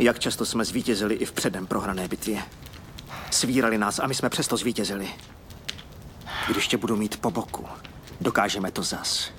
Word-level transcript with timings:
Jak 0.00 0.18
často 0.18 0.46
jsme 0.46 0.64
zvítězili 0.64 1.14
i 1.14 1.24
v 1.24 1.32
předem 1.32 1.66
prohrané 1.66 2.08
bitvě. 2.08 2.42
Svírali 3.30 3.78
nás 3.78 3.98
a 3.98 4.06
my 4.06 4.14
jsme 4.14 4.28
přesto 4.28 4.56
zvítězili. 4.56 5.08
Když 6.48 6.68
tě 6.68 6.76
budu 6.76 6.96
mít 6.96 7.20
po 7.20 7.30
boku, 7.30 7.66
dokážeme 8.20 8.70
to 8.70 8.82
zas. 8.82 9.30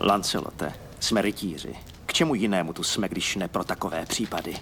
Lancelote, 0.00 0.72
jsme 1.00 1.22
rytíři. 1.22 1.74
K 2.06 2.12
čemu 2.12 2.34
jinému 2.34 2.72
tu 2.72 2.82
jsme, 2.82 3.08
když 3.08 3.36
ne 3.36 3.48
pro 3.48 3.64
takové 3.64 4.06
případy? 4.06 4.56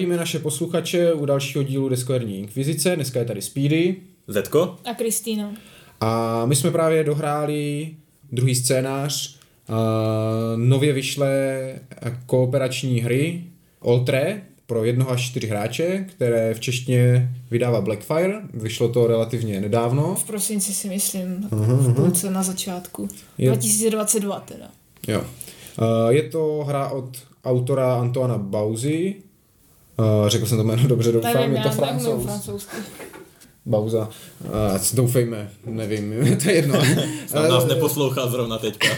Zdravíme 0.00 0.16
naše 0.16 0.38
posluchače 0.38 1.12
u 1.12 1.26
dalšího 1.26 1.64
dílu 1.64 1.88
Deskoherní 1.88 2.38
inkvizice. 2.38 2.96
Dneska 2.96 3.18
je 3.18 3.24
tady 3.24 3.42
Speedy. 3.42 3.96
Zetko? 4.28 4.76
A 4.84 4.94
Kristýna. 4.94 5.52
A 6.00 6.46
my 6.46 6.56
jsme 6.56 6.70
právě 6.70 7.04
dohráli 7.04 7.90
druhý 8.32 8.54
scénář 8.54 9.38
uh, 9.68 9.76
nově 10.56 10.92
vyšlé 10.92 11.60
kooperační 12.26 13.00
hry 13.00 13.44
Oltre 13.80 14.42
pro 14.66 14.84
jednoho 14.84 15.10
až 15.10 15.22
čtyři 15.30 15.46
hráče, 15.46 16.06
které 16.10 16.54
v 16.54 16.60
češtině 16.60 17.34
vydává 17.50 17.80
Blackfire. 17.80 18.40
Vyšlo 18.54 18.88
to 18.88 19.06
relativně 19.06 19.60
nedávno. 19.60 20.14
V 20.14 20.24
prosinci 20.24 20.74
si 20.74 20.88
myslím, 20.88 21.48
v 21.50 21.94
půlce 21.94 22.30
na 22.30 22.42
začátku. 22.42 23.08
Je- 23.38 23.50
2022 23.50 24.40
teda. 24.40 24.66
Jo. 25.08 25.20
Uh, 25.20 26.10
je 26.10 26.22
to 26.22 26.64
hra 26.68 26.88
od 26.88 27.10
autora 27.44 27.94
Antoana 27.94 28.38
Bauzy. 28.38 29.14
Uh, 30.00 30.28
řekl 30.28 30.46
jsem 30.46 30.58
to 30.58 30.64
jméno 30.64 30.88
dobře, 30.88 31.12
doufám, 31.12 31.34
Nevím, 31.34 31.56
je 31.56 31.62
to 31.62 31.70
francouz. 31.70 32.24
francouzsky. 32.24 32.76
Bauza. 33.66 34.08
Uh, 34.44 34.50
doufejme, 34.94 35.50
nevím, 35.66 36.14
to 36.42 36.50
je 36.50 36.56
jedno. 36.56 36.80
Snad 37.26 37.48
nás 37.48 37.66
neposlouchá 37.66 38.26
zrovna 38.26 38.58
teďka. 38.58 38.88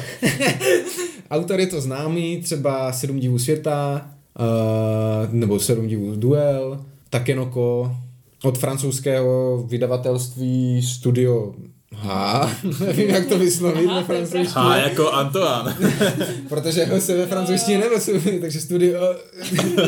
Autor 1.30 1.60
je 1.60 1.66
to 1.66 1.80
známý, 1.80 2.42
třeba 2.42 2.92
Sedm 2.92 3.20
divů 3.20 3.38
světa, 3.38 4.06
uh, 4.40 5.34
nebo 5.34 5.60
Sedm 5.60 5.86
divů 5.86 6.16
duel, 6.16 6.84
Takenoko, 7.10 7.96
od 8.44 8.58
francouzského 8.58 9.62
vydavatelství 9.68 10.82
Studio 10.82 11.54
H, 11.94 12.50
nevím, 12.86 13.10
jak 13.10 13.26
to 13.26 13.38
vyslovit 13.38 13.86
ve 13.86 14.04
francouzštině, 14.04 14.64
A 14.64 14.76
jako 14.76 15.10
Antoine. 15.10 15.76
protože 16.48 16.84
ho 16.84 17.00
se 17.00 17.16
ve 17.16 17.26
francouzštině 17.26 17.78
nevysloví, 17.78 18.40
takže 18.40 18.60
Studio, 18.60 19.16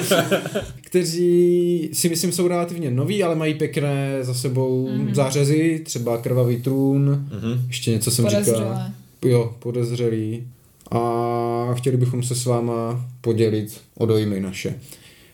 kteří 0.81 1.91
si 1.93 2.09
myslím 2.09 2.33
jsou 2.33 2.49
relativně 2.49 2.91
noví, 2.91 3.23
ale 3.23 3.35
mají 3.35 3.55
pěkné 3.55 4.19
za 4.21 4.35
sebou 4.35 4.89
mm-hmm. 4.89 5.15
zářezy, 5.15 5.83
třeba 5.85 6.19
Krvavý 6.19 6.63
trůn, 6.63 7.29
mm-hmm. 7.31 7.67
ještě 7.67 7.91
něco 7.91 8.11
jsem 8.11 8.29
říkal. 8.29 8.79
Jo, 9.25 9.55
podezřelý. 9.59 10.47
A 10.91 11.75
chtěli 11.75 11.97
bychom 11.97 12.23
se 12.23 12.35
s 12.35 12.45
váma 12.45 13.07
podělit 13.21 13.81
o 13.99 14.07
dojmy 14.07 14.41
naše. 14.41 14.75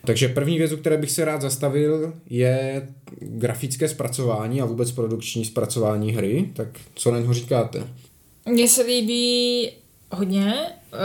Takže 0.04 0.28
první 0.28 0.58
věc, 0.58 0.72
o 0.72 0.76
které 0.76 0.96
bych 0.96 1.10
se 1.10 1.24
rád 1.24 1.42
zastavil, 1.42 2.12
je 2.30 2.88
grafické 3.20 3.88
zpracování 3.88 4.60
a 4.60 4.64
vůbec 4.64 4.92
produkční 4.92 5.44
zpracování 5.44 6.12
hry. 6.12 6.50
Tak 6.54 6.68
co 6.94 7.10
na 7.10 7.18
něho 7.18 7.34
říkáte? 7.34 7.88
Mně 8.46 8.68
se 8.68 8.82
líbí 8.82 9.70
hodně 10.12 10.54
eh, 10.92 10.96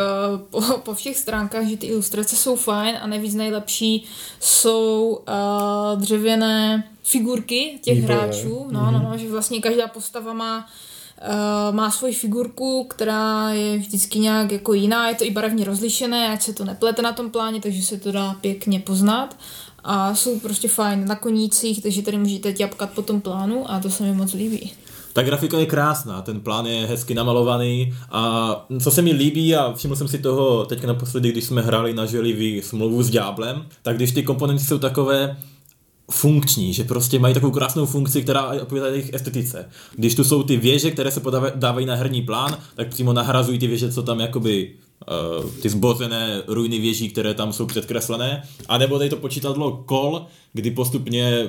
po, 0.49 0.61
po 0.83 0.93
všech 0.93 1.17
stránkách, 1.17 1.67
že 1.67 1.77
ty 1.77 1.87
ilustrace 1.87 2.35
jsou 2.35 2.55
fajn 2.55 2.97
a 3.01 3.07
nejvíc 3.07 3.35
nejlepší 3.35 4.05
jsou 4.39 5.23
uh, 5.27 6.01
dřevěné 6.01 6.83
figurky 7.03 7.79
těch 7.81 7.95
Výborné. 7.95 8.15
hráčů. 8.15 8.67
No, 8.71 8.91
no, 8.91 8.99
no, 8.99 9.17
že 9.17 9.29
vlastně 9.29 9.61
každá 9.61 9.87
postava 9.87 10.33
má 10.33 10.57
Uh, 10.59 10.94
má 11.71 11.91
svoji 11.91 12.13
figurku, 12.13 12.83
která 12.89 13.49
je 13.49 13.77
vždycky 13.77 14.19
nějak 14.19 14.51
jako 14.51 14.73
jiná, 14.73 15.09
je 15.09 15.15
to 15.15 15.25
i 15.25 15.31
barevně 15.31 15.65
rozlišené, 15.65 16.29
ať 16.33 16.41
se 16.41 16.53
to 16.53 16.65
neplete 16.65 17.01
na 17.01 17.11
tom 17.11 17.29
pláně, 17.29 17.61
takže 17.61 17.83
se 17.83 17.97
to 17.97 18.11
dá 18.11 18.35
pěkně 18.41 18.79
poznat 18.79 19.37
a 19.83 20.15
jsou 20.15 20.39
prostě 20.39 20.67
fajn 20.67 21.07
na 21.07 21.15
konících, 21.15 21.83
takže 21.83 22.01
tady 22.01 22.17
můžete 22.17 22.53
ťapkat 22.53 22.89
po 22.89 23.01
tom 23.01 23.21
plánu 23.21 23.71
a 23.71 23.79
to 23.79 23.89
se 23.89 24.03
mi 24.03 24.13
moc 24.13 24.33
líbí. 24.33 24.71
Ta 25.13 25.23
grafika 25.23 25.57
je 25.57 25.65
krásná, 25.65 26.21
ten 26.21 26.39
plán 26.39 26.65
je 26.65 26.85
hezky 26.85 27.13
namalovaný 27.13 27.93
a 28.11 28.65
co 28.83 28.91
se 28.91 29.01
mi 29.01 29.11
líbí 29.11 29.55
a 29.55 29.73
všiml 29.73 29.95
jsem 29.95 30.07
si 30.07 30.17
toho 30.17 30.65
teď 30.65 30.83
naposledy, 30.83 31.31
když 31.31 31.43
jsme 31.43 31.61
hráli 31.61 31.93
na 31.93 32.05
želivý 32.05 32.61
smlouvu 32.61 33.03
s 33.03 33.09
Ďáblem, 33.09 33.65
tak 33.81 33.95
když 33.95 34.11
ty 34.11 34.23
komponenty 34.23 34.63
jsou 34.63 34.77
takové 34.77 35.37
funkční, 36.11 36.73
že 36.73 36.83
prostě 36.83 37.19
mají 37.19 37.33
takovou 37.33 37.51
krásnou 37.51 37.85
funkci, 37.85 38.21
která 38.21 38.47
odpovídá 38.61 38.87
jejich 38.87 39.13
estetice. 39.13 39.69
Když 39.95 40.15
tu 40.15 40.23
jsou 40.23 40.43
ty 40.43 40.57
věže, 40.57 40.91
které 40.91 41.11
se 41.11 41.19
podávají 41.19 41.53
dávají 41.55 41.85
na 41.85 41.95
herní 41.95 42.21
plán, 42.21 42.57
tak 42.75 42.87
přímo 42.87 43.13
nahrazují 43.13 43.59
ty 43.59 43.67
věže, 43.67 43.91
co 43.91 44.03
tam 44.03 44.19
jakoby 44.19 44.75
ty 45.61 45.69
zbořené 45.69 46.41
ruiny 46.47 46.79
věží, 46.79 47.09
které 47.09 47.33
tam 47.33 47.53
jsou 47.53 47.65
předkreslené, 47.65 48.43
a 48.67 48.77
nebo 48.77 48.97
tady 48.97 49.09
to 49.09 49.15
počítadlo 49.15 49.83
kol, 49.85 50.25
kdy 50.53 50.71
postupně 50.71 51.47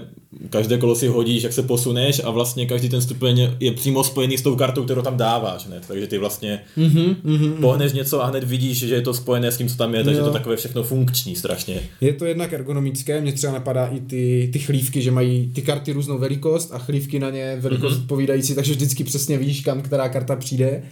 každé 0.50 0.78
kolo 0.78 0.94
si 0.94 1.06
hodíš, 1.06 1.42
jak 1.42 1.52
se 1.52 1.62
posuneš 1.62 2.20
a 2.24 2.30
vlastně 2.30 2.66
každý 2.66 2.88
ten 2.88 3.02
stupeň 3.02 3.50
je 3.60 3.72
přímo 3.72 4.04
spojený 4.04 4.38
s 4.38 4.42
tou 4.42 4.56
kartou, 4.56 4.84
kterou 4.84 5.02
tam 5.02 5.16
dáváš, 5.16 5.66
ne? 5.66 5.80
Takže 5.88 6.06
ty 6.06 6.18
vlastně 6.18 6.60
mm-hmm, 6.78 7.16
mm-hmm. 7.24 7.60
pohneš 7.60 7.92
něco 7.92 8.24
a 8.24 8.26
hned 8.26 8.44
vidíš, 8.44 8.78
že 8.78 8.94
je 8.94 9.00
to 9.00 9.14
spojené 9.14 9.52
s 9.52 9.56
tím, 9.56 9.68
co 9.68 9.76
tam 9.76 9.94
je, 9.94 10.04
takže 10.04 10.20
Jo. 10.20 10.26
to 10.26 10.32
takové 10.32 10.56
všechno 10.56 10.82
funkční 10.82 11.36
strašně. 11.36 11.80
Je 12.00 12.12
to 12.12 12.24
jednak 12.24 12.52
ergonomické, 12.52 13.20
mě 13.20 13.32
třeba 13.32 13.52
napadá 13.52 13.86
i 13.86 14.00
ty, 14.00 14.50
ty 14.52 14.58
chlívky, 14.58 15.02
že 15.02 15.10
mají 15.10 15.50
ty 15.54 15.62
karty 15.62 15.92
různou 15.92 16.18
velikost 16.18 16.70
a 16.72 16.78
chlívky 16.78 17.18
na 17.18 17.30
ně 17.30 17.56
velikost 17.60 17.92
mm-hmm. 17.92 18.02
odpovídající, 18.02 18.54
takže 18.54 18.72
vždycky 18.72 19.04
přesně 19.04 19.38
víš, 19.38 19.60
kam 19.60 19.82
která 19.82 20.08
karta 20.08 20.36
přijde. 20.36 20.82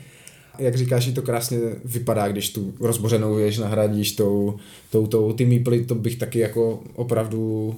Jak 0.59 0.75
říkáš, 0.75 1.11
to 1.15 1.23
krásně 1.23 1.59
vypadá, 1.85 2.29
když 2.29 2.51
tu 2.51 2.75
rozbořenou 2.81 3.35
věž 3.35 3.59
nahradíš 3.59 4.13
tou, 4.13 4.57
tou, 4.91 5.07
tou 5.07 5.33
ty 5.33 5.47
míply, 5.47 5.85
to 5.85 5.95
bych 5.95 6.17
taky 6.17 6.39
jako 6.39 6.81
opravdu 6.95 7.75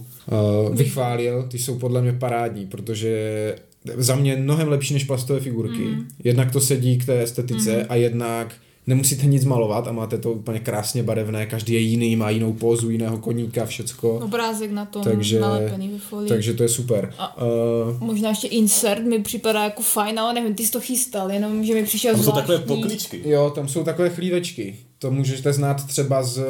uh, 0.69 0.77
vychválil, 0.77 1.43
ty 1.43 1.59
jsou 1.59 1.79
podle 1.79 2.03
mě 2.03 2.13
parádní, 2.13 2.67
protože 2.67 3.55
za 3.97 4.17
mě 4.17 4.37
mnohem 4.37 4.69
lepší 4.69 4.95
než 4.95 5.05
plastové 5.05 5.41
figurky. 5.41 5.85
Mm. 5.85 6.09
Jednak 6.25 6.53
to 6.53 6.61
sedí 6.61 6.99
k 6.99 7.07
té 7.07 7.23
estetice 7.23 7.77
mm. 7.77 7.85
a 7.89 7.95
jednak 7.95 8.55
nemusíte 8.87 9.27
nic 9.27 9.45
malovat 9.45 9.89
a 9.89 9.93
máte 9.93 10.19
to 10.19 10.33
úplně 10.33 10.61
krásně 10.61 11.03
barevné, 11.03 11.47
každý 11.47 11.73
je 11.73 11.81
jiný, 11.81 12.17
má 12.17 12.31
jinou 12.31 12.53
pózu, 12.53 12.91
jiného 12.91 13.19
koníka, 13.19 13.67
všecko. 13.67 14.19
Obrázek 14.25 14.71
na 14.71 14.85
tom 14.85 15.03
Takže- 15.03 15.41
nalepený 15.41 15.89
ve 15.89 15.99
folii. 15.99 16.29
Takže 16.29 16.55
to 16.55 16.63
je 16.63 16.69
super. 16.69 17.13
A- 17.19 17.37
Uh, 17.43 18.01
Možná 18.01 18.29
ještě 18.29 18.49
insert 18.49 19.03
mi 19.05 19.19
připadá 19.23 19.65
jako 19.65 19.83
fajn, 19.83 20.19
ale 20.21 20.35
nevím, 20.35 20.55
ty 20.55 20.65
jsi 20.67 20.73
to 20.73 20.81
chystal, 20.81 21.31
jenom 21.31 21.65
že 21.65 21.75
mi 21.75 21.83
přišel 21.85 22.15
Tam 22.15 22.23
jsou 22.25 22.31
zvláštní. 22.31 22.55
takové 22.57 22.77
pokličky. 22.77 23.23
jo, 23.31 23.53
tam 23.55 23.69
jsou 23.69 23.85
takové 23.85 24.11
chlívečky. 24.11 24.77
To 24.99 25.11
můžete 25.11 25.53
znát 25.53 25.87
třeba 25.87 26.23
z 26.23 26.45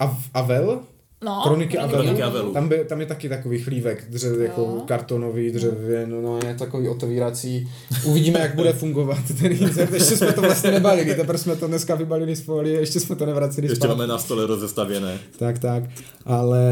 Av- 0.00 0.16
Avel, 0.34 0.80
No, 1.24 1.40
Kroniky 1.44 1.78
Avelu. 1.78 2.22
Avelu. 2.22 2.52
Tam, 2.52 2.68
by, 2.68 2.84
tam 2.84 3.00
je 3.00 3.06
taky 3.06 3.28
takový 3.28 3.58
chlívek, 3.58 4.10
dřev, 4.10 4.40
jako 4.40 4.82
kartonový 4.86 5.50
dřevě, 5.50 6.06
no, 6.06 6.20
no 6.22 6.38
je 6.46 6.54
takový 6.54 6.88
otevírací. 6.88 7.68
Uvidíme, 8.04 8.40
jak 8.40 8.54
bude 8.54 8.72
fungovat 8.72 9.18
ten 9.40 9.52
insert. 9.52 9.92
Ještě 9.92 10.16
jsme 10.16 10.32
to 10.32 10.40
vlastně 10.40 10.70
nebalili, 10.70 11.14
teprve 11.14 11.38
jsme 11.38 11.56
to 11.56 11.66
dneska 11.66 11.94
vybalili 11.94 12.36
z 12.36 12.40
folie, 12.40 12.80
ještě 12.80 13.00
jsme 13.00 13.16
to 13.16 13.26
nevraceli 13.26 13.66
Ještě 13.66 13.76
zpátky. 13.76 13.88
máme 13.88 14.06
na 14.06 14.18
stole 14.18 14.46
rozestavěné. 14.46 15.18
Tak, 15.38 15.58
tak, 15.58 15.84
ale 16.24 16.64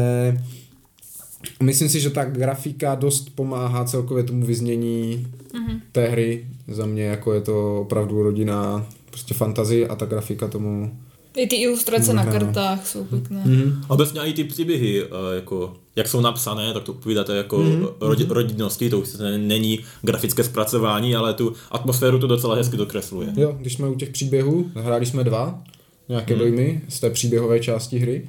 myslím 1.63 1.89
si, 1.89 1.99
že 1.99 2.09
ta 2.09 2.25
grafika 2.25 2.95
dost 2.95 3.29
pomáhá 3.35 3.85
celkově 3.85 4.23
tomu 4.23 4.45
vyznění 4.45 5.27
mm-hmm. 5.53 5.79
té 5.91 6.07
hry. 6.07 6.47
Za 6.67 6.85
mě 6.85 7.03
jako 7.03 7.33
je 7.33 7.41
to 7.41 7.81
opravdu 7.81 8.23
rodina 8.23 8.85
prostě 9.09 9.33
fantazie 9.33 9.87
a 9.87 9.95
ta 9.95 10.05
grafika 10.05 10.47
tomu 10.47 10.91
I 11.35 11.47
ty 11.47 11.55
ilustrace 11.55 12.13
na 12.13 12.23
Možná. 12.23 12.39
kartách 12.39 12.87
jsou 12.87 13.03
pěkné. 13.03 13.41
Mhm. 13.45 13.81
Obecně 13.87 14.21
i 14.21 14.33
ty 14.33 14.43
příběhy, 14.43 15.03
eh, 15.03 15.35
jako, 15.35 15.75
jak 15.95 16.07
jsou 16.07 16.21
napsané, 16.21 16.73
tak 16.73 16.83
to 16.83 16.91
odpovídáte 16.91 17.37
jako 17.37 17.57
mm-hmm. 17.57 17.89
rodi, 18.01 18.25
rodinnosti, 18.29 18.89
to 18.89 18.99
už 18.99 19.07
se 19.07 19.37
není 19.37 19.79
grafické 20.01 20.43
zpracování, 20.43 21.15
ale 21.15 21.33
tu 21.33 21.53
atmosféru 21.71 22.19
to 22.19 22.27
docela 22.27 22.55
hezky 22.55 22.77
dokresluje. 22.77 23.33
Jo, 23.37 23.55
když 23.59 23.73
jsme 23.73 23.89
u 23.89 23.95
těch 23.95 24.09
příběhů, 24.09 24.71
hráli 24.75 25.05
jsme 25.05 25.23
dva, 25.23 25.63
nějaké 26.09 26.33
hmm. 26.33 26.39
dojmy 26.39 26.81
z 26.89 26.99
té 26.99 27.09
příběhové 27.09 27.59
části 27.59 27.99
hry. 27.99 28.27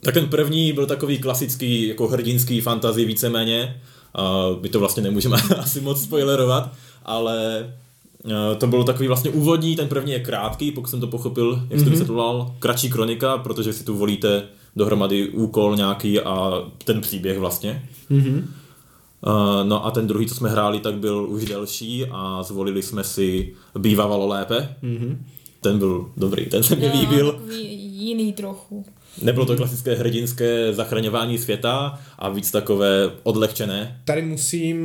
Tak 0.00 0.14
ten 0.14 0.28
první 0.28 0.72
byl 0.72 0.86
takový 0.86 1.18
klasický, 1.18 1.88
jako 1.88 2.08
hrdinský 2.08 2.60
fantasy 2.60 3.04
víceméně. 3.04 3.80
A 4.14 4.44
my 4.60 4.68
to 4.68 4.80
vlastně 4.80 5.02
nemůžeme 5.02 5.36
asi 5.58 5.80
moc 5.80 6.02
spoilerovat, 6.02 6.72
ale 7.04 7.66
to 8.58 8.66
byl 8.66 8.84
takový 8.84 9.08
vlastně 9.08 9.30
úvodní, 9.30 9.76
ten 9.76 9.88
první 9.88 10.12
je 10.12 10.20
krátký, 10.20 10.70
pokud 10.70 10.90
jsem 10.90 11.00
to 11.00 11.06
pochopil, 11.06 11.50
jak 11.52 11.80
jste 11.80 11.88
mm-hmm. 11.88 11.90
vysvětloval, 11.90 12.54
kratší 12.58 12.90
kronika, 12.90 13.38
protože 13.38 13.72
si 13.72 13.84
tu 13.84 13.96
volíte 13.96 14.42
dohromady 14.76 15.28
úkol 15.28 15.76
nějaký 15.76 16.20
a 16.20 16.62
ten 16.84 17.00
příběh 17.00 17.38
vlastně. 17.38 17.88
Mm-hmm. 18.10 18.44
Uh, 19.26 19.68
no 19.68 19.86
a 19.86 19.90
ten 19.90 20.06
druhý, 20.06 20.26
co 20.26 20.34
jsme 20.34 20.50
hráli, 20.50 20.80
tak 20.80 20.94
byl 20.98 21.26
už 21.30 21.44
delší 21.44 22.06
a 22.10 22.42
zvolili 22.42 22.82
jsme 22.82 23.04
si 23.04 23.52
Bývávalo 23.78 24.26
lépe. 24.26 24.76
Mm-hmm. 24.82 25.16
ten 25.60 25.78
byl 25.78 26.10
dobrý, 26.16 26.46
ten 26.46 26.62
se 26.62 26.76
mi 26.76 26.88
líbil. 26.88 27.40
Jiný 27.78 28.32
trochu. 28.32 28.84
Nebylo 29.22 29.46
to 29.46 29.56
klasické 29.56 29.94
hrdinské 29.94 30.72
zachraňování 30.72 31.38
světa 31.38 31.98
a 32.18 32.28
víc 32.28 32.50
takové 32.50 33.10
odlehčené. 33.22 34.00
Tady 34.04 34.22
musím 34.22 34.78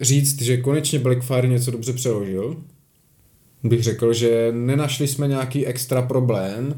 říct, 0.00 0.42
že 0.42 0.56
konečně 0.56 0.98
Blackfire 0.98 1.48
něco 1.48 1.70
dobře 1.70 1.92
přeložil. 1.92 2.56
Bych 3.64 3.82
řekl, 3.82 4.12
že 4.12 4.48
nenašli 4.52 5.08
jsme 5.08 5.28
nějaký 5.28 5.66
extra 5.66 6.02
problém. 6.02 6.74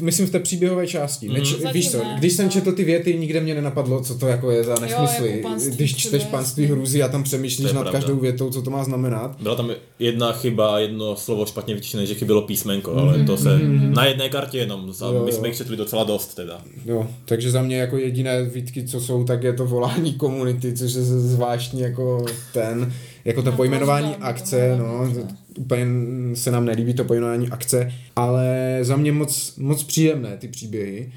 Myslím 0.00 0.26
v 0.26 0.30
té 0.30 0.38
příběhové 0.40 0.86
části. 0.86 1.28
Mm. 1.28 1.34
Neč, 1.34 1.48
Zatím 1.50 1.70
víš 1.72 1.90
co, 1.90 1.98
ne, 1.98 2.16
když 2.18 2.32
jsem 2.32 2.44
no. 2.44 2.50
četl 2.50 2.72
ty 2.72 2.84
věty, 2.84 3.18
nikde 3.18 3.40
mě 3.40 3.54
nenapadlo, 3.54 4.00
co 4.02 4.14
to 4.18 4.26
jako 4.26 4.50
je 4.50 4.64
za 4.64 4.74
nesmysly. 4.80 5.30
jako 5.30 5.48
panství 5.48 5.76
když 5.76 5.96
čteš 5.96 6.24
panství 6.24 6.66
hrůzy 6.66 7.02
a 7.02 7.08
tam 7.08 7.22
přemýšlíš 7.22 7.72
nad 7.72 7.80
pravda. 7.80 7.92
každou 7.92 8.16
větou, 8.16 8.50
co 8.50 8.62
to 8.62 8.70
má 8.70 8.84
znamenat. 8.84 9.36
Byla 9.42 9.54
tam 9.54 9.70
jedna 9.98 10.32
chyba, 10.32 10.78
jedno 10.78 11.16
slovo 11.16 11.46
špatně 11.46 11.74
vytištěné, 11.74 12.06
že 12.06 12.14
chybělo 12.14 12.42
písmenko, 12.42 12.92
ale 12.94 13.24
to 13.24 13.36
se 13.36 13.58
na 13.88 14.04
jedné 14.04 14.28
kartě 14.28 14.58
jenom, 14.58 14.92
a 15.02 15.06
Jo, 15.06 15.22
my 15.24 15.30
jo. 15.30 15.36
jsme 15.36 15.48
jich 15.48 15.56
četli 15.56 15.76
docela 15.76 16.04
dost 16.04 16.34
teda. 16.34 16.62
Jo, 16.84 17.06
takže 17.24 17.50
za 17.50 17.62
mě 17.62 17.76
jako 17.76 17.96
jediné 17.98 18.42
výtky, 18.44 18.84
co 18.84 19.00
jsou, 19.00 19.24
tak 19.24 19.42
je 19.42 19.52
to 19.52 19.66
volání 19.66 20.14
komunity, 20.14 20.72
což 20.72 20.92
je 20.94 21.02
zvláštní 21.02 21.80
jako 21.80 22.24
ten, 22.52 22.92
jako 23.24 23.42
to 23.42 23.50
No, 23.50 23.56
pojmenování 23.56 24.16
akce, 24.20 24.76
no, 24.78 25.04
dobře. 25.04 25.26
Úplně 25.58 25.86
se 26.34 26.50
nám 26.50 26.64
nelíbí 26.64 26.94
to 26.94 27.04
pojmenování 27.04 27.48
akce, 27.48 27.92
ale 28.16 28.78
za 28.82 28.96
mě 28.96 29.12
moc, 29.12 29.56
moc 29.56 29.84
příjemné 29.84 30.36
ty 30.36 30.48
příběhy. 30.48 31.12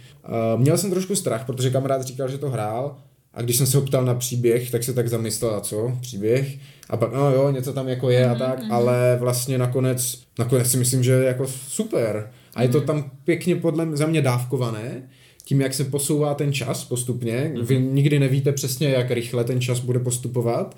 Uh, 0.56 0.62
měl 0.62 0.78
jsem 0.78 0.92
trošku 0.92 1.16
strach, 1.16 1.46
protože 1.46 1.70
kamarád 1.70 2.02
říkal, 2.02 2.30
že 2.30 2.38
to 2.38 2.50
hrál 2.50 2.98
a 3.34 3.42
když 3.42 3.58
jsem 3.58 3.68
se 3.68 3.78
ho 3.78 3.84
ptal 3.84 4.06
na 4.06 4.16
příběh, 4.16 4.72
tak 4.72 4.84
se 4.84 4.94
tak 4.94 5.10
zamyslel, 5.10 5.56
a 5.56 5.62
co, 5.62 5.98
příběh? 6.02 6.58
A 6.90 6.98
pak, 6.98 7.14
no 7.14 7.32
jo, 7.32 7.52
něco 7.52 7.74
tam 7.74 7.88
jako 7.88 8.10
je 8.10 8.30
a 8.30 8.36
tak, 8.36 8.60
ale 8.70 9.18
vlastně 9.20 9.58
nakonec, 9.58 10.24
nakonec 10.40 10.72
si 10.72 10.78
myslím, 10.78 11.04
že 11.04 11.12
je 11.12 11.26
jako 11.26 11.48
super. 11.48 12.32
A 12.56 12.62
je 12.62 12.70
to 12.70 12.82
tam 12.82 13.12
pěkně 13.24 13.56
podle 13.56 13.86
mě, 13.86 13.98
za 13.98 14.06
mě 14.06 14.22
dávkované, 14.22 15.10
tím, 15.46 15.62
jak 15.62 15.74
se 15.74 15.84
posouvá 15.84 16.34
ten 16.34 16.54
čas 16.54 16.84
postupně. 16.84 17.52
Vy 17.62 17.80
nikdy 17.80 18.20
nevíte 18.20 18.52
přesně, 18.52 18.90
jak 18.90 19.12
rychle 19.12 19.44
ten 19.44 19.62
čas 19.62 19.80
bude 19.80 20.00
postupovat. 20.00 20.76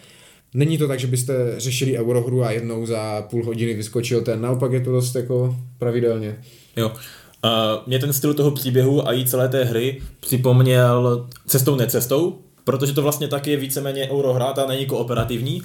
Není 0.53 0.77
to 0.77 0.88
tak, 0.88 0.99
že 0.99 1.07
byste 1.07 1.33
řešili 1.57 1.97
eurohru 1.97 2.44
a 2.44 2.51
jednou 2.51 2.85
za 2.85 3.21
půl 3.21 3.45
hodiny 3.45 3.73
vyskočil 3.73 4.21
ten. 4.21 4.41
Naopak 4.41 4.71
je 4.71 4.81
to 4.81 4.91
dost 4.91 5.15
jako 5.15 5.55
pravidelně. 5.79 6.38
Jo. 6.77 6.91
A 7.44 7.83
mě 7.88 7.99
ten 7.99 8.13
styl 8.13 8.33
toho 8.33 8.51
příběhu 8.51 9.07
a 9.07 9.13
i 9.13 9.25
celé 9.25 9.49
té 9.49 9.63
hry 9.63 10.01
připomněl 10.19 11.27
cestou 11.47 11.75
necestou, 11.75 12.38
protože 12.63 12.94
to 12.94 13.01
vlastně 13.01 13.27
taky 13.27 13.51
je 13.51 13.57
víceméně 13.57 14.09
eurohra, 14.11 14.53
ta 14.53 14.65
není 14.65 14.85
kooperativní. 14.85 15.61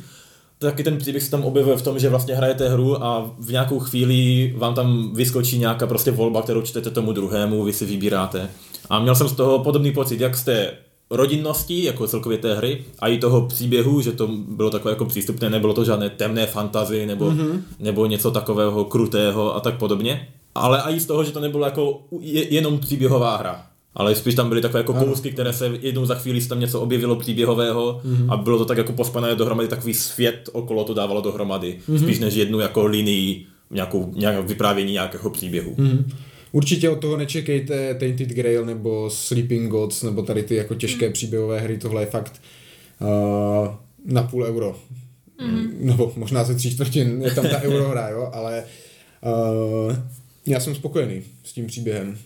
Taky 0.58 0.84
ten 0.84 0.98
příběh 0.98 1.22
se 1.22 1.30
tam 1.30 1.44
objevuje 1.44 1.76
v 1.76 1.82
tom, 1.82 1.98
že 1.98 2.08
vlastně 2.08 2.34
hrajete 2.34 2.68
hru 2.68 3.04
a 3.04 3.34
v 3.38 3.52
nějakou 3.52 3.78
chvíli 3.78 4.54
vám 4.56 4.74
tam 4.74 5.14
vyskočí 5.14 5.58
nějaká 5.58 5.86
prostě 5.86 6.10
volba, 6.10 6.42
kterou 6.42 6.62
čtete 6.62 6.90
tomu 6.90 7.12
druhému, 7.12 7.64
vy 7.64 7.72
si 7.72 7.86
vybíráte. 7.86 8.48
A 8.90 8.98
měl 8.98 9.14
jsem 9.14 9.28
z 9.28 9.32
toho 9.32 9.58
podobný 9.58 9.92
pocit, 9.92 10.20
jak 10.20 10.36
z 10.36 10.44
té 10.44 10.72
rodinnosti, 11.12 11.84
jako 11.84 12.06
celkově 12.06 12.38
té 12.38 12.54
hry, 12.54 12.84
a 12.98 13.08
i 13.08 13.18
toho 13.18 13.46
příběhu, 13.46 14.00
že 14.00 14.12
to 14.12 14.28
bylo 14.48 14.70
takové 14.70 14.92
jako 14.92 15.04
přístupné, 15.04 15.50
nebylo 15.50 15.74
to 15.74 15.84
žádné 15.84 16.10
temné 16.10 16.46
fantazy 16.46 17.06
nebo, 17.06 17.30
mm-hmm. 17.30 17.60
nebo 17.78 18.06
něco 18.06 18.30
takového 18.30 18.84
krutého 18.84 19.56
a 19.56 19.60
tak 19.60 19.78
podobně. 19.78 20.28
Ale 20.54 20.82
i 20.86 21.00
z 21.00 21.06
toho, 21.06 21.24
že 21.24 21.32
to 21.32 21.40
nebylo 21.40 21.64
jako 21.64 22.00
je, 22.20 22.54
jenom 22.54 22.78
příběhová 22.78 23.36
hra. 23.36 23.66
Ale 23.94 24.14
spíš 24.14 24.34
tam 24.34 24.48
byly 24.48 24.60
takové 24.60 24.80
jako 24.80 24.94
kousky, 24.94 25.30
které 25.30 25.52
se 25.52 25.78
jednou 25.80 26.06
za 26.06 26.14
chvíli 26.14 26.40
se 26.40 26.48
tam 26.48 26.60
něco 26.60 26.80
objevilo 26.80 27.16
příběhového 27.16 28.00
mm-hmm. 28.04 28.32
a 28.32 28.36
bylo 28.36 28.58
to 28.58 28.64
tak 28.64 28.78
jako 28.78 28.92
pospané 28.92 29.34
dohromady, 29.34 29.68
takový 29.68 29.94
svět 29.94 30.48
okolo 30.52 30.84
to 30.84 30.94
dávalo 30.94 31.20
dohromady. 31.20 31.78
Mm-hmm. 31.88 32.02
Spíš 32.02 32.18
než 32.18 32.34
jednu 32.34 32.60
jako 32.60 32.86
linii, 32.86 33.46
nějakou, 33.70 34.12
nějakou 34.14 34.48
vyprávění 34.48 34.92
nějakého 34.92 35.30
příběhu. 35.30 35.74
Mm-hmm. 35.74 36.04
Určitě 36.52 36.90
od 36.90 37.00
toho 37.00 37.16
nečekejte 37.16 37.94
Tainted 37.94 38.28
Grail 38.28 38.66
nebo 38.66 39.10
Sleeping 39.10 39.70
Gods 39.70 40.02
nebo 40.02 40.22
tady 40.22 40.42
ty 40.42 40.54
jako 40.54 40.74
těžké 40.74 41.10
příběhové 41.10 41.60
hry, 41.60 41.78
tohle 41.78 42.02
je 42.02 42.06
fakt 42.06 42.42
uh, 43.00 43.08
na 44.04 44.22
půl 44.22 44.44
euro. 44.44 44.78
Mm. 45.40 45.72
Nebo 45.80 46.12
možná 46.16 46.44
ze 46.44 46.54
tří 46.54 46.70
čtvrtin 46.70 47.22
je 47.22 47.30
tam 47.30 47.48
ta 47.48 47.62
eurohra, 47.62 48.08
jo, 48.08 48.30
ale 48.32 48.64
uh, 49.20 49.96
já 50.46 50.60
jsem 50.60 50.74
spokojený 50.74 51.22
s 51.44 51.52
tím 51.52 51.66
příběhem. 51.66 52.18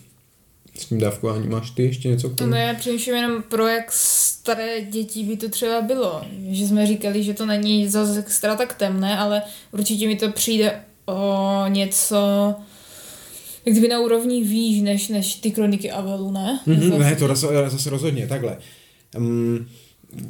S 0.79 0.87
tím 0.87 0.99
dávkováním. 0.99 1.51
Máš 1.51 1.71
ty 1.71 1.83
ještě 1.83 2.09
něco 2.09 2.31
k 2.31 2.35
tomu? 2.35 2.51
No 2.51 2.57
já 2.57 2.75
přemýšlím 2.75 3.15
jenom 3.15 3.43
pro 3.43 3.67
jak 3.67 3.93
staré 3.93 4.81
děti 4.81 5.25
by 5.25 5.37
to 5.37 5.49
třeba 5.49 5.81
bylo. 5.81 6.23
Že 6.51 6.67
jsme 6.67 6.87
říkali, 6.87 7.23
že 7.23 7.35
to 7.35 7.47
není 7.47 7.89
zase 7.89 8.19
extra 8.19 8.57
tak 8.57 8.75
temné, 8.75 9.19
ale 9.19 9.43
určitě 9.73 10.07
mi 10.07 10.17
to 10.17 10.33
přijde 10.33 10.81
o 11.07 11.65
něco 11.69 12.55
jak 13.67 13.75
kdyby 13.75 13.89
na 13.89 14.01
úrovni 14.01 14.45
výš 14.45 14.83
než, 14.83 15.09
než 15.09 15.35
ty 15.35 15.51
kroniky 15.51 15.91
Avelu, 15.91 16.31
ne? 16.31 16.61
Mm-hmm, 16.67 16.99
ne, 16.99 17.17
to 17.17 17.29
zase, 17.29 17.47
zase 17.69 17.91
rozhodně, 17.91 18.27
takhle. 18.27 18.57
Um, 19.17 19.67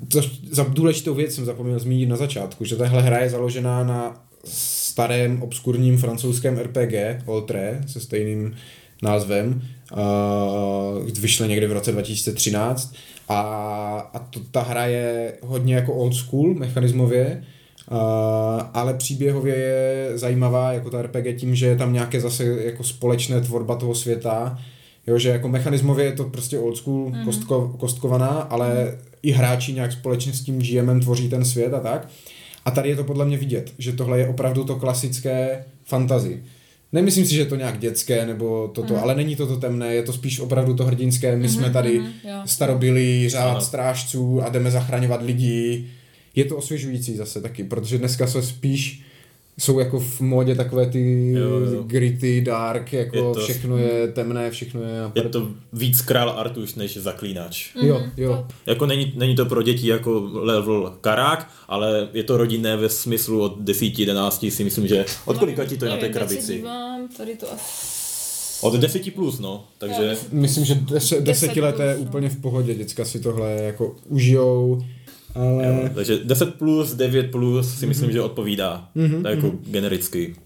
to, 0.09 0.21
za 0.51 0.63
důležitou 0.63 1.15
věc 1.15 1.35
jsem 1.35 1.45
zapomněl 1.45 1.79
zmínit 1.79 2.09
na 2.09 2.17
začátku, 2.17 2.65
že 2.65 2.77
tahle 2.77 3.03
hra 3.03 3.19
je 3.19 3.31
založená 3.31 3.85
na 3.85 4.27
starém 4.45 5.43
obskurním 5.43 5.99
francouzském 5.99 6.59
RPG 6.59 6.95
Oltré 7.27 7.81
se 7.87 8.01
stejným 8.01 8.57
názvem. 9.03 9.63
Uh, 9.93 11.11
vyšlo 11.21 11.47
někdy 11.47 11.67
v 11.67 11.73
roce 11.73 11.93
2013 11.93 12.95
a, 13.29 13.41
a 14.15 14.19
to, 14.19 14.41
ta 14.51 14.63
hra 14.63 14.87
je 14.87 15.39
hodně 15.43 15.75
jako 15.75 15.95
old 15.95 16.15
school 16.15 16.55
mechanismově, 16.55 17.45
Uh, 17.91 18.63
ale 18.75 18.95
příběhově 18.95 19.55
je 19.55 20.11
zajímavá 20.15 20.73
jako 20.73 20.91
ta 20.91 21.03
RPG 21.03 21.37
tím, 21.37 21.55
že 21.55 21.67
je 21.67 21.77
tam 21.77 21.93
nějaké 21.93 22.21
zase 22.21 22.45
jako 22.45 22.85
společné 22.85 23.41
tvorba 23.41 23.77
toho 23.77 23.95
světa, 23.95 24.59
jo, 25.07 25.19
že 25.19 25.29
jako 25.29 25.49
mechanismově 25.49 26.05
je 26.05 26.13
to 26.13 26.25
prostě 26.25 26.59
old 26.59 26.77
school, 26.77 27.11
mm-hmm. 27.11 27.25
kostko, 27.25 27.75
kostkovaná, 27.79 28.29
ale 28.29 28.99
i 29.23 29.31
hráči 29.31 29.73
nějak 29.73 29.93
společně 29.93 30.33
s 30.33 30.41
tím 30.41 30.59
GMem 30.63 31.01
tvoří 31.01 31.29
ten 31.29 31.45
svět 31.45 31.75
a 31.75 31.81
tak. 31.81 32.09
A 32.65 32.71
tady 32.71 32.89
je 32.89 32.97
to 32.97 33.05
podle 33.05 33.25
mě 33.25 33.37
vidět, 33.37 33.73
že 33.79 33.93
tohle 33.93 34.19
je 34.19 34.29
opravdu 34.29 34.65
to 34.65 34.77
klasické 34.77 35.65
fantasy. 35.85 36.43
Nemyslím 36.93 37.27
si, 37.27 37.35
že 37.35 37.41
je 37.41 37.47
to 37.47 37.57
nějak 37.57 37.79
dětské 37.79 38.27
nebo 38.27 38.69
toto, 38.75 38.95
mm. 38.95 39.01
ale 39.01 39.15
není 39.15 39.37
to 39.37 39.47
to 39.47 39.57
temné, 39.57 39.95
je 39.95 40.03
to 40.03 40.13
spíš 40.13 40.41
opravdu 40.41 40.75
to 40.75 40.85
hrdinské. 40.85 41.37
My 41.37 41.47
mm-hmm, 41.47 41.51
jsme 41.51 41.71
tady 41.71 41.95
jo. 41.95 42.43
starobylý 42.45 43.29
řád 43.29 43.63
strážců 43.63 44.43
a 44.43 44.49
jdeme 44.49 44.71
zachraňovat 44.71 45.23
lidi. 45.23 45.87
Je 46.37 46.45
to 46.45 46.57
osvěžující 46.57 47.17
zase 47.17 47.41
taky, 47.41 47.65
protože 47.65 47.99
dneska 47.99 48.27
se 48.27 48.43
spíš 48.43 49.03
jsou 49.59 49.79
jako 49.79 50.01
v 50.01 50.21
módě 50.21 50.55
takové 50.55 50.87
ty 50.87 51.33
Jo, 51.33 51.49
jo. 51.61 51.83
gritty, 51.83 52.41
dark, 52.41 52.93
jako 52.93 53.17
Je 53.17 53.23
to- 53.23 53.41
všechno 53.41 53.77
je 53.77 54.09
temné, 54.09 54.51
všechno 54.51 54.83
je... 54.83 54.95
Je 55.15 55.23
to 55.23 55.49
víc 55.73 56.01
král 56.01 56.31
Artuš 56.31 56.75
než 56.75 56.97
zaklínač. 56.97 57.71
Jo, 57.83 58.03
jo. 58.17 58.47
Jako 58.67 58.87
není, 58.87 59.13
není 59.17 59.37
to 59.37 59.47
pro 59.47 59.63
děti 59.63 59.87
jako 59.89 60.31
level 60.33 60.95
karák, 61.01 61.51
ale 61.69 62.09
je 62.13 62.23
to 62.25 62.37
rodinné 62.37 62.77
ve 62.77 62.89
smyslu 62.89 63.41
od 63.43 63.61
10, 63.61 63.99
11 63.99 64.47
si 64.49 64.65
myslím, 64.65 64.87
že 64.87 65.05
od 65.25 65.39
kolika 65.39 65.65
ti 65.65 65.77
to 65.77 65.85
je 65.85 65.91
na 65.91 65.97
té 65.97 66.09
krabici? 66.09 66.57
dívám, 66.57 67.09
tady 67.17 67.37
to. 67.37 67.47
Od 68.61 68.75
10 68.75 69.15
plus, 69.15 69.39
no. 69.39 69.65
Takže 69.79 70.03
Jo. 70.03 70.17
Myslím, 70.33 70.65
že 70.65 70.75
deset, 70.75 71.25
desetileté 71.25 71.95
plus, 71.95 72.05
no. 72.05 72.09
úplně 72.09 72.29
v 72.29 72.37
pohodě, 72.41 72.75
děcka 72.75 73.05
si 73.05 73.21
tohle 73.21 73.53
jako 73.53 73.97
užijou, 74.09 74.83
ale... 75.37 75.67
Jo, 75.67 75.91
takže 75.95 76.19
10 76.25 76.55
plus, 76.55 76.95
9 76.95 77.31
plus 77.31 77.79
si 77.79 77.87
myslím, 77.87 78.13
že 78.13 78.23
odpovídá. 78.23 78.89
Mm-hmm, 78.97 79.23
tak 79.23 79.35
jako 79.35 79.57
genericky. 79.67 80.37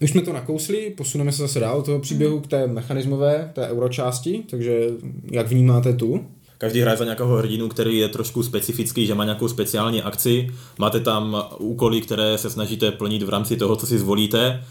Už 0.00 0.10
jsme 0.10 0.22
to 0.22 0.32
nakousli, 0.32 0.94
posuneme 0.96 1.32
se 1.32 1.42
zase 1.42 1.60
dál 1.60 1.78
od 1.78 1.86
toho 1.86 1.98
příběhu 1.98 2.40
k 2.40 2.46
té 2.46 2.66
mechanismové, 2.66 3.50
té 3.54 3.68
euročásti, 3.68 4.42
takže 4.50 4.88
jak 5.30 5.48
vnímáte 5.48 5.92
tu? 5.92 6.24
Každý 6.58 6.80
hraje 6.80 6.96
za 6.96 7.04
nějakého 7.04 7.36
hrdinu, 7.36 7.68
který 7.68 7.98
je 7.98 8.08
trošku 8.08 8.42
specifický, 8.42 9.06
že 9.06 9.14
má 9.14 9.24
nějakou 9.24 9.48
speciální 9.48 10.02
akci. 10.02 10.50
Máte 10.78 11.00
tam 11.00 11.44
úkoly, 11.58 12.00
které 12.00 12.38
se 12.38 12.50
snažíte 12.50 12.90
plnit 12.90 13.22
v 13.22 13.28
rámci 13.28 13.56
toho, 13.56 13.76
co 13.76 13.86
si 13.86 13.98
zvolíte. 13.98 14.64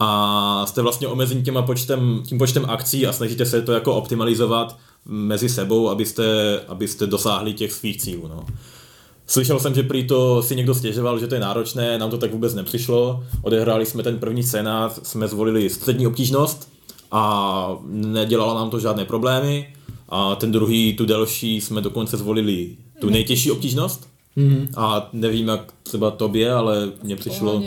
A 0.00 0.66
jste 0.66 0.82
vlastně 0.82 1.08
omezení 1.08 1.42
těma 1.42 1.62
počtem, 1.62 2.22
tím 2.26 2.38
počtem 2.38 2.64
akcí 2.68 3.06
a 3.06 3.12
snažíte 3.12 3.46
se 3.46 3.62
to 3.62 3.72
jako 3.72 3.94
optimalizovat 3.94 4.78
mezi 5.04 5.48
sebou, 5.48 5.88
abyste, 5.88 6.60
abyste 6.68 7.06
dosáhli 7.06 7.52
těch 7.52 7.72
svých 7.72 8.00
cílů. 8.00 8.28
No. 8.28 8.46
Slyšel 9.26 9.60
jsem, 9.60 9.74
že 9.74 9.82
prý 9.82 10.06
to 10.06 10.42
si 10.42 10.56
někdo 10.56 10.74
stěžoval, 10.74 11.18
že 11.18 11.26
to 11.26 11.34
je 11.34 11.40
náročné, 11.40 11.98
nám 11.98 12.10
to 12.10 12.18
tak 12.18 12.32
vůbec 12.32 12.54
nepřišlo. 12.54 13.24
Odehráli 13.42 13.86
jsme 13.86 14.02
ten 14.02 14.18
první 14.18 14.42
scénář, 14.42 15.00
jsme 15.02 15.28
zvolili 15.28 15.70
střední 15.70 16.06
obtížnost 16.06 16.68
a 17.10 17.76
nedělalo 17.88 18.54
nám 18.54 18.70
to 18.70 18.80
žádné 18.80 19.04
problémy. 19.04 19.74
A 20.08 20.34
ten 20.34 20.52
druhý, 20.52 20.94
tu 20.94 21.06
delší, 21.06 21.60
jsme 21.60 21.80
dokonce 21.80 22.16
zvolili 22.16 22.76
tu 23.00 23.10
nejtěžší 23.10 23.50
obtížnost. 23.50 24.08
Mm-hmm. 24.36 24.68
A 24.76 25.08
nevím, 25.12 25.48
jak 25.48 25.72
třeba 25.82 26.10
tobě, 26.10 26.52
ale 26.52 26.92
mně 27.02 27.16
přišlo... 27.16 27.62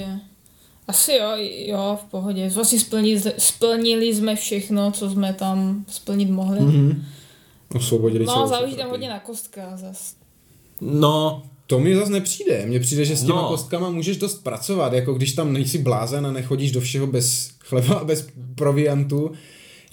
Asi 0.88 1.14
jo, 1.14 1.32
jo, 1.66 2.00
v 2.02 2.12
pohodě. 2.12 2.50
Vlastně 2.56 2.80
splnili, 2.80 3.22
splnili 3.38 4.16
jsme 4.16 4.36
všechno, 4.36 4.92
co 4.92 5.10
jsme 5.10 5.34
tam 5.34 5.86
splnit 5.88 6.30
mohli. 6.30 6.60
Mm-hmm. 6.60 6.96
Osvobodili 7.76 8.26
No, 8.26 8.48
záleží 8.48 8.76
tam 8.76 8.90
hodně 8.90 9.10
na 9.10 9.20
kostkách 9.20 9.80
zas. 9.80 10.17
No, 10.82 11.44
To 11.68 11.80
mi 11.80 11.96
zase 11.96 12.12
nepřijde. 12.12 12.66
Mně 12.66 12.80
přijde, 12.80 13.06
že 13.06 13.16
s 13.16 13.24
těma 13.24 13.42
No. 13.42 13.48
kostkama 13.48 13.90
můžeš 13.90 14.18
dost 14.18 14.44
pracovat, 14.44 14.94
jako 14.94 15.14
když 15.14 15.34
tam 15.34 15.54
nejsi 15.54 15.78
blázen 15.78 16.28
a 16.28 16.32
nechodíš 16.32 16.72
do 16.72 16.82
všeho 16.82 17.08
bez 17.08 17.50
chleba 17.60 17.96
a 17.96 18.04
bez 18.12 18.28
proviantu. 18.56 19.32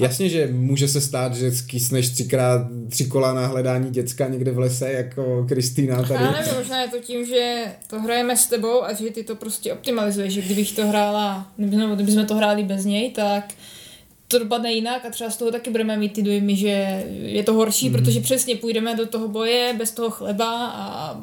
Jasně, 0.00 0.28
že 0.28 0.48
může 0.52 0.88
se 0.88 1.00
stát, 1.00 1.34
že 1.34 1.52
skysneš 1.52 2.08
třikrát 2.08 2.66
tři 2.88 3.04
kola 3.04 3.34
na 3.34 3.46
hledání 3.46 3.90
děcka 3.90 4.28
někde 4.28 4.50
v 4.50 4.58
lese, 4.58 4.92
jako 4.92 5.44
Kristýna 5.48 6.02
tady. 6.02 6.24
Já 6.24 6.30
nevím, 6.32 6.54
možná 6.58 6.80
je 6.82 6.88
to 6.88 6.98
tím, 6.98 7.26
že 7.26 7.64
to 7.86 8.00
hrajeme 8.00 8.36
s 8.36 8.46
tebou 8.46 8.84
a 8.84 8.92
že 8.92 9.10
ty 9.10 9.24
to 9.24 9.36
prostě 9.36 9.72
optimalizuješ, 9.72 10.32
že 10.32 10.42
kdybych 10.42 10.72
to 10.72 10.86
hrála, 10.86 11.48
nebo 11.58 11.94
kdybychom 11.94 12.26
to 12.26 12.34
hráli 12.34 12.62
bez 12.62 12.84
něj, 12.84 13.10
tak 13.10 13.44
to 14.28 14.38
dopadne 14.38 14.72
jinak 14.72 15.04
a 15.04 15.10
třeba 15.10 15.30
z 15.30 15.36
toho 15.36 15.50
taky 15.50 15.70
budeme 15.70 15.96
mít 15.96 16.12
ty 16.12 16.22
dojmy, 16.22 16.56
že 16.56 17.04
je 17.22 17.42
to 17.42 17.52
horší, 17.52 17.88
mm. 17.88 17.94
protože 17.94 18.20
přesně 18.20 18.56
půjdeme 18.56 18.96
do 18.96 19.06
toho 19.06 19.28
boje 19.28 19.74
bez 19.78 19.90
toho 19.90 20.10
chleba 20.10 20.66
a 20.68 21.20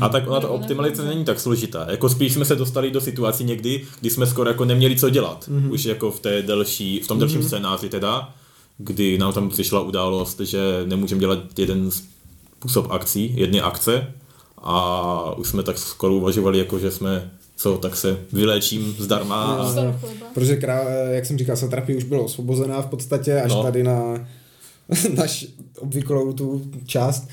A 0.00 0.08
tak 0.08 0.28
ona 0.28 0.40
ta 0.40 0.48
optimalizace 0.48 1.02
ne. 1.02 1.08
není 1.08 1.24
tak 1.24 1.40
složitá. 1.40 1.86
Jako 1.90 2.08
spíš 2.08 2.32
jsme 2.32 2.44
se 2.44 2.56
dostali 2.56 2.90
do 2.90 3.00
situací 3.00 3.44
někdy, 3.44 3.84
kdy 4.00 4.10
jsme 4.10 4.26
skoro 4.26 4.50
jako 4.50 4.64
neměli 4.64 4.96
co 4.96 5.10
dělat. 5.10 5.48
Mm-hmm. 5.48 5.72
Už 5.72 5.84
jako 5.84 6.10
v 6.10 6.20
té 6.20 6.42
delší, 6.42 7.00
v 7.00 7.06
tom 7.06 7.18
delším 7.18 7.40
mm-hmm. 7.40 7.46
scénáři 7.46 7.88
teda, 7.88 8.34
kdy 8.78 9.18
nám 9.18 9.32
tam 9.32 9.48
přišla 9.48 9.80
událost, 9.80 10.40
že 10.40 10.60
nemůžeme 10.86 11.20
dělat 11.20 11.38
jeden 11.58 11.90
způsob 11.90 12.90
akcí, 12.90 13.32
jedny 13.36 13.60
akce 13.60 14.14
a 14.58 15.34
už 15.36 15.48
jsme 15.48 15.62
tak 15.62 15.78
skoro 15.78 16.14
uvažovali, 16.14 16.58
jako 16.58 16.78
že 16.78 16.90
jsme 16.90 17.30
co, 17.58 17.78
tak 17.78 17.96
se 17.96 18.18
vyléčím 18.32 18.94
zdarma 18.98 19.44
a 19.44 19.62
dostanu 19.62 19.94
chleba. 20.00 20.26
Protože, 20.34 20.56
krá, 20.56 20.90
jak 20.90 21.26
jsem 21.26 21.38
říkal, 21.38 21.56
Satrapy 21.56 21.96
už 21.96 22.04
byla 22.04 22.22
osvobozená 22.22 22.82
v 22.82 22.86
podstatě, 22.86 23.40
až 23.40 23.50
No. 23.50 23.56
no. 23.56 23.62
tady 23.62 23.82
na 23.82 24.26
naš 25.14 25.46
obvyklou 25.78 26.32
tu 26.32 26.62
část. 26.86 27.28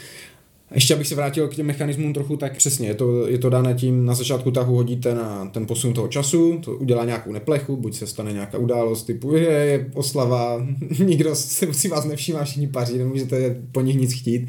Ještě 0.74 0.94
abych 0.94 1.08
se 1.08 1.16
vrátil 1.16 1.48
k 1.48 1.56
těm 1.56 1.66
mechanismům 1.66 2.14
trochu, 2.14 2.38
tak 2.38 2.58
přesně, 2.58 2.88
je 2.88 2.94
to, 2.94 3.28
je 3.28 3.38
to 3.38 3.50
dané 3.50 3.74
tím, 3.74 4.06
na 4.06 4.16
začátku 4.16 4.52
tahu 4.52 4.76
hodíte 4.76 5.16
na 5.16 5.46
ten 5.46 5.66
posun 5.66 5.94
toho 5.94 6.08
času, 6.08 6.60
to 6.64 6.72
udělá 6.72 7.06
nějakou 7.06 7.32
neplechu, 7.32 7.78
buď 7.78 7.96
se 7.96 8.08
stane 8.08 8.34
nějaká 8.34 8.58
událost 8.58 9.04
typu 9.04 9.36
je, 9.36 9.50
je 9.50 9.92
oslava, 9.94 10.68
nikdo 11.00 11.36
se 11.36 11.74
si 11.74 11.88
vás 11.88 12.06
nevšímá, 12.06 12.44
všichni 12.44 12.68
paří, 12.68 12.98
nemůžete 12.98 13.56
po 13.72 13.82
nich 13.82 13.96
nic 13.96 14.14
chtít, 14.14 14.48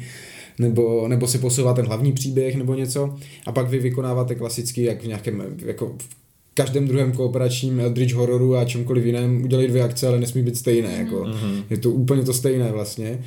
nebo, 0.59 1.07
nebo 1.07 1.27
se 1.27 1.37
posouvá 1.37 1.73
ten 1.73 1.85
hlavní 1.85 2.11
příběh 2.11 2.55
nebo 2.55 2.73
něco 2.75 3.15
a 3.45 3.51
pak 3.51 3.69
vy 3.69 3.79
vykonáváte 3.79 4.35
klasicky, 4.35 4.83
jak 4.83 5.03
v 5.03 5.07
nějakém, 5.07 5.43
jako 5.65 5.95
v 5.97 6.09
každém 6.53 6.87
druhém 6.87 7.11
kooperačním 7.11 7.79
Eldritch 7.79 8.13
hororu 8.13 8.55
a 8.55 8.65
čemkoliv 8.65 9.05
jiném 9.05 9.43
udělají 9.43 9.67
dvě 9.67 9.83
akce, 9.83 10.07
ale 10.07 10.19
nesmí 10.19 10.41
být 10.41 10.57
stejné. 10.57 10.97
Jako. 10.97 11.23
Mm-hmm. 11.23 11.63
Je 11.69 11.77
to 11.77 11.91
úplně 11.91 12.23
to 12.23 12.33
stejné 12.33 12.71
vlastně. 12.71 13.19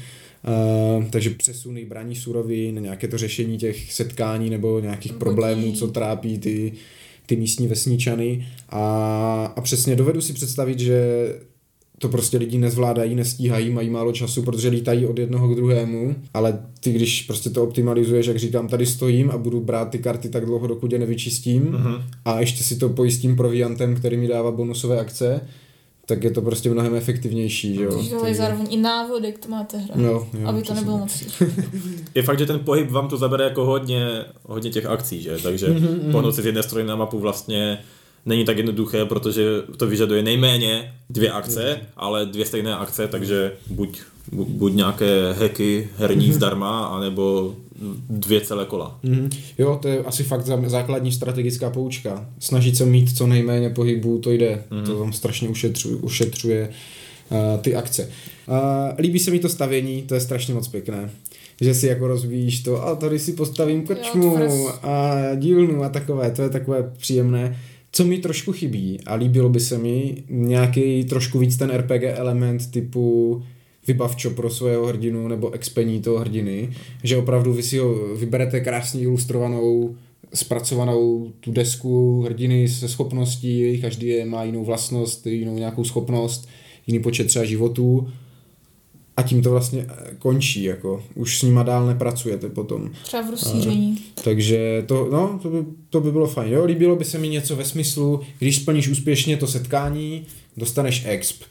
Uh, 0.98 1.04
takže 1.04 1.30
přesuny 1.30 1.84
braní 1.84 2.16
surovin, 2.16 2.82
nějaké 2.82 3.08
to 3.08 3.18
řešení 3.18 3.58
těch 3.58 3.92
setkání 3.92 4.50
nebo 4.50 4.80
nějakých 4.80 5.12
Bodí. 5.12 5.18
problémů, 5.18 5.72
co 5.72 5.88
trápí 5.88 6.38
ty, 6.38 6.72
ty 7.26 7.36
místní 7.36 7.66
vesničany. 7.66 8.46
A, 8.68 9.52
a 9.56 9.60
přesně 9.60 9.96
dovedu 9.96 10.20
si 10.20 10.32
představit, 10.32 10.78
že 10.78 11.02
to 12.02 12.08
prostě 12.08 12.38
lidi 12.38 12.58
nezvládají, 12.58 13.14
nestíhají, 13.14 13.70
mají 13.70 13.90
málo 13.90 14.12
času, 14.12 14.42
protože 14.42 14.68
lítají 14.68 15.06
od 15.06 15.18
jednoho 15.18 15.48
k 15.48 15.56
druhému, 15.56 16.16
ale 16.34 16.58
ty, 16.80 16.92
když 16.92 17.22
prostě 17.22 17.50
to 17.50 17.62
optimalizuješ, 17.62 18.26
jak 18.26 18.36
říkám, 18.38 18.68
tady 18.68 18.86
stojím 18.86 19.30
a 19.30 19.38
budu 19.38 19.60
brát 19.60 19.90
ty 19.90 19.98
karty 19.98 20.28
tak 20.28 20.44
dlouho, 20.46 20.66
dokud 20.66 20.92
je 20.92 20.98
nevyčistím 20.98 21.62
Mhm. 21.62 21.94
a 22.24 22.40
ještě 22.40 22.64
si 22.64 22.76
to 22.76 22.88
pojistím 22.88 23.36
proviantem, 23.36 23.94
který 23.96 24.16
mi 24.16 24.28
dává 24.28 24.50
bonusové 24.50 25.00
akce, 25.00 25.40
tak 26.06 26.24
je 26.24 26.30
to 26.30 26.42
prostě 26.42 26.70
mnohem 26.70 26.94
efektivnější, 26.94 27.74
že 27.74 27.82
jo. 27.82 27.94
Takže 27.94 28.10
tohle 28.10 28.28
je 28.30 28.34
zároveň 28.34 28.66
i 28.70 28.76
návod, 28.76 29.24
jak 29.24 29.38
to 29.38 29.48
máte 29.48 29.78
hrát. 29.78 29.96
No, 29.96 30.08
jo, 30.08 30.26
aby 30.44 30.62
to 30.62 30.74
nebylo 30.74 30.98
moc 30.98 31.18
těžké. 31.20 31.46
je 32.14 32.22
fakt, 32.22 32.38
že 32.38 32.46
ten 32.46 32.58
pohyb 32.58 32.90
vám 32.90 33.08
to 33.08 33.16
zabere 33.16 33.44
jako 33.44 33.64
hodně, 33.64 34.06
hodně 34.42 34.70
těch 34.70 34.86
akcí, 34.86 35.22
že? 35.22 35.36
Takže 35.42 35.68
Mhm, 35.68 35.86
mm-hmm. 35.86 36.12
pohnout 36.12 36.34
si 36.34 36.42
z 36.42 36.46
jedné 36.46 36.62
strany 36.62 36.88
na 36.88 36.96
mapu 36.96 37.18
vlastně 37.18 37.78
není 38.26 38.44
tak 38.44 38.56
jednoduché, 38.56 39.04
protože 39.04 39.44
to 39.76 39.86
vyžaduje 39.86 40.22
nejméně 40.22 40.94
dvě 41.10 41.30
akce, 41.30 41.80
ale 41.96 42.26
dvě 42.26 42.46
stejné 42.46 42.76
akce, 42.76 43.08
takže 43.08 43.52
buď, 43.70 44.00
bu- 44.32 44.44
buď 44.44 44.72
nějaké 44.72 45.32
hacky 45.32 45.88
herní 45.98 46.32
zdarma, 46.32 46.86
anebo 46.86 47.54
dvě 48.10 48.40
celé 48.40 48.64
kola. 48.66 48.98
Mhm. 49.02 49.30
Jo, 49.58 49.78
to 49.82 49.88
je 49.88 49.98
asi 49.98 50.22
fakt 50.24 50.46
zá- 50.46 50.68
základní 50.68 51.12
strategická 51.12 51.70
poučka. 51.70 52.26
Snažit 52.38 52.76
se 52.76 52.86
mít 52.86 53.16
co 53.16 53.26
nejméně 53.26 53.70
pohybů, 53.70 54.18
to 54.18 54.30
jde. 54.30 54.64
Mm. 54.70 54.84
To 54.86 54.98
vám 54.98 55.12
strašně 55.12 55.48
ušetřuje, 55.48 55.96
ušetřuje 55.96 56.68
uh, 57.30 57.38
ty 57.60 57.74
akce. 57.74 58.10
Uh, 58.48 58.56
líbí 58.98 59.18
se 59.18 59.30
mi 59.30 59.38
to 59.38 59.48
stavění, 59.48 60.02
to 60.02 60.14
je 60.14 60.20
strašně 60.20 60.54
moc 60.54 60.68
pěkné. 60.68 61.10
Že 61.60 61.74
si 61.74 61.86
jako 61.86 62.06
rozvíjíš 62.08 62.60
to, 62.62 62.86
a 62.86 62.94
tady 62.94 63.18
si 63.18 63.32
postavím 63.32 63.86
krčmu 63.86 64.36
Jo, 64.38 64.72
a 64.82 65.14
dílnu 65.36 65.84
a 65.84 65.88
takové, 65.88 66.30
to 66.30 66.42
je 66.42 66.50
takové 66.50 66.90
příjemné. 66.98 67.58
Co 67.92 68.04
mi 68.04 68.18
trošku 68.18 68.52
chybí 68.52 69.00
a 69.06 69.14
líbilo 69.14 69.48
by 69.48 69.60
se 69.60 69.78
mi 69.78 70.24
nějaký 70.28 71.04
trošku 71.04 71.38
víc 71.38 71.56
ten 71.56 71.70
RPG 71.70 72.02
element 72.02 72.70
typu 72.70 73.42
vybavčo 73.86 74.30
pro 74.30 74.50
svého 74.50 74.86
hrdinu 74.86 75.28
nebo 75.28 75.50
expení 75.50 76.00
toho 76.00 76.18
hrdiny, 76.18 76.70
že 77.02 77.16
opravdu 77.16 77.52
vy 77.52 77.62
si 77.62 77.78
ho 77.78 78.16
vyberete 78.16 78.60
krásně 78.60 79.00
ilustrovanou 79.00 79.96
zpracovanou 80.34 81.32
tu 81.40 81.52
desku 81.52 82.22
hrdiny 82.22 82.68
se 82.68 82.88
schopností, 82.88 83.78
každý 83.80 84.06
je, 84.06 84.24
má 84.24 84.44
jinou 84.44 84.64
vlastnost, 84.64 85.26
jinou 85.26 85.58
nějakou 85.58 85.84
schopnost, 85.84 86.48
jiný 86.86 87.00
počet 87.00 87.26
třeba 87.26 87.44
životů 87.44 88.08
a 89.20 89.22
tím 89.22 89.42
to 89.42 89.50
vlastně 89.50 89.86
eh, 89.88 90.10
končí, 90.18 90.62
jako 90.62 91.02
už 91.14 91.38
s 91.38 91.42
nima 91.42 91.62
dál 91.62 91.86
nepracujete 91.86 92.48
potom. 92.48 92.90
Třeba 93.02 93.22
v 93.22 93.30
rozšíření. 93.30 93.98
Takže 94.24 94.84
to, 94.86 95.08
no, 95.12 95.38
to, 95.42 95.50
by, 95.50 95.64
to 95.90 96.00
by 96.00 96.12
bylo 96.12 96.26
fajn. 96.26 96.52
Jo, 96.52 96.64
líbilo 96.64 96.96
by 96.96 97.04
se 97.04 97.18
mi 97.18 97.28
něco 97.28 97.56
ve 97.56 97.64
smyslu, 97.64 98.20
když 98.38 98.56
splníš 98.56 98.88
úspěšně 98.88 99.36
to 99.36 99.46
setkání, 99.46 100.26
dostaneš 100.56 101.04
exp. 101.06 101.42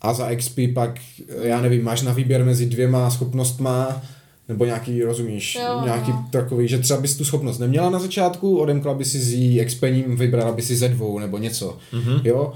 A 0.00 0.14
za 0.14 0.26
expy 0.26 0.68
pak, 0.68 1.00
já 1.42 1.60
nevím, 1.60 1.84
máš 1.84 2.02
na 2.02 2.12
výběr 2.12 2.44
mezi 2.44 2.66
dvěma 2.66 3.10
schopnostma, 3.10 4.02
nebo 4.48 4.64
nějaký, 4.64 5.02
rozumíš, 5.02 5.54
Jo, 5.54 5.80
nějaký 5.84 6.10
no. 6.10 6.28
takový, 6.30 6.68
že 6.68 6.78
třeba 6.78 7.00
bys 7.00 7.16
tu 7.16 7.24
schopnost 7.24 7.58
neměla 7.58 7.90
na 7.90 7.98
začátku, 7.98 8.58
odemkla 8.58 8.94
by 8.94 9.04
si 9.04 9.18
z 9.18 9.32
jí 9.32 9.60
expením, 9.60 10.16
vybrala 10.16 10.52
by 10.52 10.62
si 10.62 10.76
ze 10.76 10.88
dvou, 10.88 11.18
nebo 11.18 11.38
něco. 11.38 11.78
Mm-hmm. 11.92 12.20
Jo, 12.24 12.52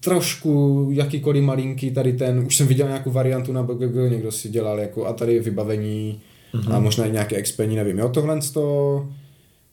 trošku 0.00 0.88
jakýkoliv 0.92 1.44
malinký 1.44 1.90
tady 1.90 2.12
ten, 2.12 2.44
už 2.46 2.56
jsem 2.56 2.66
viděl 2.66 2.86
nějakou 2.86 3.10
variantu 3.10 3.52
na 3.52 3.62
BGG, 3.62 4.10
někdo 4.10 4.32
si 4.32 4.48
dělal 4.48 4.80
jako 4.80 5.06
a 5.06 5.12
tady 5.12 5.40
vybavení 5.40 6.20
mm-hmm. 6.54 6.74
a 6.74 6.80
možná 6.80 7.06
i 7.06 7.12
nějaké 7.12 7.36
expení, 7.36 7.76
nevím. 7.76 7.98
Jo, 7.98 8.08
tohle 8.08 8.40
to 8.52 9.06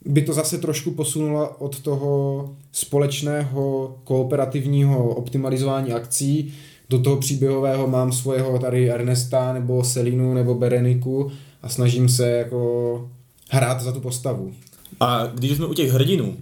by 0.06 0.22
to 0.22 0.34
zase 0.34 0.58
trošku 0.58 0.92
posunulo 0.92 1.50
od 1.50 1.80
toho 1.80 2.56
společného 2.72 3.96
kooperativního 4.04 5.10
optimalizování 5.10 5.94
akcí 5.94 6.54
do 6.90 7.00
toho 7.00 7.18
příběhového 7.18 7.88
mám 7.88 8.12
svého 8.12 8.60
tady 8.60 8.92
Ernesta 8.92 9.54
nebo 9.54 9.84
Selinu 9.84 10.34
nebo 10.34 10.56
Bereniku 10.56 11.32
a 11.62 11.70
snažím 11.70 12.10
se 12.10 12.32
jako 12.32 13.10
hrát 13.50 13.82
za 13.82 13.92
tu 13.92 14.00
postavu. 14.00 14.52
A 15.00 15.26
když 15.26 15.52
jsme 15.52 15.66
u 15.66 15.74
těch 15.74 15.92
hrdinů, 15.92 16.38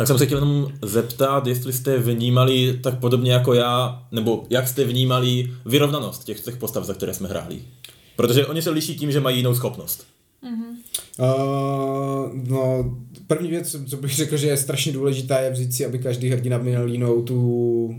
tak 0.00 0.06
jsem 0.06 0.18
se 0.18 0.26
chtěl 0.26 0.38
jenom 0.38 0.68
zeptat, 0.82 1.46
jestli 1.46 1.72
jste 1.72 1.98
vnímali 1.98 2.78
tak 2.82 2.98
podobně 2.98 3.32
jako 3.32 3.54
já, 3.54 4.02
nebo 4.12 4.44
jak 4.50 4.68
jste 4.68 4.84
vnímali 4.84 5.52
vyrovnanost 5.66 6.24
těch 6.24 6.40
třech 6.40 6.56
postav, 6.56 6.84
za 6.84 6.94
které 6.94 7.14
jsme 7.14 7.28
hráli. 7.28 7.62
Protože 8.16 8.46
oni 8.46 8.62
se 8.62 8.70
liší 8.70 8.96
tím, 8.96 9.12
že 9.12 9.20
mají 9.20 9.36
jinou 9.36 9.54
schopnost. 9.54 10.06
Uh, 10.42 11.26
no, 12.48 12.96
první 13.26 13.48
věc, 13.48 13.76
co 13.88 13.96
bych 13.96 14.14
řekl, 14.14 14.36
že 14.36 14.46
je 14.46 14.56
strašně 14.56 14.92
důležitá, 14.92 15.38
je 15.38 15.50
vzít 15.50 15.74
si, 15.74 15.86
aby 15.86 15.98
každý 15.98 16.28
hrdina 16.28 16.58
měl 16.58 16.88
jinou 16.88 17.22
tu 17.22 17.94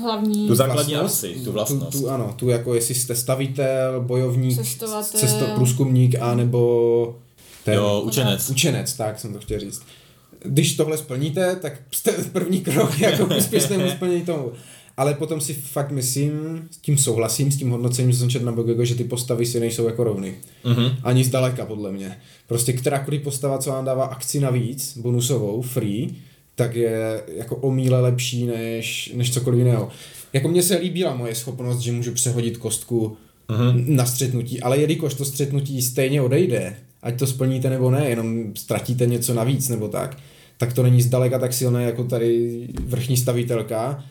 Hlavní 0.00 0.48
Tu 0.48 0.54
základní 0.54 0.94
vlastnost, 0.94 1.24
akci, 1.24 1.44
tu 1.44 1.52
vlastnost. 1.52 1.92
Tu, 1.92 2.00
tu, 2.00 2.10
ano, 2.10 2.34
tu 2.36 2.48
jako 2.48 2.74
jestli 2.74 2.94
jste 2.94 3.14
stavitel, 3.14 4.00
bojovník, 4.00 4.56
Cestovatel. 4.56 5.20
cesto, 5.20 5.46
průzkumník, 5.54 6.14
anebo 6.20 7.16
ten 7.64 7.74
Jo, 7.74 8.02
učenec. 8.04 8.50
učenec, 8.50 8.92
tak 8.92 9.20
jsem 9.20 9.32
to 9.32 9.38
chtěl 9.38 9.60
říct. 9.60 9.82
Když 10.44 10.76
tohle 10.76 10.98
splníte, 10.98 11.56
tak 11.56 11.72
jste 11.92 12.12
první 12.32 12.60
krok 12.60 13.00
jako 13.00 13.26
k 13.26 13.36
úspěšnému 13.38 13.90
splnění 13.90 14.22
tomu. 14.22 14.52
Ale 14.96 15.14
potom 15.14 15.40
si 15.40 15.54
fakt 15.54 15.90
myslím, 15.90 16.32
s 16.70 16.76
tím 16.76 16.98
souhlasím, 16.98 17.52
s 17.52 17.56
tím 17.56 17.70
hodnocením, 17.70 18.12
co 18.12 18.18
jsem 18.18 18.30
četl 18.30 18.44
na 18.44 18.52
BGG, 18.52 18.80
že 18.86 18.94
ty 18.94 19.04
postavy 19.04 19.46
si 19.46 19.60
nejsou 19.60 19.86
jako 19.86 20.04
rovny. 20.04 20.34
Mhm. 20.64 20.96
Ani 21.02 21.24
zdaleka, 21.24 21.66
podle 21.66 21.92
mě. 21.92 22.16
Prostě 22.48 22.72
kterákoliv 22.72 23.22
postava, 23.22 23.58
co 23.58 23.70
vám 23.70 23.84
dává 23.84 24.04
akci 24.04 24.40
navíc, 24.40 24.98
bonusovou, 24.98 25.62
free, 25.62 26.10
tak 26.54 26.74
je 26.74 27.22
jako 27.36 27.56
o 27.56 27.70
míle 27.70 28.00
lepší 28.00 28.46
než, 28.46 29.12
než 29.14 29.32
cokoliv 29.32 29.58
jiného. 29.58 29.88
Jako 30.32 30.48
mně 30.48 30.62
se 30.62 30.76
líbila 30.76 31.14
moje 31.14 31.34
schopnost, 31.34 31.78
že 31.80 31.92
můžu 31.92 32.12
přehodit 32.12 32.56
kostku 32.56 33.16
Mhm. 33.48 33.84
na 33.96 34.06
střetnutí, 34.06 34.60
ale 34.60 34.78
jelikož 34.78 35.14
to 35.14 35.24
střetnutí 35.24 35.82
stejně 35.82 36.22
odejde, 36.22 36.76
ať 37.02 37.18
to 37.18 37.26
splníte 37.26 37.70
nebo 37.70 37.90
ne, 37.90 38.08
jenom 38.08 38.52
ztratíte 38.56 39.06
něco 39.06 39.34
navíc 39.34 39.68
nebo 39.68 39.88
tak, 39.88 40.16
tak 40.62 40.72
to 40.72 40.82
není 40.82 41.02
zdaleka 41.02 41.38
tak 41.38 41.52
silné 41.52 41.84
jako 41.84 42.04
tady 42.04 42.68
vrchní 42.84 43.16
stavitelka. 43.16 44.04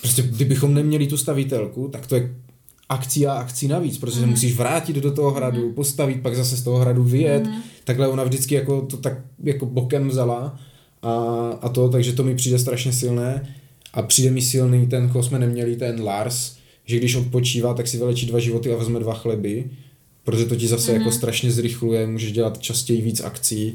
Prostě 0.00 0.22
kdybychom 0.22 0.74
neměli 0.74 1.06
tu 1.06 1.16
stavitelku, 1.16 1.88
tak 1.88 2.06
to 2.06 2.14
je 2.14 2.34
akcí 2.88 3.26
a 3.26 3.32
akcí 3.32 3.68
navíc, 3.68 3.98
protože 3.98 4.20
mm. 4.20 4.28
musíš 4.28 4.56
vrátit 4.56 4.96
do 4.96 5.12
toho 5.12 5.30
hradu, 5.30 5.68
mm. 5.68 5.74
postavit, 5.74 6.22
pak 6.22 6.36
zase 6.36 6.56
z 6.56 6.62
toho 6.62 6.78
hradu 6.78 7.04
vyjet. 7.04 7.46
Mm. 7.46 7.52
Takhle 7.84 8.08
ona 8.08 8.24
vždycky 8.24 8.54
jako 8.54 8.80
to 8.80 8.96
tak 8.96 9.20
jako 9.44 9.66
bokem 9.66 10.08
vzala 10.08 10.60
a, 11.02 11.12
a 11.62 11.68
to, 11.68 11.88
takže 11.88 12.12
to 12.12 12.24
mi 12.24 12.34
přijde 12.34 12.58
strašně 12.58 12.92
silné. 12.92 13.54
A 13.92 14.02
přijde 14.02 14.30
mi 14.30 14.42
silný 14.42 14.86
ten, 14.86 15.08
koho 15.08 15.24
jsme 15.24 15.38
neměli, 15.38 15.76
ten 15.76 16.02
Lars, 16.02 16.56
že 16.84 16.96
když 16.96 17.16
odpočívá, 17.16 17.74
tak 17.74 17.88
si 17.88 17.96
vylečí 17.96 18.26
dva 18.26 18.38
životy 18.38 18.72
a 18.72 18.76
vezme 18.76 19.00
dva 19.00 19.14
chleby, 19.14 19.64
protože 20.24 20.44
to 20.44 20.56
ti 20.56 20.68
zase 20.68 20.92
mm. 20.92 20.98
jako 20.98 21.12
strašně 21.12 21.52
zrychluje, 21.52 22.06
můžeš 22.06 22.32
dělat 22.32 22.58
častěji 22.58 23.02
víc 23.02 23.20
akcí 23.20 23.74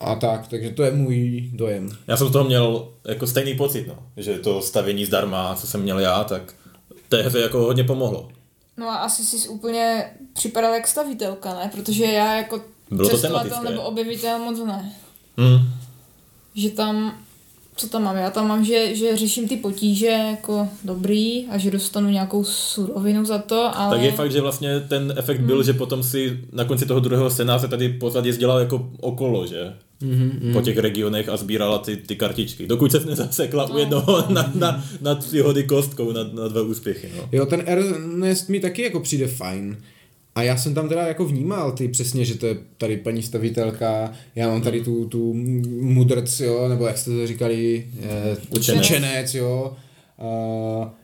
a 0.00 0.14
tak, 0.14 0.48
takže 0.48 0.70
to 0.70 0.82
je 0.82 0.90
můj 0.90 1.50
dojem. 1.52 1.88
Já 2.06 2.16
jsem 2.16 2.28
z 2.28 2.32
toho 2.32 2.44
měl 2.44 2.88
jako 3.08 3.26
stejný 3.26 3.54
pocit, 3.54 3.86
no, 3.86 3.94
že 4.16 4.38
to 4.38 4.62
stavění 4.62 5.04
zdarma, 5.04 5.54
co 5.54 5.66
jsem 5.66 5.82
měl 5.82 5.98
já, 5.98 6.24
tak 6.24 6.54
té 7.08 7.22
hře 7.22 7.40
jako 7.40 7.58
hodně 7.58 7.84
pomohlo. 7.84 8.28
No 8.76 8.90
a 8.90 8.96
asi 8.96 9.24
jsi 9.24 9.48
úplně 9.48 10.10
připadal 10.32 10.74
jak 10.74 10.88
stavitelka, 10.88 11.54
ne? 11.54 11.70
Protože 11.74 12.04
já 12.04 12.36
jako 12.36 12.60
Bylo 12.90 13.08
to 13.08 13.16
cestovatel 13.16 13.50
tematické. 13.50 13.74
nebo 13.74 13.88
objevitel 13.88 14.38
moc 14.38 14.58
ne. 14.66 14.92
Hmm. 15.36 15.58
Že 16.54 16.70
tam, 16.70 17.18
co 17.76 17.88
tam 17.88 18.02
mám? 18.02 18.16
Já 18.16 18.30
tam 18.30 18.48
mám, 18.48 18.64
že, 18.64 18.94
že 18.94 19.16
řeším 19.16 19.48
ty 19.48 19.56
potíže 19.56 20.06
jako 20.06 20.68
dobrý 20.84 21.46
a 21.46 21.58
že 21.58 21.70
dostanu 21.70 22.10
nějakou 22.10 22.44
surovinu 22.44 23.24
za 23.24 23.38
to, 23.38 23.78
ale... 23.78 23.96
Tak 23.96 24.04
je 24.04 24.12
fakt, 24.12 24.32
že 24.32 24.40
vlastně 24.40 24.80
ten 24.80 25.14
efekt 25.16 25.40
byl, 25.40 25.62
že 25.62 25.72
potom 25.72 26.02
si 26.02 26.40
na 26.52 26.64
konci 26.64 26.86
toho 26.86 27.00
druhého 27.00 27.30
scénáře 27.30 27.68
tady 27.68 27.88
pořád 27.88 28.24
jezdila 28.24 28.60
jako 28.60 28.90
okolo, 29.00 29.46
že? 29.46 29.74
Mm-hmm. 30.02 30.52
Po 30.52 30.60
těch 30.60 30.78
regionech 30.78 31.28
a 31.28 31.36
sbírala 31.36 31.78
ty, 31.78 31.96
ty 31.96 32.16
kartičky. 32.16 32.66
Dokud 32.66 32.92
se 32.92 33.00
nezasekla 33.00 33.70
u 33.70 33.78
jednoho 33.78 34.24
na, 34.28 34.52
na, 34.54 34.84
na 35.00 35.14
tři 35.14 35.40
hody 35.40 35.64
kostkou, 35.64 36.12
na, 36.12 36.24
na 36.24 36.48
dva 36.48 36.62
úspěchy. 36.62 37.08
No. 37.16 37.28
Jo, 37.32 37.46
ten 37.46 37.62
Ernest 37.66 38.48
mi 38.48 38.60
taky 38.60 38.82
jako 38.82 39.00
přijde 39.00 39.26
fajn. 39.26 39.76
A 40.34 40.42
já 40.42 40.56
jsem 40.56 40.74
tam 40.74 40.88
teda 40.88 41.06
jako 41.06 41.24
vnímal 41.24 41.72
ty 41.72 41.88
přesně, 41.88 42.24
že 42.24 42.34
to 42.34 42.46
je 42.46 42.56
tady 42.78 42.96
paní 42.96 43.22
stavitelka, 43.22 44.12
já 44.34 44.48
mám 44.48 44.62
tady 44.62 44.80
tu, 44.80 45.04
tu 45.04 45.34
mudrc, 45.80 46.40
jo, 46.40 46.68
nebo 46.68 46.86
jak 46.86 46.98
jste 46.98 47.10
to 47.10 47.26
říkali, 47.26 47.86
eh, 48.02 48.36
Učenec. 48.58 48.86
učenec 48.86 49.34
jo. 49.34 49.76
A, 50.18 50.94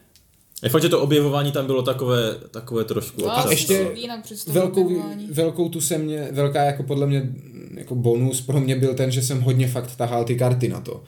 Je 0.63 0.69
fakt, 0.69 0.83
že 0.83 0.89
to 0.89 1.01
objevování 1.01 1.53
tam 1.53 1.67
bylo 1.67 1.83
takové, 1.83 2.35
takové 2.51 2.85
trošku 2.85 3.23
No, 3.23 3.31
a 3.31 3.37
občas, 3.37 3.51
ještě 3.51 3.85
no. 3.85 3.91
jinak 4.01 4.23
představuji 4.23 4.61
velkou, 4.61 5.03
velkou 5.31 5.69
tu 5.69 5.81
se 5.81 5.99
mě, 5.99 6.29
velká 6.33 6.63
jako 6.63 6.83
podle 6.83 7.07
mě 7.07 7.29
jako 7.75 7.95
bonus 7.95 8.41
pro 8.41 8.61
mě 8.61 8.77
byl 8.77 8.95
ten, 8.95 9.11
že 9.11 9.23
jsem 9.23 9.41
hodně 9.41 9.69
fakt 9.69 9.97
tahal 9.97 10.25
ty 10.25 10.37
karty 10.37 10.69
na 10.69 10.81
to. 10.81 11.03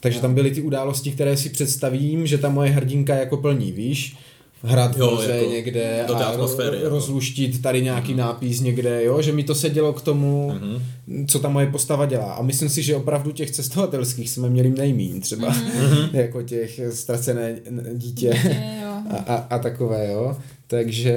Takže 0.00 0.20
tam 0.20 0.34
byly 0.34 0.50
ty 0.50 0.62
události, 0.62 1.12
které 1.12 1.36
si 1.36 1.48
představím, 1.50 2.26
že 2.26 2.38
ta 2.38 2.48
moje 2.48 2.70
hrdinka 2.70 3.14
jako 3.14 3.36
plní, 3.36 3.72
víš? 3.72 4.16
V 4.62 4.96
Jo, 4.96 5.20
jako 5.22 5.50
někde 5.50 6.04
do 6.08 6.14
té 6.14 6.24
a 6.24 6.26
atmosféry, 6.26 6.70
ro- 6.76 6.80
jako. 6.80 6.88
rozluštit 6.88 7.62
tady 7.62 7.82
nějaký 7.82 8.14
nápis 8.14 8.60
někde, 8.60 9.04
jo? 9.04 9.22
že 9.22 9.32
mi 9.32 9.44
to 9.44 9.54
sedělo 9.54 9.92
k 9.92 10.00
tomu, 10.02 10.52
Mhm. 10.54 11.26
co 11.26 11.38
ta 11.38 11.48
moje 11.48 11.66
postava 11.66 12.06
dělá. 12.06 12.32
A 12.32 12.42
myslím 12.42 12.68
si, 12.68 12.82
že 12.82 12.96
opravdu 12.96 13.32
těch 13.32 13.50
cestovatelských 13.50 14.30
jsme 14.30 14.48
měli 14.48 14.70
nejmín 14.70 15.20
třeba, 15.20 15.48
Mhm. 15.48 16.08
jako 16.12 16.42
těch 16.42 16.80
ztracené 16.90 17.54
dítě 17.94 18.30
Dítě, 18.30 18.30
a, 19.10 19.16
a, 19.16 19.34
a 19.34 19.58
takové, 19.58 20.12
jo. 20.12 20.36
Takže 20.66 21.16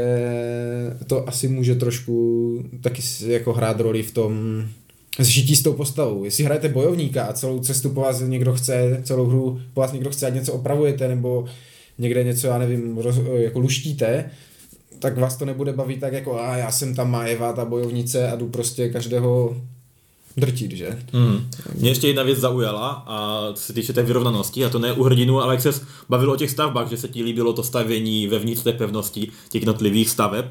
to 1.08 1.30
asi 1.30 1.48
může 1.48 1.76
trošku 1.76 2.64
taky 2.82 3.02
jako 3.28 3.54
hrát 3.54 3.80
roli 3.80 4.04
v 4.04 4.12
tom 4.12 4.64
zžití 5.20 5.56
s 5.56 5.64
tou 5.64 5.74
postavou. 5.74 6.24
Jestli 6.24 6.44
hrajete 6.44 6.70
bojovníka 6.70 7.24
a 7.24 7.34
celou 7.34 7.60
cestu 7.60 7.90
po 7.90 8.02
vás 8.02 8.22
někdo 8.22 8.54
chce, 8.54 9.02
celou 9.04 9.26
hru 9.26 9.60
po 9.74 9.82
vás 9.82 9.92
někdo 9.92 10.10
chce, 10.10 10.28
ať 10.28 10.34
něco 10.34 10.54
opravujete, 10.54 11.08
nebo 11.08 11.46
někde 11.98 12.24
něco, 12.24 12.48
já 12.48 12.58
nevím, 12.58 12.98
roz, 12.98 13.16
jako 13.34 13.60
luštíte, 13.60 14.32
tak 15.00 15.18
vás 15.18 15.38
to 15.38 15.46
nebude 15.46 15.74
bavit 15.74 16.00
tak 16.00 16.14
jako 16.14 16.40
a 16.40 16.58
já 16.58 16.72
jsem 16.72 16.96
tam 16.96 17.12
Májeva, 17.12 17.54
ta 17.54 17.66
bojovnice 17.66 18.32
a 18.32 18.36
jdu 18.36 18.48
prostě 18.48 18.90
každého 18.90 19.58
drtit, 20.38 20.72
že? 20.72 21.00
Hmm. 21.14 21.50
Mě 21.76 21.90
ještě 21.90 22.08
jedna 22.08 22.24
věc 22.24 22.40
zaujala 22.40 23.04
a 23.08 23.48
co 23.54 23.64
se 23.64 23.74
týče 23.74 23.94
té 23.94 24.04
vyrovnanosti, 24.04 24.66
a 24.66 24.70
to 24.70 24.80
ne 24.80 24.94
u 24.94 25.04
hrdinu, 25.04 25.42
ale 25.42 25.54
jak 25.54 25.62
se 25.62 25.82
bavilo 26.10 26.34
o 26.34 26.38
těch 26.38 26.52
stavbách, 26.52 26.90
že 26.90 26.98
se 26.98 27.08
ti 27.08 27.24
líbilo 27.24 27.54
to 27.54 27.64
stavění 27.64 28.28
vevnitř 28.28 28.64
té 28.64 28.74
pevnosti 28.74 29.32
těch 29.50 29.62
jednotlivých 29.62 30.10
staveb, 30.10 30.46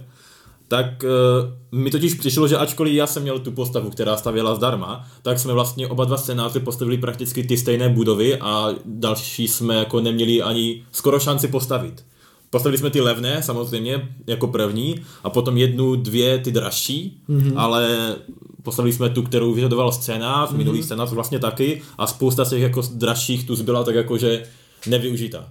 tak 0.74 1.04
uh, 1.04 1.80
mi 1.80 1.90
totiž 1.90 2.14
přišlo, 2.14 2.48
že 2.48 2.56
ačkoliv 2.56 2.94
já 2.94 3.06
jsem 3.06 3.22
měl 3.22 3.38
tu 3.38 3.52
postavu, 3.52 3.90
která 3.90 4.16
stavěla 4.16 4.54
zdarma, 4.54 5.06
tak 5.22 5.38
jsme 5.38 5.52
vlastně 5.52 5.88
oba 5.88 6.04
dva 6.04 6.16
scénáře 6.16 6.60
postavili 6.60 6.98
prakticky 6.98 7.44
ty 7.44 7.56
stejné 7.56 7.88
budovy 7.88 8.38
a 8.40 8.68
další 8.84 9.48
jsme 9.48 9.74
jako 9.74 10.00
neměli 10.00 10.42
ani 10.42 10.84
skoro 10.92 11.20
šanci 11.20 11.48
postavit. 11.48 12.04
Postavili 12.50 12.78
jsme 12.78 12.90
ty 12.90 13.00
levné, 13.00 13.42
samozřejmě, 13.42 14.08
jako 14.26 14.46
první, 14.46 14.94
a 15.24 15.30
potom 15.30 15.56
jednu, 15.56 15.96
dvě, 15.96 16.38
ty 16.38 16.52
dražší, 16.52 17.20
mm-hmm. 17.28 17.52
ale 17.56 18.16
postavili 18.62 18.92
jsme 18.92 19.10
tu, 19.10 19.22
kterou 19.22 19.54
vyžadoval 19.54 19.92
scénář, 19.92 20.50
mm-hmm. 20.50 20.56
minulý 20.56 20.82
scénář 20.82 21.10
vlastně 21.10 21.38
taky, 21.38 21.82
a 21.98 22.06
spousta 22.06 22.44
z 22.44 22.50
těch 22.50 22.62
jako 22.62 22.82
dražších 22.94 23.46
tu 23.46 23.56
zbyla 23.56 23.84
tak 23.84 23.94
jako, 23.94 24.18
že 24.18 24.42
nevyužita. 24.86 25.48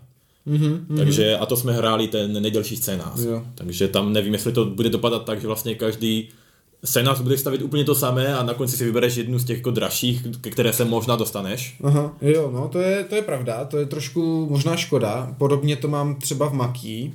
Mm-hmm. 0.47 0.97
Takže 0.97 1.38
a 1.38 1.45
to 1.45 1.58
jsme 1.58 1.73
hráli 1.73 2.08
ten 2.08 2.41
nejdelší 2.41 2.77
scénář. 2.77 3.19
Jo. 3.19 3.43
Takže 3.56 3.88
tam 3.88 4.13
nevím, 4.13 4.34
jestli 4.34 4.51
to 4.51 4.65
bude 4.65 4.89
dopadat 4.89 5.25
tak, 5.25 5.41
že 5.41 5.47
vlastně 5.47 5.75
každý 5.75 6.29
scénář 6.84 7.21
bude 7.21 7.38
stavit 7.38 7.62
úplně 7.62 7.84
to 7.84 7.95
samé 7.95 8.36
a 8.36 8.43
na 8.43 8.53
konci 8.53 8.77
si 8.77 8.86
vybereš 8.86 9.15
jednu 9.15 9.39
z 9.39 9.43
těch 9.43 9.58
jako 9.58 9.71
dražších, 9.71 10.27
ke 10.41 10.49
které 10.49 10.73
se 10.73 10.86
možná 10.86 11.15
dostaneš. 11.15 11.77
Aha, 11.84 12.17
jo, 12.21 12.51
no 12.53 12.67
to 12.67 12.79
je, 12.79 13.03
to 13.03 13.15
je 13.15 13.21
pravda, 13.21 13.65
to 13.65 13.77
je 13.77 13.86
trošku 13.86 14.47
možná 14.49 14.75
škoda. 14.75 15.36
Podobně 15.38 15.75
to 15.75 15.88
mám 15.88 16.15
třeba 16.15 16.49
v 16.49 16.53
Makí, 16.53 17.13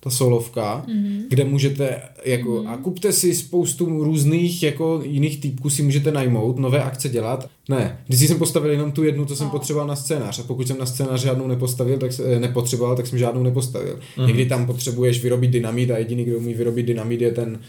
ta 0.00 0.10
solovka, 0.10 0.84
mm-hmm. 0.88 1.22
kde 1.28 1.44
můžete, 1.44 2.00
jako, 2.24 2.50
mm-hmm. 2.50 2.68
a 2.68 2.76
kupte 2.76 3.12
si 3.12 3.34
spoustu 3.34 4.04
různých, 4.04 4.62
jako 4.62 5.00
jiných 5.04 5.40
typků 5.40 5.70
si 5.70 5.82
můžete 5.82 6.12
najmout, 6.12 6.58
nové 6.58 6.82
akce 6.82 7.08
dělat. 7.08 7.50
Ne, 7.68 7.98
když 8.06 8.20
jsem 8.20 8.38
postavil 8.38 8.70
jenom 8.70 8.92
tu 8.92 9.04
jednu, 9.04 9.24
co 9.24 9.36
jsem 9.36 9.50
potřeboval 9.50 9.88
na 9.88 9.96
scénář 9.96 10.38
a 10.38 10.42
pokud 10.42 10.66
jsem 10.66 10.78
na 10.78 10.86
scénář 10.86 11.20
žádnou 11.20 11.46
nepostavil, 11.46 11.98
tak 11.98 12.12
se, 12.12 12.24
eh, 12.24 12.40
nepotřeboval, 12.40 12.96
tak 12.96 13.06
jsem 13.06 13.18
žádnou 13.18 13.42
nepostavil. 13.42 13.98
Mm-hmm. 14.16 14.26
Někdy 14.26 14.46
tam 14.46 14.66
potřebuješ 14.66 15.22
vyrobit 15.22 15.50
dynamit 15.50 15.90
a 15.90 15.98
jediný, 15.98 16.24
kdo 16.24 16.38
umí 16.38 16.54
vyrobit 16.54 16.86
dynamit 16.86 17.20
je 17.20 17.30
ten 17.30 17.60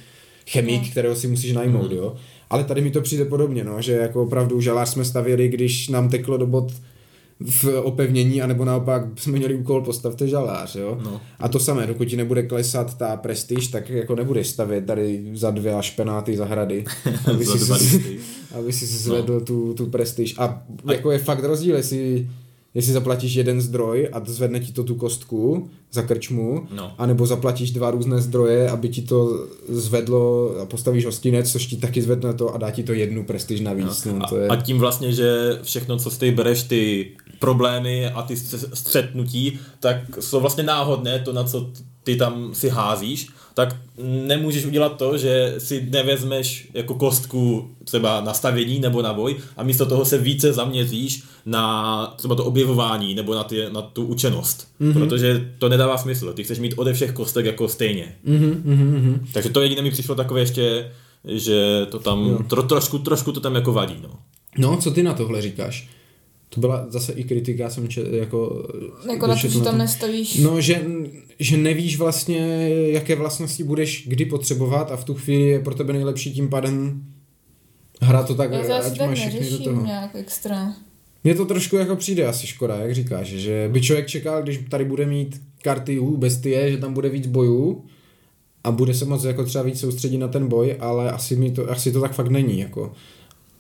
chemik, 0.50 0.92
kterého 0.92 1.16
si 1.16 1.28
musíš 1.28 1.54
najmout, 1.54 1.92
jo. 1.92 2.16
Ale 2.50 2.64
tady 2.64 2.82
mi 2.82 2.92
to 2.92 3.02
přijde 3.02 3.26
podobně, 3.26 3.64
no, 3.64 3.82
že 3.82 3.94
jako 3.94 4.24
opravdu 4.24 4.62
žalář 4.62 4.90
jsme 4.90 5.06
stavěli, 5.06 5.48
když 5.48 5.88
nám 5.88 6.10
teklo 6.10 6.38
do 6.38 6.48
bod 6.48 6.72
v 7.40 7.82
opevnění, 7.84 8.42
anebo 8.42 8.66
naopak 8.66 9.04
jsme 9.16 9.38
měli 9.38 9.56
úkol 9.56 9.82
postavte 9.82 10.28
žalář, 10.28 10.76
jo. 10.76 11.00
No. 11.04 11.22
A 11.40 11.48
to 11.48 11.60
samé, 11.60 11.88
dokud 11.88 12.06
ti 12.06 12.18
nebude 12.18 12.44
klesat 12.44 12.98
ta 12.98 13.16
prestiž, 13.18 13.68
tak 13.68 13.90
jako 13.90 14.16
nebudeš 14.16 14.48
stavět 14.48 14.86
tady 14.86 15.32
za 15.34 15.52
dvě 15.52 15.74
až 15.74 15.92
penáty 15.92 16.38
zahrady, 16.38 16.84
aby 17.32 17.46
Za 17.46 17.78
si, 17.78 17.90
si, 17.90 18.20
aby 18.60 18.74
si 18.74 18.86
zvedl 18.86 19.34
no. 19.34 19.42
tu, 19.42 19.74
tu 19.74 19.86
prestiž. 19.86 20.36
A 20.38 20.64
jako 20.92 21.12
je 21.12 21.20
fakt 21.20 21.44
rozdíl, 21.44 21.76
jestli 21.76 22.30
jestli 22.74 22.94
zaplatíš 22.94 23.34
jeden 23.34 23.62
zdroj 23.62 24.10
a 24.12 24.22
zvedne 24.26 24.60
ti 24.60 24.72
to 24.72 24.84
tu 24.84 24.96
kostku 24.96 25.70
za 25.92 26.02
krčmu, 26.02 26.68
No. 26.76 26.94
anebo 26.98 27.26
zaplatíš 27.26 27.72
dva 27.72 27.92
různé 27.92 28.22
zdroje, 28.22 28.70
aby 28.70 28.90
ti 28.90 29.02
to 29.02 29.48
zvedlo 29.70 30.56
a 30.62 30.66
postavíš 30.66 31.06
hostinec, 31.06 31.52
což 31.52 31.66
ti 31.66 31.78
taky 31.78 32.02
zvedne 32.02 32.34
to 32.34 32.54
a 32.56 32.58
dá 32.58 32.72
ti 32.72 32.84
to 32.84 32.94
jednu 32.94 33.24
prestiž 33.24 33.62
navíc. 33.62 34.06
No, 34.06 34.20
to 34.30 34.38
je... 34.38 34.48
A 34.48 34.56
tím 34.56 34.78
vlastně, 34.78 35.14
že 35.14 35.60
všechno, 35.64 35.98
co 35.98 36.10
ty 36.10 36.32
bereš, 36.32 36.64
ty 36.64 37.12
problémy 37.40 38.08
a 38.08 38.22
ty 38.22 38.36
stře- 38.36 38.70
střetnutí, 38.74 39.60
tak 39.80 39.98
jsou 40.20 40.40
vlastně 40.40 40.64
náhodné, 40.64 41.20
to, 41.20 41.34
na 41.34 41.44
co 41.44 41.70
ty 42.04 42.16
tam 42.16 42.50
si 42.54 42.70
házíš, 42.70 43.28
tak 43.54 43.76
nemůžeš 44.04 44.66
udělat 44.66 44.98
to, 44.98 45.18
že 45.18 45.56
si 45.58 45.88
nevezmeš 45.90 46.68
jako 46.74 46.96
kostku 46.96 47.70
třeba 47.84 48.22
na 48.22 48.34
stavění 48.34 48.80
nebo 48.80 49.02
na 49.02 49.14
boj 49.14 49.36
a 49.58 49.64
místo 49.64 49.86
toho 49.86 50.06
se 50.06 50.18
více 50.18 50.54
zaměříš 50.54 51.24
na 51.46 52.14
třeba 52.18 52.36
to 52.36 52.46
objevování 52.46 53.16
nebo 53.16 53.36
na, 53.36 53.44
ty, 53.44 53.66
na 53.72 53.82
tu 53.82 54.06
učenost. 54.06 54.68
Mm-hmm. 54.82 54.94
Protože 54.94 55.52
to 55.58 55.70
nedává 55.70 55.98
smysl. 55.98 56.34
Ty 56.34 56.44
chceš 56.44 56.60
mít 56.60 56.74
ode 56.76 56.94
všech 56.94 57.12
kostek 57.12 57.46
jako 57.46 57.68
stejně. 57.68 58.16
Mhm, 58.24 58.62
mhm, 58.66 58.96
mhm. 58.96 59.28
Takže 59.34 59.50
to 59.50 59.62
jediné 59.62 59.82
mi 59.82 59.92
přišlo 59.92 60.16
takové 60.16 60.40
ještě, 60.40 60.92
že 61.26 61.88
to 61.92 62.00
tam 62.00 62.46
tro, 62.50 62.64
trošku, 62.64 63.00
trošku 63.00 63.32
to 63.32 63.40
tam 63.40 63.56
jako 63.56 63.74
vadí. 63.74 63.96
No. 64.02 64.10
No, 64.58 64.78
co 64.78 64.92
ty 64.92 65.04
na 65.04 65.14
tohle 65.14 65.42
říkáš? 65.42 65.90
To 66.50 66.60
byla 66.60 66.86
zase 66.90 67.14
i 67.14 67.24
kritika, 67.24 67.70
jsem 67.70 67.88
če, 67.88 68.04
jako... 68.12 68.68
Jako 69.12 69.28
na 69.28 69.36
to, 69.36 69.48
že 69.48 69.62
tam 69.62 69.78
nestavíš. 69.78 70.38
No, 70.38 70.62
že, 70.62 70.86
že 71.40 71.58
nevíš 71.58 71.98
vlastně, 71.98 72.70
jaké 72.70 73.16
vlastnosti 73.16 73.64
budeš 73.64 74.08
kdy 74.08 74.26
potřebovat 74.26 74.92
a 74.92 74.96
v 74.96 75.04
tu 75.04 75.14
chvíli 75.14 75.44
je 75.44 75.60
pro 75.60 75.76
tebe 75.76 75.94
nejlepší 75.94 76.34
tím 76.34 76.50
pádem 76.50 77.04
hrát 78.02 78.28
to 78.28 78.36
tak, 78.36 78.52
Já 78.52 78.78
ať 78.78 78.98
tak 78.98 79.10
máš 79.10 79.20
všechny 79.20 79.50
do 79.50 79.64
toho. 79.64 79.86
nějak 79.86 80.16
extra. 80.16 80.74
Mně 81.24 81.36
to 81.36 81.46
trošku 81.46 81.76
jako 81.76 81.96
přijde 81.96 82.26
asi 82.26 82.48
škoda, 82.48 82.76
jak 82.76 82.96
říkáš, 82.96 83.28
že 83.28 83.70
by 83.72 83.82
člověk 83.82 84.08
čekal, 84.08 84.44
když 84.44 84.60
tady 84.70 84.86
bude 84.86 85.06
mít 85.06 85.42
karty 85.62 86.00
U, 86.00 86.18
bestie, 86.18 86.72
že 86.72 86.78
tam 86.78 86.94
bude 86.94 87.10
víc 87.10 87.28
bojů 87.28 87.86
a 88.64 88.72
bude 88.72 88.94
se 88.94 89.06
moc 89.06 89.24
jako 89.24 89.44
třeba 89.46 89.64
víc 89.64 89.80
soustředit 89.80 90.18
na 90.18 90.28
ten 90.28 90.48
boj, 90.48 90.76
ale 90.80 91.12
asi, 91.12 91.36
mi 91.36 91.52
to, 91.52 91.72
asi 91.72 91.92
to 91.92 92.02
tak 92.02 92.14
fakt 92.14 92.30
není, 92.30 92.60
jako. 92.60 92.92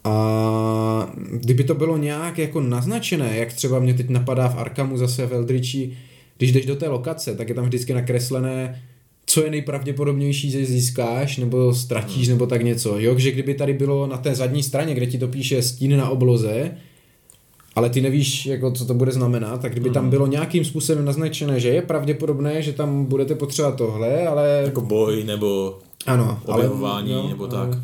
A 0.03 1.13
kdyby 1.31 1.63
to 1.63 1.75
bylo 1.75 1.97
nějak 1.97 2.37
jako 2.37 2.61
naznačené, 2.61 3.37
jak 3.37 3.53
třeba 3.53 3.79
mě 3.79 3.93
teď 3.93 4.09
napadá 4.09 4.47
v 4.47 4.57
Arkamu 4.57 4.97
zase 4.97 5.25
v 5.25 5.33
Eldritchi, 5.33 5.97
když 6.37 6.51
jdeš 6.51 6.65
do 6.65 6.75
té 6.75 6.87
lokace, 6.87 7.35
tak 7.35 7.49
je 7.49 7.55
tam 7.55 7.65
vždycky 7.65 7.93
nakreslené, 7.93 8.81
co 9.25 9.43
je 9.43 9.51
nejpravděpodobnější, 9.51 10.51
že 10.51 10.65
získáš 10.65 11.37
nebo 11.37 11.73
ztratíš 11.73 12.27
nebo 12.27 12.47
tak 12.47 12.63
něco. 12.63 12.99
Jo, 12.99 13.19
že 13.19 13.31
kdyby 13.31 13.53
tady 13.53 13.73
bylo 13.73 14.07
na 14.07 14.17
té 14.17 14.35
zadní 14.35 14.63
straně, 14.63 14.93
kde 14.93 15.05
ti 15.05 15.17
to 15.17 15.27
píše 15.27 15.61
stín 15.61 15.97
na 15.97 16.09
obloze, 16.09 16.71
ale 17.75 17.89
ty 17.89 18.01
nevíš, 18.01 18.45
jako, 18.45 18.71
co 18.71 18.85
to 18.85 18.93
bude 18.93 19.11
znamenat, 19.11 19.61
tak 19.61 19.71
kdyby 19.71 19.89
tam 19.89 20.09
bylo 20.09 20.27
nějakým 20.27 20.65
způsobem 20.65 21.05
naznačené, 21.05 21.59
že 21.59 21.69
je 21.69 21.81
pravděpodobné, 21.81 22.61
že 22.61 22.73
tam 22.73 23.05
budete 23.05 23.35
potřebovat 23.35 23.75
tohle, 23.75 24.27
ale... 24.27 24.61
Jako 24.65 24.81
boj 24.81 25.23
nebo 25.23 25.79
ano, 26.05 26.39
objevování 26.45 27.11
jo, 27.11 27.27
nebo 27.29 27.43
ale- 27.55 27.67
tak. 27.67 27.79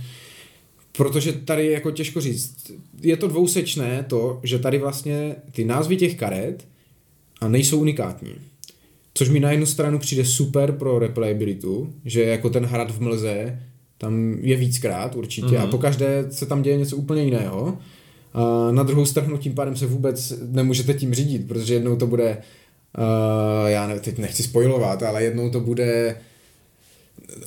Protože 0.98 1.34
tady 1.34 1.72
jako 1.72 1.92
těžko 1.92 2.22
říct. 2.22 2.72
Je 3.02 3.18
to 3.18 3.28
dvousečné 3.28 4.06
to, 4.10 4.40
že 4.44 4.60
tady 4.60 4.78
vlastně 4.78 5.36
ty 5.52 5.66
názvy 5.66 5.98
těch 5.98 6.16
karet 6.16 6.68
a 7.42 7.48
nejsou 7.48 7.80
unikátní. 7.80 8.36
Což 9.14 9.30
mi 9.30 9.40
na 9.40 9.52
jednu 9.52 9.66
stranu 9.66 10.00
přijde 10.00 10.26
super 10.26 10.72
pro 10.72 11.00
replayabilitu, 11.00 11.94
že 12.06 12.24
jako 12.24 12.50
ten 12.50 12.66
hrad 12.66 12.92
v 12.92 13.02
mlze 13.02 13.60
tam 13.98 14.38
je 14.42 14.56
víckrát 14.56 15.16
určitě 15.16 15.48
mm-hmm. 15.48 15.64
a 15.64 15.68
pokaždé 15.68 16.26
se 16.32 16.46
tam 16.46 16.62
děje 16.62 16.78
něco 16.78 16.98
úplně 16.98 17.24
jiného. 17.24 17.78
A 18.34 18.72
na 18.72 18.84
druhou 18.84 19.06
stranu 19.06 19.38
tím 19.38 19.54
pádem 19.54 19.76
se 19.76 19.86
vůbec 19.86 20.34
nemůžete 20.48 20.94
tím 20.94 21.14
řídit, 21.14 21.48
protože 21.48 21.74
jednou 21.74 21.96
to 21.96 22.08
bude, 22.08 22.38
uh, 22.98 23.70
já 23.70 23.88
ne, 23.88 24.00
teď 24.00 24.18
nechci 24.18 24.44
spojovat, 24.44 25.04
ale 25.04 25.24
jednou 25.24 25.50
to 25.50 25.60
bude 25.60 26.16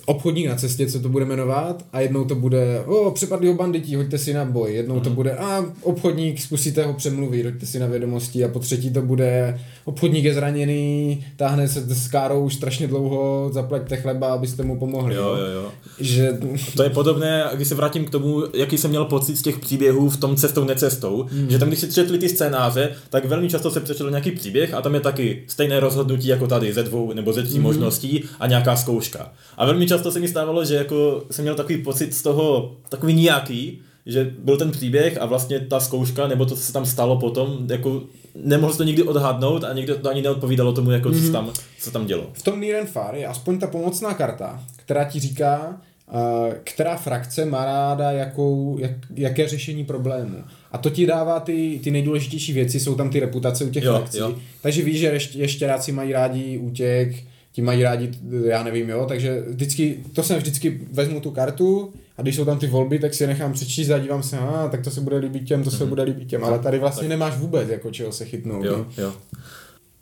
obchodník 0.05 0.47
na 0.47 0.55
cestě, 0.55 0.87
co 0.87 0.99
to 0.99 1.09
bude 1.09 1.25
jmenovat, 1.25 1.85
a 1.93 1.99
jednou 2.01 2.25
to 2.25 2.35
bude, 2.35 2.79
o, 2.85 3.11
přepadli 3.11 3.47
ho 3.47 3.53
bandití, 3.53 3.95
hoďte 3.95 4.17
si 4.17 4.33
na 4.33 4.45
boj, 4.45 4.73
jednou 4.73 4.95
Mhm. 4.95 5.03
to 5.03 5.09
bude, 5.09 5.31
a 5.37 5.65
obchodník, 5.81 6.41
zkusíte 6.41 6.85
ho 6.85 6.93
přemluvit, 6.93 7.43
hoďte 7.45 7.65
si 7.65 7.79
na 7.79 7.85
vědomosti, 7.87 8.43
a 8.43 8.47
po 8.47 8.59
třetí 8.59 8.89
to 8.89 9.01
bude, 9.01 9.59
obchodník 9.89 10.25
je 10.25 10.33
zraněný, 10.33 11.23
táhne 11.35 11.67
se 11.67 11.81
s 11.81 12.07
károu 12.07 12.45
už 12.45 12.55
strašně 12.55 12.87
dlouho, 12.87 13.49
zaplaťte 13.53 13.97
chleba, 13.97 14.33
abyste 14.33 14.63
mu 14.63 14.79
pomohli. 14.79 15.15
Jo, 15.15 15.35
jo, 15.35 15.45
jo. 15.53 15.71
Že, 15.99 16.37
To 16.75 16.83
je 16.83 16.89
podobné, 16.89 17.43
když 17.55 17.67
se 17.67 17.75
vrátím 17.75 18.05
k 18.05 18.09
tomu, 18.09 18.43
jaký 18.53 18.77
jsem 18.77 18.89
měl 18.89 19.05
pocit 19.05 19.35
z 19.35 19.41
těch 19.41 19.59
příběhů 19.59 20.09
v 20.09 20.17
tom 20.17 20.35
cestou, 20.35 20.63
necestou, 20.63 21.25
mm. 21.31 21.49
že 21.49 21.59
tam, 21.59 21.67
když 21.67 21.79
si 21.79 21.93
četli 21.93 22.17
ty 22.17 22.29
scénáře, 22.29 22.89
tak 23.09 23.25
velmi 23.25 23.49
často 23.49 23.71
se 23.71 23.79
přečetl 23.79 24.09
nějaký 24.09 24.31
příběh 24.31 24.73
a 24.73 24.81
tam 24.81 24.93
je 24.93 24.99
taky 24.99 25.43
stejné 25.47 25.79
rozhodnutí 25.79 26.27
jako 26.27 26.47
tady, 26.47 26.73
ze 26.73 26.83
dvou 26.83 27.13
nebo 27.13 27.33
ze 27.33 27.43
tří 27.43 27.57
mm. 27.57 27.63
možností 27.63 28.23
a 28.39 28.47
nějaká 28.47 28.75
zkouška. 28.75 29.33
A 29.57 29.65
velmi 29.65 29.87
často 29.87 30.11
se 30.11 30.19
mi 30.19 30.27
stávalo, 30.27 30.65
že 30.65 30.75
jako 30.75 31.23
jsem 31.31 31.43
měl 31.43 31.55
takový 31.55 31.77
pocit 31.83 32.13
z 32.13 32.21
toho, 32.21 32.75
takový 32.89 33.13
nějaký, 33.13 33.81
že 34.05 34.33
byl 34.39 34.57
ten 34.57 34.71
příběh 34.71 35.21
a 35.21 35.25
vlastně 35.25 35.59
ta 35.59 35.79
zkouška, 35.79 36.27
nebo 36.27 36.45
to, 36.45 36.55
co 36.55 36.61
se 36.61 36.73
tam 36.73 36.85
stalo 36.85 37.19
potom, 37.19 37.57
jako 37.69 38.01
nemohl 38.35 38.73
to 38.73 38.83
nikdy 38.83 39.03
odhadnout 39.03 39.63
a 39.63 39.73
někdo 39.73 39.97
to 39.97 40.09
ani 40.09 40.21
neodpovídalo 40.21 40.73
tomu, 40.73 40.91
jako 40.91 41.11
co, 41.11 41.19
se 41.19 41.31
tam, 41.31 41.53
co 41.79 41.91
tam 41.91 42.05
dělo. 42.05 42.29
v 42.33 42.41
tom 42.43 42.59
Near 42.59 42.79
and 42.79 42.89
Far 42.89 43.15
je 43.15 43.27
aspoň 43.27 43.59
ta 43.59 43.67
pomocná 43.67 44.13
karta, 44.13 44.63
která 44.75 45.03
ti 45.03 45.19
říká, 45.19 45.81
uh, 46.11 46.53
která 46.63 46.97
frakce 46.97 47.45
má 47.45 47.65
ráda 47.65 48.11
jakou, 48.11 48.77
jak, 48.79 48.91
jaké 49.15 49.47
řešení 49.47 49.85
problému. 49.85 50.37
A 50.71 50.77
to 50.77 50.89
ti 50.89 51.05
dává 51.05 51.39
ty, 51.39 51.79
ty 51.83 51.91
nejdůležitější 51.91 52.53
věci, 52.53 52.79
jsou 52.79 52.95
tam 52.95 53.09
ty 53.09 53.19
reputace 53.19 53.65
u 53.65 53.69
těch 53.69 53.83
Jo, 53.83 53.95
frakcí. 53.97 54.17
jo. 54.17 54.35
Takže 54.61 54.83
víš, 54.83 54.99
že 54.99 55.07
ještě, 55.07 55.39
ještěráci 55.39 55.91
mají 55.91 56.11
rádi 56.13 56.57
útěk, 56.57 57.15
ti 57.51 57.61
mají 57.61 57.83
rádi, 57.83 58.11
já 58.45 58.63
nevím, 58.63 58.89
jo, 58.89 59.05
takže 59.07 59.43
vždycky, 59.47 59.99
to 60.13 60.23
jsem 60.23 60.37
vždycky 60.37 60.81
vezmu 60.91 61.19
tu 61.19 61.31
kartu 61.31 61.93
a 62.19 62.21
když 62.21 62.35
jsou 62.35 62.45
tam 62.45 62.59
ty 62.59 62.67
volby, 62.67 62.99
tak 62.99 63.13
si 63.13 63.23
je 63.23 63.27
nechám 63.27 63.53
přečíst 63.53 63.89
a 63.89 63.97
dívám 63.97 64.23
se, 64.23 64.37
a 64.37 64.67
tak 64.71 64.83
to 64.83 64.91
se 64.91 65.01
bude 65.01 65.17
líbit 65.17 65.43
těm, 65.43 65.63
to 65.63 65.71
se 65.71 65.85
bude 65.85 66.03
líbit 66.03 66.27
těm, 66.27 66.43
ale 66.43 66.59
tady 66.59 66.79
vlastně 66.79 67.07
nemáš 67.07 67.37
vůbec 67.37 67.69
jako 67.69 67.91
čeho 67.91 68.11
se 68.11 68.25
chytnout. 68.25 68.65
Jo, 68.65 68.77
no. 68.77 69.03
jo. 69.03 69.13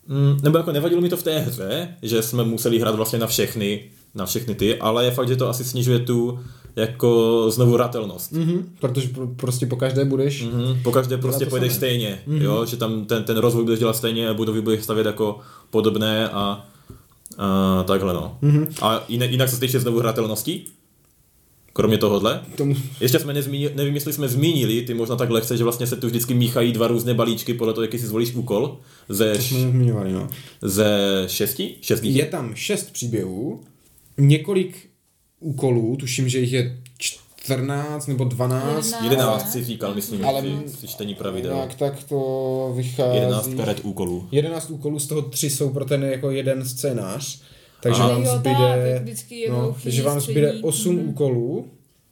Mm, 0.07 0.37
nebo 0.43 0.57
jako 0.57 0.71
nevadilo 0.71 1.01
mi 1.01 1.09
to 1.09 1.17
v 1.17 1.23
té 1.23 1.39
hře, 1.39 1.87
že 2.01 2.21
jsme 2.21 2.43
museli 2.43 2.79
hrát 2.79 2.95
vlastně 2.95 3.19
na 3.19 3.27
všechny, 3.27 3.83
na 4.15 4.25
všechny 4.25 4.55
ty, 4.55 4.77
ale 4.77 5.05
je 5.05 5.11
fakt, 5.11 5.27
že 5.27 5.35
to 5.35 5.49
asi 5.49 5.63
snižuje 5.63 5.99
tu 5.99 6.39
jako 6.75 7.45
znovu 7.49 7.73
hratelnost. 7.73 8.31
Mhm, 8.31 8.69
protože 8.79 9.07
pro, 9.07 9.27
prostě 9.27 9.65
po 9.65 9.75
každé 9.75 10.05
budeš 10.05 10.45
Mm-hmm. 10.45 10.81
Po 10.83 10.91
každé 10.91 11.17
prostě 11.17 11.45
pojedeš 11.45 11.71
samé. 11.71 11.77
stejně, 11.77 12.19
mm-hmm. 12.27 12.41
jo, 12.41 12.65
že 12.65 12.77
tam 12.77 13.05
ten, 13.05 13.23
ten 13.23 13.37
rozvoj 13.37 13.63
budeš 13.63 13.79
dělat 13.79 13.95
stejně, 13.95 14.33
budovy 14.33 14.61
budeš 14.61 14.83
stavět 14.83 15.05
jako 15.05 15.39
podobné 15.69 16.29
a, 16.29 16.65
a 17.37 17.83
takhle 17.83 18.13
no. 18.13 18.37
Mm-hmm. 18.43 18.67
A 18.81 19.03
jinak, 19.07 19.31
jinak 19.31 19.49
se 19.49 19.59
týče 19.59 19.79
znovu 19.79 19.99
hratelnosti, 19.99 20.65
kromě 21.77 21.97
tohohle, 21.97 22.41
tomu, 22.55 22.75
ještě 23.01 23.19
jsme 23.19 23.33
nezmínili, 23.33 23.73
nevím, 23.75 23.95
jestli 23.95 24.13
jsme 24.13 24.27
zmínili, 24.27 24.81
ty 24.81 24.93
možná 24.93 25.15
tak 25.15 25.29
lehce, 25.29 25.57
že 25.57 25.63
vlastně 25.63 25.87
se 25.87 25.95
tu 25.95 26.07
vždycky 26.07 26.33
míchají 26.33 26.71
dva 26.71 26.87
různé 26.87 27.13
balíčky 27.13 27.53
podle 27.53 27.73
toho, 27.73 27.83
jaký 27.83 27.99
si 27.99 28.07
zvolíš 28.07 28.33
úkol, 28.33 28.77
ze, 29.09 29.35
to 29.35 29.41
jsme 29.41 29.59
nezmiňovali, 29.59 30.11
no. 30.11 30.27
ze 30.61 31.23
šesti? 31.27 31.75
Šesti? 31.81 32.07
Je 32.07 32.25
tam 32.25 32.55
šest 32.55 32.91
příběhů, 32.91 33.61
několik 34.17 34.89
úkolů, 35.39 35.95
tuším, 35.99 36.29
že 36.29 36.39
jich 36.39 36.51
je 36.51 36.81
14 36.97 38.07
nebo 38.07 38.23
12. 38.23 38.85
Jedenáct. 38.85 39.03
Jedenáct 39.03 39.51
si 39.51 39.63
říkal, 39.63 39.95
myslím, 39.95 40.25
Ale- 40.25 40.43
při 40.77 40.87
čtení 40.87 41.15
pravidel. 41.15 41.57
Jak 41.57 41.75
tak 41.75 42.03
to 42.03 42.73
vychází. 42.75 43.17
11 43.17 43.49
karet 43.57 43.79
úkolů. 43.83 44.27
11 44.31 44.69
úkolů, 44.69 44.99
z 44.99 45.07
toho 45.07 45.21
tři 45.21 45.49
jsou 45.49 45.69
pro 45.69 45.85
ten 45.85 46.03
jako 46.03 46.31
jeden 46.31 46.65
scénář. 46.65 47.41
Takže 47.81 48.01
Aha. 48.01 48.09
vám 48.11 48.23
Jo, 48.23 48.35
zbyde, 48.37 49.03
no, 49.49 49.75
takže 49.83 50.03
vám 50.03 50.19
zbyde 50.19 50.47
střední. 50.47 50.63
8 50.63 50.95
Mhm. 50.95 51.09
úkolů, 51.09 51.67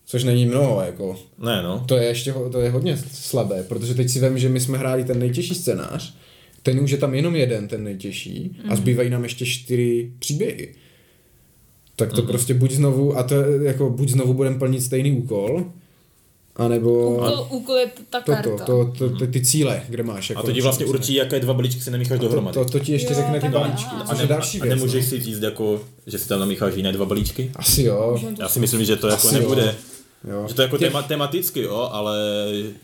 což 0.05 0.23
není 0.23 0.45
mnoho, 0.45 0.81
jako. 0.81 1.15
Ne, 1.39 1.63
no. 1.63 1.83
To 1.87 1.95
je 1.97 2.03
ještě 2.07 2.33
to 2.51 2.59
je 2.59 2.69
hodně 2.69 2.97
slabé, 3.11 3.63
protože 3.63 3.93
teď 3.95 4.09
si 4.09 4.19
vím, 4.29 4.37
že 4.39 4.49
my 4.49 4.59
jsme 4.59 4.77
hráli 4.77 5.03
ten 5.03 5.19
nejtěžší 5.19 5.55
scénář, 5.55 6.15
ten 6.63 6.79
už 6.79 6.91
je 6.91 6.97
tam 6.97 7.13
jenom 7.15 7.35
jeden, 7.35 7.67
ten 7.67 7.83
nejtěžší, 7.83 8.57
a 8.69 8.75
zbývají 8.75 9.09
nám 9.09 9.23
ještě 9.23 9.45
čtyři 9.45 10.11
příběhy. 10.19 10.75
Tak 11.95 12.13
to 12.13 12.21
prostě 12.21 12.53
buď 12.53 12.71
znovu, 12.71 13.17
a 13.17 13.23
to 13.23 13.35
je 13.35 13.67
jako 13.67 13.89
buď 13.89 14.09
znovu 14.09 14.33
budeme 14.33 14.59
plnit 14.59 14.81
stejný 14.81 15.11
úkol, 15.11 15.65
anebo 16.55 17.09
Úkol, 17.15 17.47
úkol 17.49 17.75
je 17.77 17.87
ta 18.09 18.21
karta. 18.21 18.49
toto, 18.49 18.65
to, 18.65 19.09
to, 19.09 19.17
to, 19.17 19.27
ty 19.27 19.41
cíle, 19.41 19.81
kde 19.89 20.03
máš. 20.03 20.29
Jako 20.29 20.39
A 20.39 20.43
to 20.45 20.51
ti 20.51 20.61
vlastně 20.61 20.85
určí, 20.85 21.13
jaké 21.13 21.39
dva 21.39 21.53
balíčky 21.53 21.81
si 21.81 21.91
nemícháš 21.91 22.19
to, 22.19 22.25
dohromady. 22.25 22.53
to, 22.53 22.65
to 22.65 22.79
ti 22.79 22.91
ještě 22.91 23.13
Jo, 23.13 23.19
řekne 23.19 23.39
ty 23.41 23.49
balíčky, 23.49 23.89
což 24.01 24.09
a, 24.09 24.21
je 24.21 24.21
ne, 24.21 24.27
další 24.27 24.61
a 24.61 24.63
věc. 24.63 24.75
nemůžeš 24.75 25.03
no. 25.05 25.09
si 25.09 25.21
říct, 25.21 25.41
jako, 25.41 25.81
že 26.07 26.19
si 26.19 26.27
tam 26.29 26.39
namícháš 26.39 26.75
jiné 26.75 26.91
dva 26.91 27.05
balíčky? 27.05 27.51
Asi 27.55 27.83
jo. 27.83 28.19
To 28.35 28.41
Já 28.41 28.49
si 28.49 28.59
myslím, 28.59 28.85
že 28.85 28.95
to 28.95 29.07
jako 29.07 29.27
Asi 29.27 29.35
jo. 29.35 29.41
nebude. 29.41 29.75
jo. 30.31 30.45
Že 30.47 30.53
to 30.53 30.61
jako 30.61 30.77
Těch- 30.77 30.87
tema, 30.87 31.01
tematicky, 31.01 31.61
jo, 31.61 31.89
ale 31.91 32.17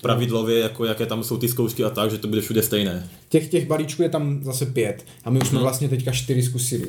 pravidlově, 0.01 0.59
jako 0.59 0.85
jaké 0.85 1.05
tam 1.05 1.23
jsou 1.23 1.37
ty 1.37 1.47
zkoušky 1.47 1.83
a 1.83 1.89
tak, 1.89 2.11
že 2.11 2.17
to 2.17 2.27
bude 2.27 2.41
všude 2.41 2.63
stejné. 2.63 3.09
Těch, 3.29 3.49
těch 3.49 3.67
balíčků 3.67 4.03
je 4.03 4.09
tam 4.09 4.43
zase 4.43 4.65
pět 4.65 5.05
a 5.25 5.29
my 5.29 5.39
už 5.39 5.47
jsme 5.47 5.59
vlastně 5.59 5.89
teďka 5.89 6.11
čtyři 6.11 6.41
zkusili. 6.43 6.87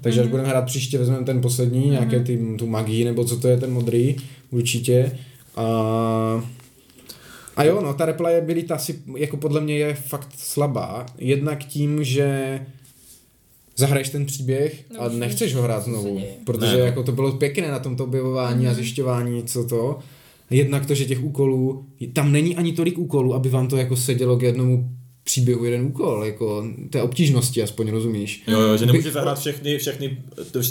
Takže 0.00 0.20
až 0.20 0.26
budeme 0.26 0.48
hrát 0.48 0.64
příště, 0.64 0.98
vezmeme 0.98 1.24
ten 1.26 1.40
poslední, 1.40 1.90
nějaké 1.90 2.20
ty, 2.20 2.54
tu 2.58 2.66
magii, 2.66 3.04
nebo 3.04 3.24
co 3.24 3.36
to 3.36 3.48
je 3.48 3.56
ten 3.56 3.72
modrý, 3.72 4.16
určitě. 4.50 5.18
A, 5.56 6.44
a 7.56 7.64
jo, 7.64 7.80
no, 7.80 7.94
ta 7.94 8.04
replayabilita 8.04 8.78
si 8.78 9.02
jako 9.16 9.36
podle 9.36 9.60
mě 9.60 9.78
je 9.78 9.94
fakt 9.94 10.28
slabá. 10.36 11.06
Jednak 11.18 11.64
tím, 11.64 12.04
že 12.04 12.60
zahraješ 13.76 14.08
ten 14.08 14.26
příběh 14.26 14.84
No, 14.94 15.00
a 15.00 15.08
nechceš 15.08 15.54
ho 15.54 15.62
hrát 15.62 15.84
znovu, 15.84 16.20
protože 16.46 16.76
Ne, 16.76 16.78
jako 16.78 17.02
to 17.02 17.12
bylo 17.12 17.32
pěkné 17.32 17.70
na 17.70 17.78
tomto 17.78 18.04
objevování 18.04 18.68
a 18.68 18.74
zjišťování, 18.74 19.42
co 19.42 19.64
to. 19.64 19.98
Jednak 20.50 20.86
to, 20.86 20.94
že 20.94 21.04
těch 21.04 21.24
úkolů, 21.24 21.84
tam 22.12 22.32
není 22.32 22.56
ani 22.56 22.72
tolik 22.72 22.98
úkolů, 22.98 23.34
aby 23.34 23.48
vám 23.48 23.68
to 23.68 23.76
jako 23.76 23.96
sedělo 23.96 24.36
k 24.36 24.42
jednomu 24.42 24.90
příběhu 25.30 25.64
jeden 25.64 25.82
úkol, 25.86 26.24
jako 26.24 26.64
té 26.90 27.02
obtížnosti 27.02 27.62
aspoň, 27.62 27.90
rozumíš? 27.90 28.42
Jo, 28.46 28.60
jo, 28.60 28.76
že 28.76 28.86
nemůžeš 28.86 29.04
Bych- 29.04 29.12
zahrát 29.14 29.38
všechny, 29.38 29.78
všechny, 29.78 30.18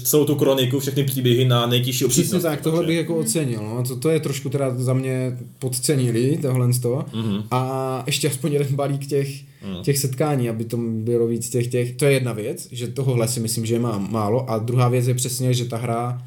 celou 0.03 0.25
tu 0.25 0.35
kroniku, 0.35 0.79
všechny 0.79 1.03
příběhy 1.03 1.45
na 1.45 1.67
nejtěžší 1.67 2.05
Přesně 2.05 2.21
obtížnost. 2.21 2.43
tak, 2.43 2.61
tohle 2.61 2.79
takže- 2.79 2.87
bych 2.87 2.97
jako 2.97 3.15
ocenil, 3.17 3.59
no. 3.63 3.83
to, 3.87 3.95
to 3.95 4.09
je 4.09 4.19
trošku 4.19 4.49
teda 4.49 4.75
za 4.77 4.93
mě 4.93 5.37
podcenili, 5.59 6.39
tohle 6.41 6.73
z 6.73 6.79
toho. 6.79 7.05
Mhm. 7.15 7.43
A 7.51 8.03
ještě 8.05 8.29
aspoň 8.29 8.53
jeden 8.53 8.75
balík 8.75 9.07
těch, 9.07 9.29
Mhm. 9.65 9.83
těch 9.83 9.97
setkání, 9.97 10.49
aby 10.49 10.63
to 10.63 10.77
bylo 10.77 11.27
víc 11.27 11.49
těch, 11.49 11.67
těch, 11.67 11.95
to 11.95 12.05
je 12.05 12.11
jedna 12.11 12.33
věc, 12.33 12.67
že 12.71 12.87
tohohle 12.87 13.27
si 13.27 13.39
myslím, 13.39 13.65
že 13.65 13.75
je 13.75 13.79
má, 13.79 13.97
málo 13.97 14.49
a 14.49 14.57
druhá 14.57 14.89
věc 14.89 15.07
je 15.07 15.13
přesně, 15.13 15.53
že 15.53 15.65
ta 15.65 15.77
hra 15.77 16.21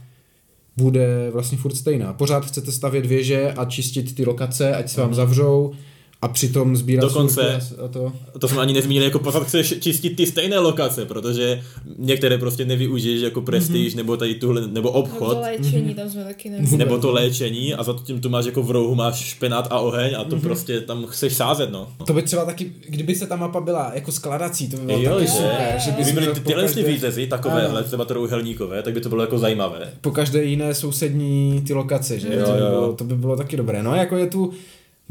bude 0.76 1.30
vlastně 1.32 1.58
furt 1.58 1.74
stejná. 1.76 2.12
Pořád 2.12 2.46
chcete 2.46 2.72
stavět 2.72 3.06
věže 3.06 3.52
a 3.52 3.64
čistit 3.64 4.14
ty 4.14 4.24
lokace, 4.24 4.74
ať 4.76 4.88
se 4.88 5.00
vám 5.00 5.14
zavřou 5.14 5.72
a 6.22 6.28
přitom 6.28 6.76
sbírat 6.76 7.00
Dokonce- 7.08 7.60
a 7.84 7.88
to. 7.88 8.12
To 8.38 8.48
jsme 8.48 8.60
ani 8.60 8.72
nezmínili, 8.72 9.04
jako 9.04 9.18
pořád 9.18 9.44
chceš 9.46 9.74
čistit 9.80 10.10
ty 10.16 10.26
stejné 10.26 10.58
lokace, 10.58 11.04
protože 11.06 11.62
některé 11.98 12.38
prostě 12.38 12.64
nevyužiješ 12.64 13.22
jako 13.22 13.40
prestiž, 13.42 13.94
nebo 13.94 14.16
tady 14.16 14.34
tuhle, 14.34 14.60
nebo 14.60 14.72
Nebo 14.74 14.90
obchod, 14.90 15.34
to 15.34 15.40
léčení, 15.40 15.94
tam 15.94 16.10
jsme 16.10 16.24
taky 16.24 16.50
neměli. 16.50 16.76
nebo 16.76 16.98
to 16.98 17.12
léčení 17.12 17.74
a 17.74 17.82
za 17.82 17.96
tím 18.04 18.20
tu 18.20 18.28
máš 18.28 18.44
jako 18.46 18.62
v 18.62 18.70
rohu 18.70 18.94
máš 18.94 19.20
špenát 19.24 19.66
a 19.70 19.78
oheň 19.80 20.14
a 20.18 20.24
to 20.24 20.36
prostě 20.36 20.80
tam 20.80 21.06
chceš 21.06 21.32
sázet, 21.32 21.70
no. 21.72 21.88
To 22.06 22.12
by 22.12 22.22
třeba 22.22 22.44
taky, 22.44 22.72
kdyby 22.88 23.14
se 23.14 23.26
ta 23.26 23.36
mapa 23.36 23.60
byla 23.60 23.90
jako 23.94 24.12
skladací, 24.12 24.68
to 24.68 24.76
by 24.76 24.82
bylo 24.86 24.98
Jo, 25.00 25.14
taky 25.14 25.26
že? 25.26 25.32
super, 25.32 25.74
že 25.84 25.90
Kdyby 25.90 26.04
bys 26.04 26.12
byly 26.14 26.26
ty, 26.34 26.40
tyhle 26.40 26.62
ty 26.62 26.74
každé- 26.74 26.92
výzezy, 26.92 27.26
takovéhle, 27.26 27.82
třeba 27.84 28.04
trojuhelníkové, 28.04 28.82
tak 28.82 28.94
by 28.94 29.00
to 29.00 29.08
bylo 29.08 29.22
jako 29.22 29.38
zajímavé. 29.38 29.92
po 30.00 30.10
každé 30.10 30.44
jiné 30.44 30.74
sousední 30.74 31.62
ty 31.66 31.74
lokace, 31.74 32.18
že? 32.18 32.28
Jo, 32.34 32.46
to, 32.46 32.52
by 32.52 32.58
jo. 32.58 32.68
bylo, 32.70 32.92
to 32.92 33.04
by 33.04 33.14
bylo 33.16 33.36
taky 33.36 33.56
dobré. 33.56 33.82
No 33.82 33.94
jako 33.94 34.16
je 34.16 34.26
tu 34.26 34.52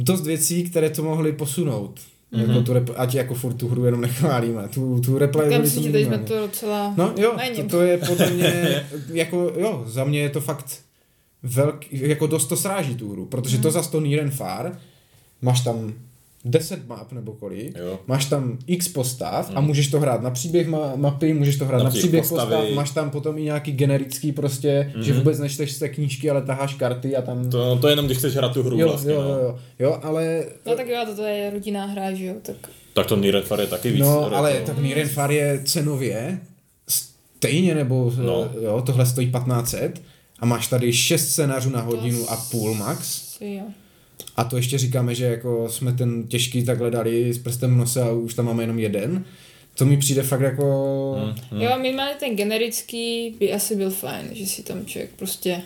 dost 0.03 0.25
věcí, 0.25 0.63
které 0.63 0.89
to 0.89 1.03
mohly 1.03 1.31
posunout. 1.31 1.99
Mm-hmm. 2.33 2.49
Jako 2.49 2.61
tu 2.61 2.73
rep, 2.73 2.89
ať 2.95 3.15
jako 3.15 3.33
furt 3.33 3.53
tu 3.53 3.67
hru 3.67 3.85
jenom 3.85 4.01
nechválíme. 4.01 4.67
Tu, 4.67 4.99
tu 5.05 5.17
replayability 5.17 5.61
myslím, 5.63 5.83
že 5.83 5.91
teď 5.91 6.05
jsme 6.05 6.17
to 6.19 6.39
docela 6.39 6.93
No 6.97 7.13
jo, 7.17 7.37
to, 7.55 7.63
to 7.63 7.81
je 7.81 7.97
podle 7.97 8.29
mě, 8.29 8.83
jako 9.13 9.53
jo, 9.57 9.83
za 9.87 10.03
mě 10.03 10.19
je 10.21 10.29
to 10.29 10.41
fakt 10.41 10.79
velký, 11.43 11.87
jako 11.91 12.27
dost 12.27 12.45
to 12.47 12.57
sráží 12.57 12.95
tu 12.95 13.11
hru, 13.11 13.25
protože 13.25 13.55
Mhm. 13.57 13.63
to 13.63 13.71
za 13.71 13.81
to 13.83 13.99
Near 13.99 14.23
and 14.23 14.31
Far, 14.33 14.77
máš 15.41 15.61
tam 15.61 15.93
10 16.45 16.87
map 16.87 17.11
nebo 17.11 17.31
kolik, 17.33 17.77
Jo. 17.77 17.99
máš 18.07 18.25
tam 18.25 18.57
x 18.67 18.87
postav 18.87 19.51
a 19.55 19.61
můžeš 19.61 19.87
to 19.87 19.99
hrát 19.99 20.21
na 20.21 20.29
příběh 20.31 20.67
ma- 20.69 20.95
mapy, 20.95 21.33
můžeš 21.33 21.55
to 21.57 21.65
hrát 21.65 21.77
Na 21.77 21.83
na, 21.83 21.89
příběh 21.89 22.21
postavy. 22.21 22.55
postav, 22.55 22.75
máš 22.75 22.91
tam 22.91 23.09
potom 23.09 23.37
i 23.37 23.41
nějaký 23.43 23.71
generický 23.71 24.31
prostě, 24.31 24.93
že 25.01 25.13
vůbec 25.13 25.39
nečteš 25.39 25.71
z 25.73 25.79
té 25.79 25.89
knížky, 25.89 26.29
ale 26.29 26.41
taháš 26.41 26.73
karty 26.73 27.15
a 27.15 27.21
tam... 27.21 27.49
To, 27.49 27.75
to 27.79 27.87
jenom, 27.87 28.05
když 28.05 28.17
chceš 28.17 28.35
hrát 28.35 28.53
tu 28.53 28.63
hru 28.63 28.79
jo, 28.79 28.87
vlastně. 28.87 29.13
jo, 29.13 29.21
no. 29.21 29.27
jo, 29.29 29.39
jo, 29.39 29.57
jo, 29.79 29.99
ale... 30.03 30.45
No 30.65 30.75
tak 30.75 30.87
jo, 30.87 30.97
a 31.01 31.05
toto 31.05 31.23
je 31.23 31.49
rodinná 31.49 31.85
hra, 31.85 32.13
že 32.13 32.25
jo, 32.25 32.33
tak 32.41 32.55
Tak 32.93 33.05
to 33.07 33.15
Nier 33.15 33.41
Far 33.41 33.59
je 33.59 33.67
taky 33.67 33.91
víc. 33.91 33.99
No, 34.01 34.19
retro. 34.21 34.37
ale 34.37 34.61
tak 34.65 34.77
Near 34.77 34.99
and 34.99 35.09
Far 35.11 35.31
je 35.31 35.61
cenově 35.65 36.39
stejně, 36.89 37.75
nebo 37.75 38.13
No. 38.17 38.49
jo, 38.61 38.83
tohle 38.85 39.05
stojí 39.05 39.31
1500 39.31 40.01
a 40.39 40.45
máš 40.45 40.67
tady 40.67 40.93
6 40.93 41.29
scénářů 41.29 41.69
na 41.69 41.81
hodinu 41.81 42.29
a 42.31 42.35
půl 42.51 42.73
max. 42.75 43.21
jo. 43.41 43.63
A 44.35 44.43
to 44.43 44.57
ještě 44.57 44.77
říkáme, 44.77 45.15
že 45.15 45.25
jako 45.25 45.69
jsme 45.69 45.93
ten 45.93 46.27
těžký 46.27 46.63
takhle 46.63 46.91
dali 46.91 47.33
s 47.33 47.37
prstem 47.37 47.73
v 47.73 47.77
nose 47.77 48.01
a 48.01 48.11
už 48.11 48.33
tam 48.33 48.45
máme 48.45 48.63
jenom 48.63 48.79
jeden. 48.79 49.25
To 49.75 49.85
mi 49.85 49.97
přijde 49.97 50.23
fakt 50.23 50.41
jako... 50.41 51.15
Hmm. 51.51 51.61
Jo, 51.61 51.71
minimálně 51.81 52.15
ten 52.19 52.35
generický 52.35 53.35
by 53.39 53.53
asi 53.53 53.75
byl 53.75 53.89
fajn, 53.89 54.25
že 54.31 54.45
si 54.45 54.63
tam 54.63 54.85
člověk 54.85 55.11
prostě... 55.15 55.61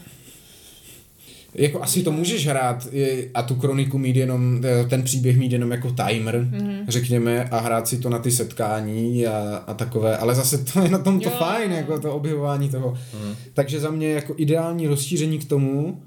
Jako 1.58 1.82
asi 1.82 2.04
to 2.04 2.12
můžeš 2.12 2.48
hrát 2.48 2.88
a 3.34 3.44
tu 3.44 3.56
kroniku 3.56 3.98
mít 3.98 4.16
jenom, 4.16 4.62
ten 4.90 5.04
příběh 5.04 5.38
mít 5.38 5.52
jenom 5.52 5.72
jako 5.72 5.92
timer, 5.92 6.48
mm-hmm. 6.52 6.86
řekněme, 6.88 7.44
a 7.44 7.60
hrát 7.60 7.88
si 7.88 7.98
to 7.98 8.10
na 8.10 8.20
ty 8.20 8.32
setkání 8.32 9.28
a, 9.28 9.64
a 9.68 9.74
takové, 9.74 10.18
ale 10.18 10.36
zase 10.36 10.58
to 10.58 10.82
je 10.82 10.90
na 10.90 10.98
tom 10.98 11.20
to 11.20 11.30
Jo. 11.30 11.36
fajn, 11.38 11.72
jako 11.72 12.00
to 12.00 12.16
objevování 12.16 12.70
toho. 12.70 12.98
Mm. 13.24 13.36
Takže 13.54 13.80
za 13.80 13.92
mě 13.92 14.10
jako 14.10 14.34
ideální 14.38 14.88
rozšíření 14.88 15.40
k 15.40 15.50
tomu, 15.50 16.02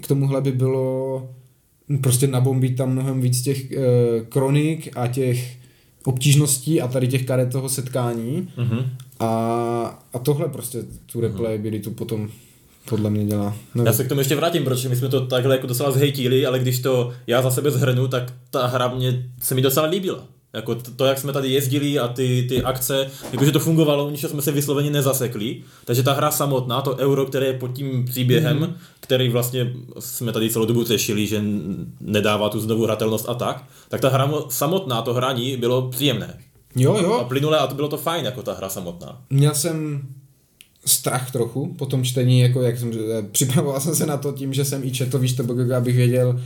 k 0.00 0.06
tomuhle 0.06 0.40
by 0.40 0.52
bylo 0.52 1.30
prostě 2.02 2.26
nabombit 2.26 2.76
tam 2.76 2.90
mnohem 2.92 3.20
víc 3.20 3.42
těch 3.42 3.72
e, 3.72 3.76
kronik 4.28 4.88
a 4.96 5.06
těch 5.06 5.56
obtížností 6.04 6.80
a 6.80 6.88
tady 6.88 7.08
těch 7.08 7.24
karet 7.26 7.52
toho 7.52 7.68
setkání 7.68 8.48
Mhm. 8.56 8.78
a, 9.20 9.28
a 10.12 10.18
tohle 10.18 10.48
prostě 10.48 10.78
tu 11.12 11.20
replayabilitu 11.20 11.90
potom 11.90 12.28
podle 12.88 13.10
mě 13.10 13.24
dělá. 13.26 13.56
Nevím. 13.74 13.86
Já 13.86 13.92
se 13.92 14.04
k 14.04 14.08
tomu 14.08 14.20
ještě 14.20 14.36
vrátím, 14.36 14.64
protože 14.64 14.88
my 14.88 14.96
jsme 14.96 15.08
to 15.08 15.26
takhle 15.26 15.54
jako 15.54 15.66
docela 15.66 15.90
zhejtili, 15.90 16.46
ale 16.46 16.58
když 16.58 16.80
to 16.80 17.12
já 17.26 17.42
za 17.42 17.50
sebe 17.50 17.70
zhrnu, 17.70 18.08
tak 18.08 18.32
ta 18.50 18.66
hra 18.66 18.88
mě, 18.94 19.26
se 19.42 19.54
mi 19.54 19.62
docela 19.62 19.86
líbila. 19.86 20.24
Jako 20.58 20.74
to, 20.74 20.90
to, 20.96 21.04
jak 21.04 21.18
jsme 21.18 21.32
tady 21.32 21.48
jezdili 21.48 21.98
a 21.98 22.08
ty, 22.08 22.46
ty 22.48 22.62
akce, 22.62 23.10
jakože 23.32 23.52
to 23.52 23.58
fungovalo, 23.58 24.10
ničeho 24.10 24.30
jsme 24.30 24.42
se 24.42 24.52
vysloveně 24.52 24.90
nezasekli. 24.90 25.62
Takže 25.84 26.02
ta 26.02 26.12
hra 26.12 26.30
samotná, 26.30 26.80
to 26.80 26.96
euro, 26.96 27.26
které 27.26 27.46
je 27.46 27.52
pod 27.52 27.72
tím 27.72 28.04
příběhem, 28.04 28.58
mm-hmm. 28.60 28.72
který 29.00 29.28
vlastně 29.28 29.72
jsme 29.98 30.32
tady 30.32 30.50
celou 30.50 30.66
dobu 30.66 30.84
řešili, 30.84 31.26
že 31.26 31.42
nedává 32.00 32.48
tu 32.48 32.60
znovu 32.60 32.84
hratelnost 32.84 33.28
a 33.28 33.34
tak, 33.34 33.64
tak 33.88 34.00
ta 34.00 34.08
hra 34.08 34.28
mo- 34.28 34.46
samotná, 34.48 35.02
to 35.02 35.14
hraní 35.14 35.56
bylo 35.56 35.88
příjemné. 35.90 36.38
Jo, 36.76 36.94
A 36.96 37.02
jo, 37.02 37.24
plynulé 37.28 37.58
a 37.58 37.66
to 37.66 37.74
bylo 37.74 37.88
to 37.88 37.96
fajn, 37.96 38.24
jako 38.24 38.42
ta 38.42 38.54
hra 38.54 38.68
samotná. 38.68 39.22
Měl 39.30 39.54
jsem 39.54 40.02
strach 40.84 41.30
trochu 41.30 41.74
po 41.78 41.86
tom 41.86 42.04
čtení, 42.04 42.40
jako 42.40 42.62
jak 42.62 42.78
jsem, 42.78 42.92
eh, 42.92 43.22
připravoval 43.22 43.80
jsem 43.80 43.94
se 43.94 44.06
na 44.06 44.16
to 44.16 44.32
tím, 44.32 44.54
že 44.54 44.64
jsem 44.64 44.84
i 44.84 44.90
četl, 44.90 45.18
víš 45.18 45.32
to, 45.32 45.44
abych 45.76 45.96
věděl 45.96 46.40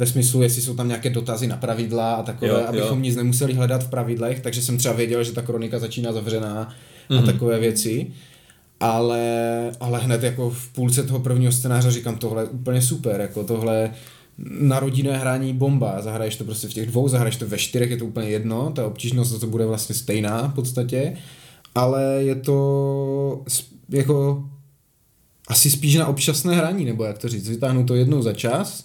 ve 0.00 0.06
smyslu, 0.06 0.42
jestli 0.42 0.62
jsou 0.62 0.74
tam 0.74 0.88
nějaké 0.88 1.10
dotazy 1.10 1.46
na 1.46 1.56
pravidla 1.56 2.14
a 2.14 2.22
takové, 2.22 2.50
Jo, 2.50 2.54
jo, 2.54 2.62
jo. 2.62 2.68
abychom 2.68 3.02
nic 3.02 3.16
nemuseli 3.16 3.54
hledat 3.54 3.84
v 3.84 3.90
pravidlech, 3.90 4.40
takže 4.40 4.62
jsem 4.62 4.78
třeba 4.78 4.94
věděl, 4.94 5.24
že 5.24 5.32
ta 5.32 5.42
kronika 5.42 5.78
začíná 5.78 6.12
zavřená 6.12 6.74
a 7.08 7.12
mm-hmm. 7.12 7.26
takové 7.26 7.58
věci. 7.58 8.06
Ale, 8.80 9.22
ale 9.80 9.98
hned 9.98 10.22
jako 10.22 10.50
v 10.50 10.68
půlce 10.68 11.02
toho 11.02 11.20
prvního 11.20 11.52
scénáře 11.52 11.90
říkám, 11.90 12.16
tohle 12.16 12.42
je 12.42 12.48
úplně 12.48 12.82
super, 12.82 13.20
jako 13.20 13.44
tohle 13.44 13.90
na 14.60 14.80
rodinné 14.80 15.18
hraní 15.18 15.54
bomba, 15.54 16.02
zahraješ 16.02 16.36
to 16.36 16.44
prostě 16.44 16.68
v 16.68 16.74
těch 16.74 16.86
dvou, 16.86 17.08
zahraješ 17.08 17.36
to 17.36 17.46
ve 17.46 17.58
čtyřech, 17.58 17.90
je 17.90 17.96
to 17.96 18.06
úplně 18.06 18.28
jedno, 18.28 18.72
ta 18.74 18.86
obtížnost 18.86 19.30
za 19.30 19.38
to 19.38 19.46
bude 19.46 19.66
vlastně 19.66 19.94
stejná 19.94 20.48
v 20.48 20.54
podstatě, 20.54 21.16
ale 21.74 22.02
je 22.18 22.34
to 22.34 23.44
jako 23.88 24.44
asi 25.48 25.70
spíš 25.70 25.94
na 25.94 26.06
občasné 26.06 26.56
hraní, 26.56 26.84
nebo 26.84 27.04
jak 27.04 27.18
to 27.18 27.28
říct, 27.28 27.48
vytáhnu 27.48 27.84
to 27.84 27.94
jednou 27.94 28.22
za 28.22 28.32
čas, 28.32 28.84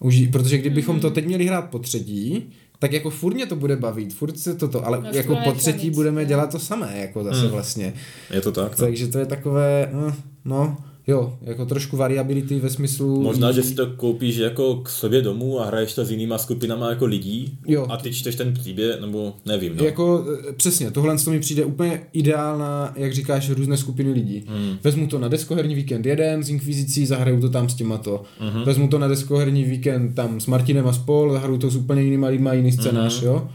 už, 0.00 0.22
protože 0.32 0.58
kdybychom 0.58 1.00
to 1.00 1.10
teď 1.10 1.26
měli 1.26 1.46
hrát 1.46 1.70
po 1.70 1.78
třetí, 1.78 2.50
tak 2.78 2.92
jako 2.92 3.10
furt 3.10 3.34
mě 3.34 3.46
to 3.46 3.56
bude 3.56 3.76
bavit, 3.76 4.14
furt 4.14 4.38
se 4.38 4.54
toto, 4.54 4.86
ale 4.86 5.00
No, 5.02 5.08
jako 5.12 5.36
po 5.44 5.52
třetí 5.52 5.86
nic, 5.86 5.94
budeme 5.96 6.24
dělat 6.24 6.52
to 6.52 6.58
samé, 6.58 6.92
jako 6.98 7.24
zase 7.24 7.40
Hmm. 7.40 7.50
vlastně. 7.50 7.92
Je 8.34 8.40
to 8.40 8.52
tak? 8.52 8.76
Takže 8.76 9.08
to 9.08 9.18
je 9.18 9.26
takové, 9.26 9.90
eh, 10.08 10.14
no, 10.44 10.76
jo, 11.08 11.38
jako 11.42 11.66
trošku 11.66 11.96
variability 11.96 12.60
ve 12.60 12.70
smyslu... 12.70 13.22
Možná, 13.22 13.52
že 13.52 13.62
si 13.62 13.74
to 13.74 13.86
koupíš 13.86 14.36
jako 14.36 14.76
k 14.76 14.88
sobě 14.88 15.22
domů 15.22 15.60
a 15.60 15.64
hraješ 15.66 15.94
to 15.94 16.04
s 16.04 16.10
jinýma 16.10 16.38
skupinama 16.38 16.88
jako 16.90 17.06
lidí 17.06 17.58
Jo. 17.66 17.86
a 17.90 17.96
ty 17.96 18.12
čteš 18.14 18.34
ten 18.36 18.54
příběh, 18.54 19.00
nebo 19.00 19.32
nevím, 19.46 19.76
no. 19.76 19.84
Jako 19.84 20.24
eh, 20.48 20.52
přesně, 20.52 20.90
tohle 20.90 21.18
to 21.18 21.30
mi 21.30 21.40
přijde 21.40 21.64
úplně 21.64 22.00
ideálna, 22.12 22.92
jak 22.96 23.14
říkáš, 23.14 23.50
různé 23.50 23.76
skupiny 23.76 24.12
lidí. 24.12 24.44
Hmm. 24.48 24.76
Vezmu 24.84 25.06
to 25.06 25.18
na 25.18 25.28
deskoherní 25.28 25.74
víkend 25.74 26.06
jeden 26.06 26.44
s 26.44 26.48
Inkvizicí, 26.50 27.06
zahraju 27.06 27.40
to 27.40 27.48
tam 27.50 27.68
s 27.68 27.74
těma 27.74 27.98
to. 27.98 28.22
Mhm. 28.40 28.62
Vezmu 28.62 28.88
to 28.88 28.98
na 28.98 29.08
deskoherní 29.08 29.64
víkend 29.64 30.14
tam 30.14 30.40
s 30.40 30.46
Martinem 30.46 30.86
a 30.86 30.92
spol, 30.92 31.32
zahraju 31.32 31.58
to 31.58 31.70
s 31.70 31.76
úplně 31.76 32.02
jinýma 32.02 32.28
lidma, 32.28 32.52
jiný 32.52 32.72
scénář, 32.72 33.16
Mhm. 33.22 33.26
jo. 33.26 33.48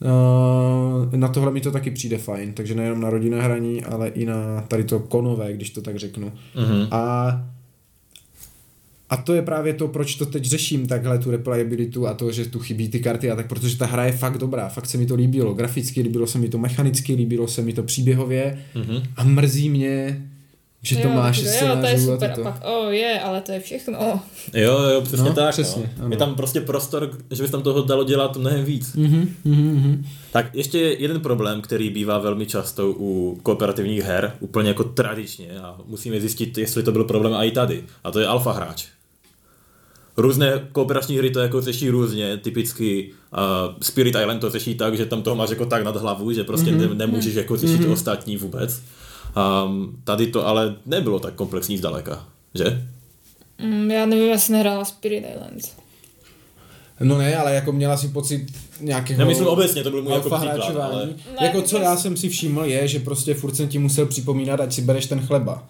Uh, 0.00 1.12
na 1.18 1.28
tohle 1.28 1.52
mi 1.52 1.60
to 1.60 1.70
taky 1.70 1.90
přijde 1.90 2.18
fajn, 2.18 2.52
takže 2.52 2.74
nejenom 2.74 3.00
na 3.00 3.10
rodinné 3.10 3.42
hraní, 3.42 3.84
ale 3.84 4.08
i 4.08 4.24
na 4.26 4.60
tady 4.68 4.84
to 4.84 5.00
konové, 5.00 5.52
když 5.52 5.70
to 5.70 5.82
tak 5.82 5.96
řeknu. 5.96 6.32
Mhm. 6.56 6.86
A 6.90 7.28
a 9.10 9.16
to 9.16 9.34
je 9.34 9.42
právě 9.42 9.74
to, 9.74 9.88
proč 9.88 10.14
to 10.14 10.26
teď 10.26 10.44
řeším 10.44 10.86
takhle, 10.86 11.18
tu 11.18 11.30
replayabilitu 11.30 12.06
a 12.06 12.14
to, 12.14 12.32
že 12.32 12.44
tu 12.46 12.58
chybí 12.58 12.88
ty 12.88 13.00
karty 13.00 13.30
a 13.30 13.36
tak, 13.36 13.46
protože 13.48 13.76
ta 13.78 13.86
hra 13.86 14.04
je 14.04 14.12
fakt 14.12 14.38
dobrá, 14.38 14.68
fakt 14.68 14.86
se 14.86 14.98
mi 14.98 15.06
to 15.06 15.14
líbilo 15.14 15.54
graficky, 15.54 16.02
líbilo 16.02 16.26
se 16.26 16.38
mi 16.38 16.48
to 16.48 16.58
mechanicky, 16.58 17.14
líbilo 17.14 17.48
se 17.48 17.62
mi 17.62 17.72
to 17.72 17.82
příběhově 17.82 18.58
Mhm. 18.74 19.02
a 19.16 19.24
mrzí 19.24 19.70
mě, 19.70 20.28
že 20.82 20.96
to 20.96 21.08
jo, 21.08 21.14
máš 21.14 21.36
šest 21.40 21.62
Jo, 21.62 21.76
to 21.80 21.86
je 21.86 22.00
super. 22.00 22.30
a 22.30 22.32
A 22.32 22.36
toto. 22.36 22.42
pak, 22.42 22.62
o, 22.64 22.90
je, 22.90 23.20
ale 23.20 23.40
to 23.40 23.52
je 23.52 23.60
všechno. 23.60 23.98
O. 23.98 24.20
Jo, 24.54 24.78
jo, 24.82 25.00
přesně 25.00 25.28
No, 25.28 25.34
tak. 25.34 25.50
přesně, 25.50 25.82
no. 25.98 26.04
ano. 26.04 26.10
Je 26.10 26.16
tam 26.16 26.34
prostě 26.34 26.60
prostor, 26.60 27.10
že 27.30 27.42
bys 27.42 27.50
tam 27.50 27.62
toho 27.62 27.82
dalo 27.82 28.04
dělat 28.04 28.36
mnohem 28.36 28.64
víc. 28.64 28.94
Mhm, 28.94 29.34
mhm, 29.44 29.74
mhm. 29.74 30.04
Tak 30.32 30.54
ještě 30.54 30.78
jeden 30.78 31.20
problém, 31.20 31.60
který 31.60 31.90
bývá 31.90 32.18
velmi 32.18 32.46
často 32.46 32.90
u 32.98 33.40
kooperativních 33.42 34.02
her, 34.02 34.32
úplně 34.40 34.68
jako 34.68 34.84
tradičně 34.84 35.48
a 35.62 35.76
musíme 35.86 36.20
zjistit, 36.20 36.58
jestli 36.58 36.82
to 36.82 36.92
byl 36.92 37.04
problém 37.04 37.34
i 37.34 37.50
tady. 37.50 37.84
A 38.04 38.10
to 38.10 38.20
je 38.20 38.26
alfa 38.26 38.52
hráč. 38.52 38.86
Různé 40.16 40.68
kooperační 40.72 41.18
hry 41.18 41.30
to 41.30 41.40
jako 41.40 41.60
řeší 41.60 41.90
různě, 41.90 42.36
typicky 42.36 43.10
uh, 43.32 43.38
Spirit 43.82 44.16
Island 44.20 44.40
to 44.40 44.50
řeší 44.50 44.74
tak, 44.74 44.96
že 44.96 45.06
tam 45.06 45.22
toho 45.22 45.36
máš 45.36 45.50
jako 45.50 45.66
tak 45.66 45.84
nad 45.84 45.96
hlavu, 45.96 46.32
že 46.32 46.44
prostě 46.44 46.70
mm-hmm. 46.70 46.88
ne, 46.88 47.06
nemůžeš 47.06 47.34
jako 47.34 47.56
řešit 47.56 47.80
mm-hmm. 47.80 47.92
ostatní 47.92 48.36
vůbec. 48.36 48.82
Um, 49.36 50.00
tady 50.04 50.26
to 50.26 50.46
ale 50.46 50.76
nebylo 50.86 51.18
tak 51.18 51.34
komplexní 51.34 51.78
zdaleka, 51.78 52.24
že? 52.54 52.88
Mm, 53.62 53.90
já 53.90 54.06
nevím, 54.06 54.28
já 54.30 54.38
jsem 54.38 54.52
nehrála 54.52 54.84
Spirit 54.84 55.24
Island. 55.34 55.62
No 57.00 57.18
ne, 57.18 57.36
ale 57.36 57.54
jako 57.54 57.72
měla 57.72 57.96
si 57.96 58.08
pocit 58.08 58.46
nějakého... 58.80 59.18
Nemyslím 59.18 59.46
obecně, 59.46 59.82
to 59.82 59.90
byl 59.90 60.02
můj 60.02 60.12
jako 60.12 60.30
příklad, 60.30 60.76
ale... 60.76 61.06
Ne, 61.06 61.46
jako 61.46 61.62
co 61.62 61.78
já 61.78 61.96
jsem 61.96 62.16
si 62.16 62.28
všiml 62.28 62.64
je, 62.64 62.88
že 62.88 62.98
prostě 62.98 63.34
furt 63.34 63.54
jsem 63.54 63.68
ti 63.68 63.78
musel 63.78 64.06
připomínat, 64.06 64.60
ať 64.60 64.72
si 64.72 64.82
bereš 64.82 65.06
ten 65.06 65.26
chleba. 65.26 65.68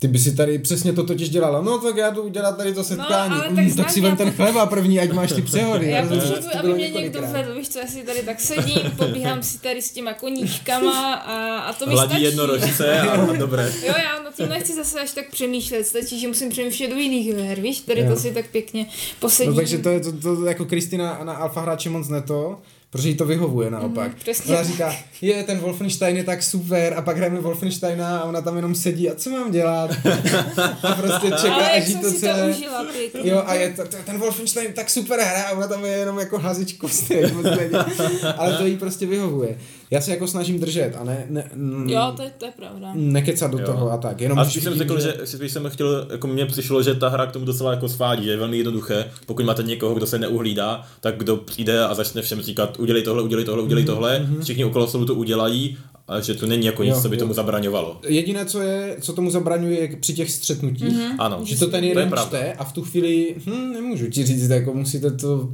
Ty 0.00 0.08
by 0.08 0.18
si 0.18 0.36
tady 0.36 0.58
přesně 0.58 0.92
to 0.92 1.02
totiž 1.04 1.28
dělala. 1.28 1.62
No 1.62 1.78
tak 1.78 1.96
já 1.96 2.10
jdu 2.10 2.22
udělat 2.22 2.56
tady 2.56 2.74
to 2.74 2.84
setkání. 2.84 3.34
ale 3.34 3.42
tak 3.42 3.50
mm, 3.64 3.74
tak 3.76 3.90
si 3.90 4.00
vem 4.00 4.16
ten 4.16 4.30
chleba 4.30 4.66
první, 4.66 5.00
ať 5.00 5.10
máš 5.12 5.32
ty 5.32 5.42
přehody. 5.42 5.90
Já 5.90 6.06
potřebuji, 6.06 6.48
aby 6.58 6.74
mě 6.74 6.88
někdo 6.88 7.20
vedl, 7.32 7.54
víš 7.54 7.68
co, 7.68 7.78
já 7.78 7.86
si 7.86 8.02
tady 8.02 8.22
tak 8.22 8.40
sedím, 8.40 8.78
pobíhám 8.96 9.42
si 9.42 9.58
tady 9.58 9.82
s 9.82 9.90
těma 9.90 10.12
koníčkama 10.14 11.14
a, 11.14 11.58
a 11.58 11.72
to 11.72 11.86
mi 11.86 11.92
Hladí 11.92 12.10
stačí. 12.10 12.22
jednorožce 12.24 13.00
a 13.00 13.32
dobré. 13.38 13.72
Jo, 13.86 13.94
já 13.98 14.22
nad 14.22 14.34
tím 14.36 14.48
nechci 14.48 14.74
zase 14.74 15.00
až 15.00 15.10
tak 15.10 15.30
přemýšlet, 15.30 15.84
stačí, 15.86 16.20
že 16.20 16.28
musím 16.28 16.50
přemýšlet 16.50 16.88
do 16.90 16.96
jiných 16.96 17.34
her, 17.34 17.60
víš, 17.60 17.80
tady 17.80 18.00
Jo. 18.00 18.10
to 18.10 18.16
si 18.16 18.30
tak 18.34 18.46
pěkně 18.46 18.86
posedím. 19.20 19.50
No 19.52 19.56
takže 19.56 19.78
to 19.78 19.88
je 19.88 20.00
to, 20.00 20.12
to 20.12 20.44
jako 20.44 20.64
Kristina 20.64 21.20
na 21.24 21.32
alfa 21.32 21.60
hráče 21.60 21.90
moc 21.90 22.08
ne 22.08 22.22
to, 22.22 22.58
protože 22.90 23.08
jí 23.08 23.14
to 23.14 23.26
vyhovuje 23.26 23.70
naopak. 23.70 24.14
Přesně 24.14 24.54
ona 24.54 24.64
říká, 24.64 24.96
je, 25.22 25.44
ten 25.44 25.58
Wolfenstein 25.58 26.16
je 26.16 26.24
tak 26.24 26.42
super 26.42 26.94
a 26.96 27.02
pak 27.02 27.16
hrajeme 27.16 27.40
Wolfensteina 27.40 28.18
a 28.18 28.24
ona 28.24 28.40
tam 28.40 28.56
jenom 28.56 28.74
sedí 28.74 29.10
a 29.10 29.14
co 29.14 29.30
mám 29.30 29.50
dělat? 29.50 29.90
a 30.82 30.94
prostě 30.94 31.26
čeká, 31.26 31.54
Ale 31.54 31.62
jak 31.62 31.82
až 31.82 31.88
jí 31.88 31.96
to 31.96 32.12
celé... 32.12 32.52
to 32.52 32.58
užila, 32.58 32.84
pěkně. 32.84 33.30
Jo, 33.30 33.42
a 33.46 33.54
je 33.54 33.72
to, 33.72 33.82
ten 34.04 34.18
Wolfenstein 34.18 34.72
tak 34.72 34.90
super 34.90 35.20
hra 35.20 35.42
a 35.42 35.52
ona 35.52 35.68
tam 35.68 35.84
je 35.84 35.92
jenom 35.92 36.18
jako 36.18 36.38
hazič 36.38 36.72
kostek. 36.72 37.32
Ale 38.36 38.56
to 38.56 38.66
jí 38.66 38.76
prostě 38.76 39.06
vyhovuje. 39.06 39.58
Já 39.90 40.00
se 40.00 40.10
jako 40.10 40.26
snažím 40.26 40.60
držet 40.60 40.96
a 41.00 41.04
ne, 41.04 41.26
ne, 41.30 41.50
mm, 41.54 41.90
Jo, 41.90 42.12
to 42.16 42.22
je, 42.22 42.30
to 42.38 42.44
je 42.44 42.50
pravda. 42.56 42.92
nekecat 42.94 43.50
do 43.50 43.58
Jo. 43.58 43.66
toho 43.66 43.92
a 43.92 43.96
tak. 43.96 44.20
Jenom 44.20 44.38
A 44.38 44.42
když 44.42 44.52
spíš 44.52 44.64
jsem 44.64 44.74
řekl, 44.74 45.00
že, 45.00 45.14
spíš 45.24 45.52
jsem 45.52 45.70
chtěl, 45.70 46.06
jako 46.10 46.26
mně 46.26 46.46
přišlo, 46.46 46.82
že 46.82 46.94
ta 46.94 47.08
hra 47.08 47.26
k 47.26 47.32
tomu 47.32 47.44
docela 47.44 47.70
jako 47.70 47.88
svádí, 47.88 48.24
že 48.24 48.30
je 48.30 48.36
velmi 48.36 48.56
jednoduché. 48.58 49.10
Pokud 49.26 49.44
máte 49.44 49.62
někoho, 49.62 49.94
kdo 49.94 50.06
se 50.06 50.18
neuhlídá, 50.18 50.82
tak 51.00 51.16
kdo 51.16 51.36
přijde 51.36 51.84
a 51.84 51.94
začne 51.94 52.22
všem 52.22 52.40
říkat, 52.40 52.78
udělej 52.78 53.02
tohle, 53.02 53.22
udělej 53.22 53.44
tohle, 53.44 53.62
udělej 53.62 53.84
tohle, 53.84 54.28
všichni 54.42 54.64
okolo 54.64 54.86
stolu 54.88 55.04
to 55.04 55.14
udělají, 55.14 55.78
a 56.08 56.20
že 56.20 56.34
to 56.34 56.46
není 56.46 56.66
jako 56.66 56.82
nic, 56.84 56.94
Jo, 56.94 57.02
co 57.02 57.08
by 57.08 57.16
jo. 57.16 57.20
tomu 57.20 57.34
zabraňovalo. 57.34 58.00
Jediné, 58.08 58.44
co 58.46 58.60
je, 58.60 58.96
co 59.00 59.12
tomu 59.12 59.30
zabraňuje, 59.30 59.80
je 59.80 59.96
při 59.96 60.14
těch 60.14 60.30
střetnutích, 60.30 60.88
mm-hmm. 60.94 61.14
Ano, 61.18 61.40
že 61.44 61.58
to 61.58 61.66
ten 61.66 61.80
to 61.80 61.84
je 61.86 61.88
jeden 61.88 62.12
čte 62.26 62.52
a 62.52 62.64
v 62.64 62.72
tu 62.72 62.82
chvíli, 62.82 63.34
hm, 63.46 63.72
nemůžu 63.72 64.06
ti 64.10 64.24
říct, 64.24 64.48
jako 64.48 64.74
musíte 64.74 65.10
to, 65.10 65.48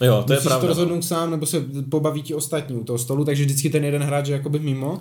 Jo, 0.00 0.22
to 0.26 0.32
je 0.32 0.36
musíš 0.36 0.46
pravda. 0.48 0.60
to 0.60 0.66
no. 0.66 0.68
rozhodnout 0.68 1.04
sám, 1.04 1.30
nebo 1.30 1.46
se 1.46 1.64
pobaví 1.90 2.22
ti 2.22 2.34
ostatní 2.34 2.76
u 2.76 2.84
toho 2.84 2.98
stolu, 2.98 3.24
takže 3.24 3.44
vždycky 3.44 3.70
ten 3.70 3.84
jeden 3.84 4.02
hráč 4.02 4.28
je 4.28 4.32
jakoby 4.32 4.58
mimo 4.58 5.00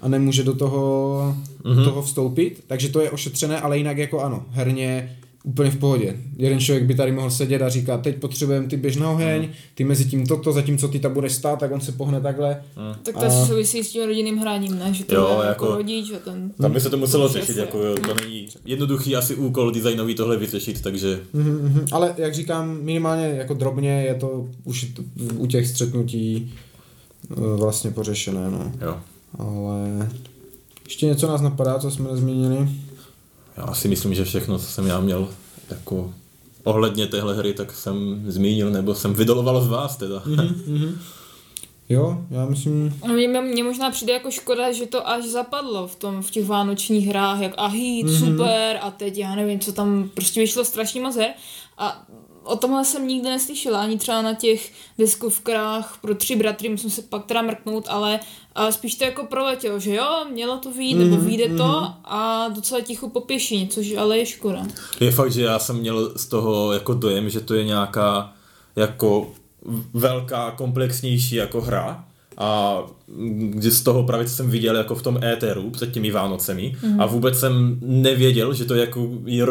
a 0.00 0.08
nemůže 0.08 0.42
do 0.44 0.54
toho, 0.54 1.34
Mhm. 1.64 1.74
mm-hmm. 1.76 1.84
toho 1.84 2.02
vstoupit, 2.02 2.64
takže 2.66 2.88
to 2.88 3.00
je 3.00 3.10
ošetřené, 3.10 3.60
ale 3.60 3.78
jinak 3.78 3.98
jako 3.98 4.20
ano, 4.20 4.44
herně 4.50 5.16
úplně 5.44 5.70
v 5.70 5.76
pohodě. 5.78 6.16
Jeden 6.36 6.60
člověk 6.60 6.84
by 6.84 6.94
tady 6.94 7.12
mohl 7.12 7.30
sedět 7.30 7.62
a 7.62 7.68
říkat, 7.68 8.02
teď 8.02 8.16
potřebujeme 8.16 8.66
ty 8.68 8.76
běž 8.76 8.96
na 8.96 9.10
oheň, 9.10 9.42
Mhm. 9.42 9.50
ty 9.74 9.84
mezi 9.84 10.04
tím 10.04 10.26
toto, 10.26 10.52
zatímco 10.52 10.88
ty 10.88 10.98
tam 10.98 11.14
budeš 11.14 11.32
stát, 11.32 11.58
tak 11.60 11.72
on 11.72 11.80
se 11.80 11.92
pohne 11.92 12.20
takhle. 12.20 12.62
Tak 13.02 13.14
to 13.14 13.20
asi 13.26 13.48
souvisí 13.48 13.84
s 13.84 13.92
tím 13.92 14.02
rodinným 14.06 14.38
hráním, 14.38 14.78
ne? 14.78 14.94
Že 14.94 15.04
to 15.04 15.14
Jo, 15.14 15.38
je 15.42 15.48
jako, 15.48 15.64
jako- 15.66 15.76
rodič 15.76 16.12
a 16.16 16.18
ten... 16.18 16.50
Tam 16.60 16.72
by 16.72 16.80
se 16.80 16.90
to 16.90 16.96
muselo 16.96 17.28
řešit, 17.28 17.56
jako 17.56 17.78
jo, 17.78 17.96
to 18.06 18.14
není 18.14 18.46
jednoduchý 18.64 19.16
asi 19.16 19.34
úkol 19.34 19.70
designový 19.70 20.14
tohle 20.14 20.36
vyřešit, 20.36 20.80
takže 20.82 21.20
Mhm, 21.32 21.50
mhm. 21.62 21.86
Ale 21.92 22.14
jak 22.18 22.34
říkám, 22.34 22.78
minimálně 22.82 23.26
jako 23.26 23.54
drobně 23.54 24.02
je 24.02 24.14
to 24.14 24.48
už 24.64 24.86
u 25.36 25.46
těch 25.46 25.66
střetnutí 25.68 26.52
eh, 27.30 27.34
vlastně 27.56 27.90
pořešené, 27.90 28.50
no. 28.50 28.72
jo. 28.80 28.96
Ale 29.38 30.08
ještě 30.84 31.06
něco 31.06 31.26
nás 31.28 31.40
napadá, 31.40 31.78
co 31.78 31.90
jsme 31.90 32.10
nezmínili. 32.10 32.68
Já 33.66 33.74
si 33.74 33.88
myslím, 33.88 34.14
že 34.14 34.24
všechno, 34.24 34.58
co 34.58 34.64
jsem 34.64 34.86
já 34.86 35.00
měl 35.00 35.28
jako 35.70 36.14
ohledně 36.64 37.06
téhle 37.06 37.34
hry, 37.36 37.54
tak 37.54 37.72
jsem 37.72 38.24
zmínil, 38.28 38.70
nebo 38.70 38.94
jsem 38.94 39.14
vydoloval 39.14 39.60
z 39.62 39.68
vás 39.68 39.96
teda. 39.96 40.22
Jo, 41.88 42.18
já 42.30 42.46
myslím, 42.46 43.00
No, 43.08 43.14
Mně, 43.14 43.28
mně 43.40 43.64
možná 43.64 43.90
přijde 43.90 44.12
jako 44.12 44.30
škoda, 44.30 44.72
že 44.72 44.86
to 44.86 45.08
až 45.08 45.24
zapadlo 45.24 45.86
v, 45.88 45.96
tom, 45.96 46.22
v 46.22 46.30
těch 46.30 46.46
vánočních 46.46 47.06
hrách, 47.08 47.40
jak 47.40 47.52
a 47.56 47.66
hit, 47.66 48.06
Mhm. 48.06 48.14
mm-hmm. 48.14 48.30
super, 48.32 48.78
a 48.82 48.90
teď 48.90 49.18
já 49.18 49.34
nevím, 49.34 49.60
co 49.60 49.72
tam, 49.72 50.10
prostě 50.14 50.40
vyšlo 50.40 50.64
strašně 50.64 51.00
moc 51.00 51.16
her. 51.16 51.30
A 51.78 52.06
o 52.44 52.56
tomhle 52.56 52.84
jsem 52.84 53.06
nikdy 53.08 53.28
neslyšela, 53.28 53.80
ani 53.80 53.98
třeba 53.98 54.22
na 54.22 54.34
těch 54.34 54.72
deskovkách 54.98 55.98
pro 56.02 56.14
tři 56.14 56.36
bratry, 56.36 56.68
musím 56.68 56.90
se 56.90 57.02
pak 57.02 57.26
teda 57.26 57.42
mrknout, 57.42 57.84
ale, 57.88 58.20
ale 58.54 58.72
spíš 58.72 58.94
to 58.94 59.04
jako 59.04 59.24
proletělo, 59.24 59.78
že 59.78 59.94
jo, 59.94 60.24
mělo 60.32 60.58
to 60.58 60.72
výjít, 60.72 60.96
mm-hmm. 60.96 61.10
nebo 61.10 61.22
vyjde 61.22 61.48
to 61.48 61.92
a 62.04 62.48
docela 62.54 62.80
ticho 62.80 63.08
po 63.08 63.20
pěšině, 63.20 63.66
což 63.66 63.94
ale 63.96 64.18
je 64.18 64.26
škoda. 64.26 64.62
Je 65.00 65.10
fakt, 65.10 65.32
že 65.32 65.42
já 65.42 65.58
jsem 65.58 65.76
měl 65.76 66.12
z 66.16 66.26
toho 66.26 66.72
jako 66.72 66.94
dojem, 66.94 67.30
že 67.30 67.40
to 67.40 67.54
je 67.54 67.64
nějaká 67.64 68.32
jako 68.76 69.32
velká, 69.94 70.50
komplexnější 70.50 71.34
jako 71.34 71.60
hra 71.60 72.04
a 72.38 72.78
kdy 73.50 73.70
z 73.70 73.82
toho 73.82 74.02
právě 74.02 74.26
co 74.26 74.34
jsem 74.34 74.50
viděl 74.50 74.76
jako 74.76 74.94
v 74.94 75.02
tom 75.02 75.24
éteru 75.24 75.70
před 75.70 75.92
těmi 75.92 76.10
Vánocemi 76.10 76.76
mm. 76.82 77.00
a 77.00 77.06
vůbec 77.06 77.38
jsem 77.38 77.78
nevěděl, 77.82 78.54
že 78.54 78.64
to 78.64 78.74
je 78.74 78.80
jako 78.80 79.08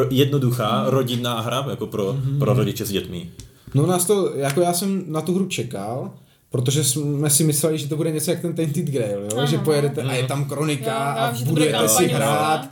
jednoduchá 0.10 0.84
rodinná 0.88 1.40
hra 1.42 1.66
jako 1.70 1.88
pro, 1.88 2.14
mm. 2.14 2.40
pro 2.40 2.54
rodiče 2.54 2.86
s 2.86 2.92
dětmi. 2.92 3.30
no 3.74 3.86
nás 3.86 4.06
to, 4.06 4.36
jako 4.36 4.62
já 4.62 4.74
jsem 4.74 5.04
na 5.08 5.22
tu 5.22 5.34
hru 5.34 5.46
čekal, 5.46 6.12
protože 6.50 6.84
jsme 6.84 7.30
si 7.30 7.44
mysleli, 7.44 7.78
že 7.78 7.88
to 7.88 7.98
bude 7.98 8.12
něco 8.12 8.32
jak 8.32 8.42
ten 8.42 8.56
Tainted 8.56 8.86
Grail, 8.86 9.20
jo? 9.24 9.38
Ano. 9.38 9.48
že 9.48 9.58
pojedete 9.58 10.02
a 10.02 10.14
je 10.14 10.28
tam 10.28 10.46
kronika 10.46 11.16
Jo, 11.18 11.44
a 11.44 11.46
budujete 11.46 11.90
si 11.90 12.08
hrát 12.08 12.70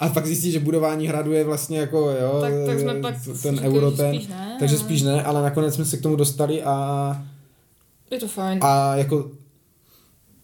a 0.00 0.08
pak 0.08 0.26
zjistí, 0.26 0.52
že 0.52 0.60
budování 0.60 1.06
hradu 1.06 1.32
je 1.32 1.44
vlastně 1.44 1.78
jako, 1.78 1.98
jo, 1.98 2.38
Tak- 2.40 2.52
tak 2.66 2.80
jsme 2.80 2.94
pak 2.94 3.14
ten 3.42 3.54
říkali, 3.54 3.74
euro 3.74 3.90
ten, 3.90 4.14
spíš 4.14 4.28
ne. 4.28 4.56
takže 4.58 4.78
spíš 4.78 5.02
ne, 5.02 5.22
ale 5.22 5.42
nakonec 5.42 5.74
jsme 5.74 5.84
se 5.84 5.96
k 5.96 6.02
tomu 6.02 6.16
dostali 6.16 6.62
a 6.62 7.26
Je 8.10 8.18
to 8.18 8.28
fajn. 8.28 8.58
A 8.62 8.96
jako, 8.96 9.30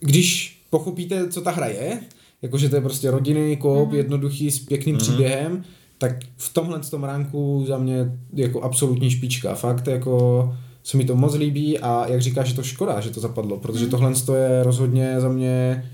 když 0.00 0.60
pochopíte, 0.70 1.28
co 1.28 1.40
ta 1.40 1.50
hra 1.50 1.66
je, 1.66 2.00
jakože 2.42 2.68
to 2.68 2.76
je 2.76 2.82
prostě 2.82 3.10
rodinný 3.10 3.56
koup, 3.56 3.88
mm. 3.88 3.94
jednoduchý, 3.94 4.50
s 4.50 4.58
pěkným 4.58 4.94
mm. 4.94 4.98
příběhem, 4.98 5.64
tak 5.98 6.12
v 6.36 6.52
tomhle 6.54 6.80
tom 6.80 7.04
ránku 7.04 7.64
za 7.68 7.78
mě 7.78 8.18
jako 8.32 8.62
absolutní 8.62 9.10
špička. 9.10 9.54
Fakt 9.54 9.86
jako 9.86 10.56
se 10.86 10.96
mi 10.96 11.04
to 11.04 11.16
moc 11.16 11.34
líbí 11.34 11.78
a 11.78 12.06
jak 12.08 12.20
říkáš, 12.20 12.48
je 12.48 12.54
to 12.54 12.62
škoda, 12.62 13.00
že 13.00 13.10
to 13.10 13.20
zapadlo, 13.20 13.56
protože 13.56 13.84
mm. 13.84 13.90
tohle 13.90 14.14
to 14.14 14.34
je 14.34 14.62
rozhodně 14.62 15.20
za 15.20 15.28
mě 15.28 15.84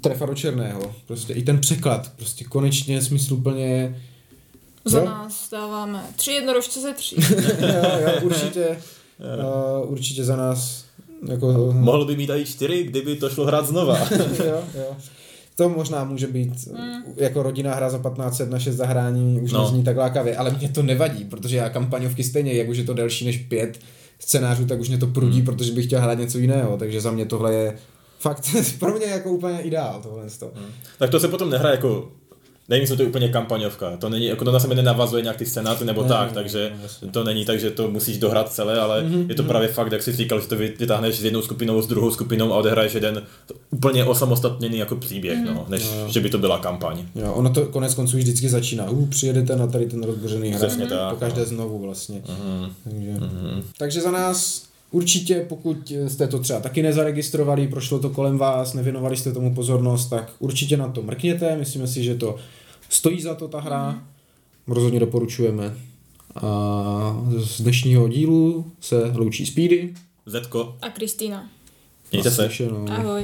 trefa 0.00 0.26
do 0.26 0.34
černého. 0.34 0.94
Prostě 1.06 1.32
i 1.32 1.42
ten 1.42 1.58
překlad, 1.60 2.12
prostě 2.16 2.44
konečně 2.44 3.02
smysluplně 3.02 4.02
Za 4.84 4.98
jo? 4.98 5.04
nás 5.04 5.50
dáváme 5.50 6.04
tři 6.16 6.32
jednorožce 6.32 6.80
ze 6.80 6.92
tří. 6.94 7.16
jo, 7.60 8.00
jo, 8.00 8.12
určitě, 8.22 8.78
uh, 9.82 9.92
určitě 9.92 10.24
za 10.24 10.36
nás 10.36 10.84
jako 11.28 11.72
Mohl 11.72 12.04
by 12.04 12.16
mít 12.16 12.30
i 12.30 12.44
čtyři, 12.44 12.82
kdyby 12.82 13.16
to 13.16 13.30
šlo 13.30 13.46
hrát 13.46 13.66
znova. 13.66 13.98
jo, 14.46 14.64
jo. 14.74 14.96
To 15.56 15.68
možná 15.68 16.04
může 16.04 16.26
být 16.26 16.66
mm. 16.66 17.02
jako 17.16 17.42
rodinná 17.42 17.74
hra 17.74 17.90
za 17.90 17.98
1500 17.98 18.50
na 18.50 18.58
6 18.58 18.76
zahrání, 18.76 19.40
už 19.40 19.52
No. 19.52 19.58
no. 19.58 19.64
nezní 19.64 19.84
tak 19.84 19.96
lákavě, 19.96 20.36
ale 20.36 20.50
mě 20.50 20.68
to 20.68 20.82
nevadí, 20.82 21.24
protože 21.24 21.56
já 21.56 21.68
kampaňovky 21.70 22.24
stejně, 22.24 22.52
jak 22.52 22.68
už 22.68 22.76
je 22.76 22.84
to 22.84 22.94
delší 22.94 23.26
než 23.26 23.36
pět 23.38 23.78
scénářů, 24.24 24.66
tak 24.66 24.80
už 24.80 24.88
mě 24.88 24.98
to 24.98 25.06
prudí, 25.06 25.38
mm. 25.38 25.44
protože 25.44 25.72
bych 25.72 25.86
chtěl 25.86 26.00
hrát 26.00 26.18
něco 26.18 26.38
jiného, 26.38 26.76
takže 26.76 27.00
za 27.00 27.10
mě 27.10 27.26
tohle 27.26 27.54
je 27.54 27.78
fakt 28.18 28.50
pro 28.78 28.94
mě 28.94 29.06
jako 29.06 29.30
úplně 29.30 29.60
ideál 29.60 30.00
tohle. 30.02 30.24
Mm. 30.54 30.72
tak 30.98 31.10
to 31.10 31.20
se 31.20 31.28
potom 31.28 31.50
nehraje 31.50 31.74
jako 31.74 32.12
Nevím, 32.68 32.80
jestli 32.80 32.96
to 32.96 33.02
je 33.02 33.08
úplně 33.08 33.28
kampaňovka. 33.28 33.96
To 33.96 34.08
není, 34.08 34.26
jako 34.26 34.44
to 34.44 34.52
na 34.52 34.60
sebe 34.60 34.74
nenavazuje 34.74 35.22
nějak 35.22 35.36
ty 35.36 35.46
scénáře 35.46 35.84
nebo 35.84 36.02
Ne, 36.02 36.08
tak, 36.08 36.28
ne, 36.28 36.34
takže 36.34 36.72
ne, 37.02 37.08
to 37.10 37.24
není 37.24 37.44
tak, 37.44 37.60
že 37.60 37.70
to 37.70 37.90
musíš 37.90 38.18
dohrát 38.18 38.52
celé, 38.52 38.80
ale 38.80 39.02
mm-hmm. 39.02 39.28
je 39.28 39.34
to 39.34 39.42
právě 39.42 39.68
fakt, 39.68 39.92
jak 39.92 40.02
jsi 40.02 40.12
říkal, 40.12 40.40
že 40.40 40.46
to 40.46 40.56
vy- 40.56 40.74
vytáhneš 40.78 41.18
s 41.18 41.24
jednou 41.24 41.42
skupinou, 41.42 41.82
s 41.82 41.86
druhou 41.86 42.10
skupinou 42.10 42.52
a 42.52 42.56
odehraješ 42.56 42.94
jeden 42.94 43.22
úplně 43.70 44.04
osamostatněný 44.04 44.78
jako 44.78 44.96
příběh, 44.96 45.38
mm-hmm. 45.38 45.54
no, 45.54 45.66
než 45.68 45.90
že 46.06 46.20
by 46.20 46.30
to 46.30 46.38
byla 46.38 46.58
kampaň. 46.58 47.06
Jo, 47.14 47.32
ono 47.32 47.50
to 47.50 47.66
konec 47.66 47.94
konců 47.94 48.16
vždycky 48.16 48.48
začíná. 48.48 48.90
Uh, 48.90 49.08
přijedete 49.08 49.56
na 49.56 49.66
tady 49.66 49.86
ten 49.86 50.02
rozbořený. 50.02 50.54
Přesně 50.54 50.86
tak, 50.86 51.10
Po 51.10 51.16
každé 51.16 51.40
no. 51.40 51.46
znovu 51.46 51.78
vlastně. 51.78 52.22
Mm-hmm. 52.26 52.70
Takže, 52.84 53.10
takže 53.78 54.00
za 54.00 54.10
nás 54.10 54.62
určitě, 54.94 55.46
pokud 55.48 55.92
jste 56.06 56.26
to 56.26 56.38
třeba 56.38 56.60
taky 56.60 56.82
nezaregistrovali, 56.82 57.68
prošlo 57.68 57.98
to 57.98 58.10
kolem 58.10 58.38
vás, 58.38 58.74
nevěnovali 58.74 59.16
jste 59.16 59.32
tomu 59.32 59.54
pozornost, 59.54 60.06
tak 60.06 60.32
určitě 60.38 60.76
na 60.76 60.88
to 60.88 61.02
mrkněte. 61.02 61.56
Myslíme 61.56 61.86
si, 61.86 62.04
že 62.04 62.14
to 62.14 62.36
stojí 62.88 63.22
za 63.22 63.34
to 63.34 63.48
ta 63.48 63.60
hra. 63.60 64.02
Rozhodně 64.66 65.00
doporučujeme. 65.00 65.74
A 66.34 67.24
z 67.36 67.60
dnešního 67.60 68.08
dílu 68.08 68.70
se 68.80 69.12
loučí 69.14 69.46
Speedy. 69.46 69.94
Zetko, 70.26 70.76
A 70.82 70.88
Kristýna. 70.88 71.50
mějte 72.12 72.30
se. 72.30 72.42
Naslyšenou. 72.42 72.86
Ahoj. 72.88 73.22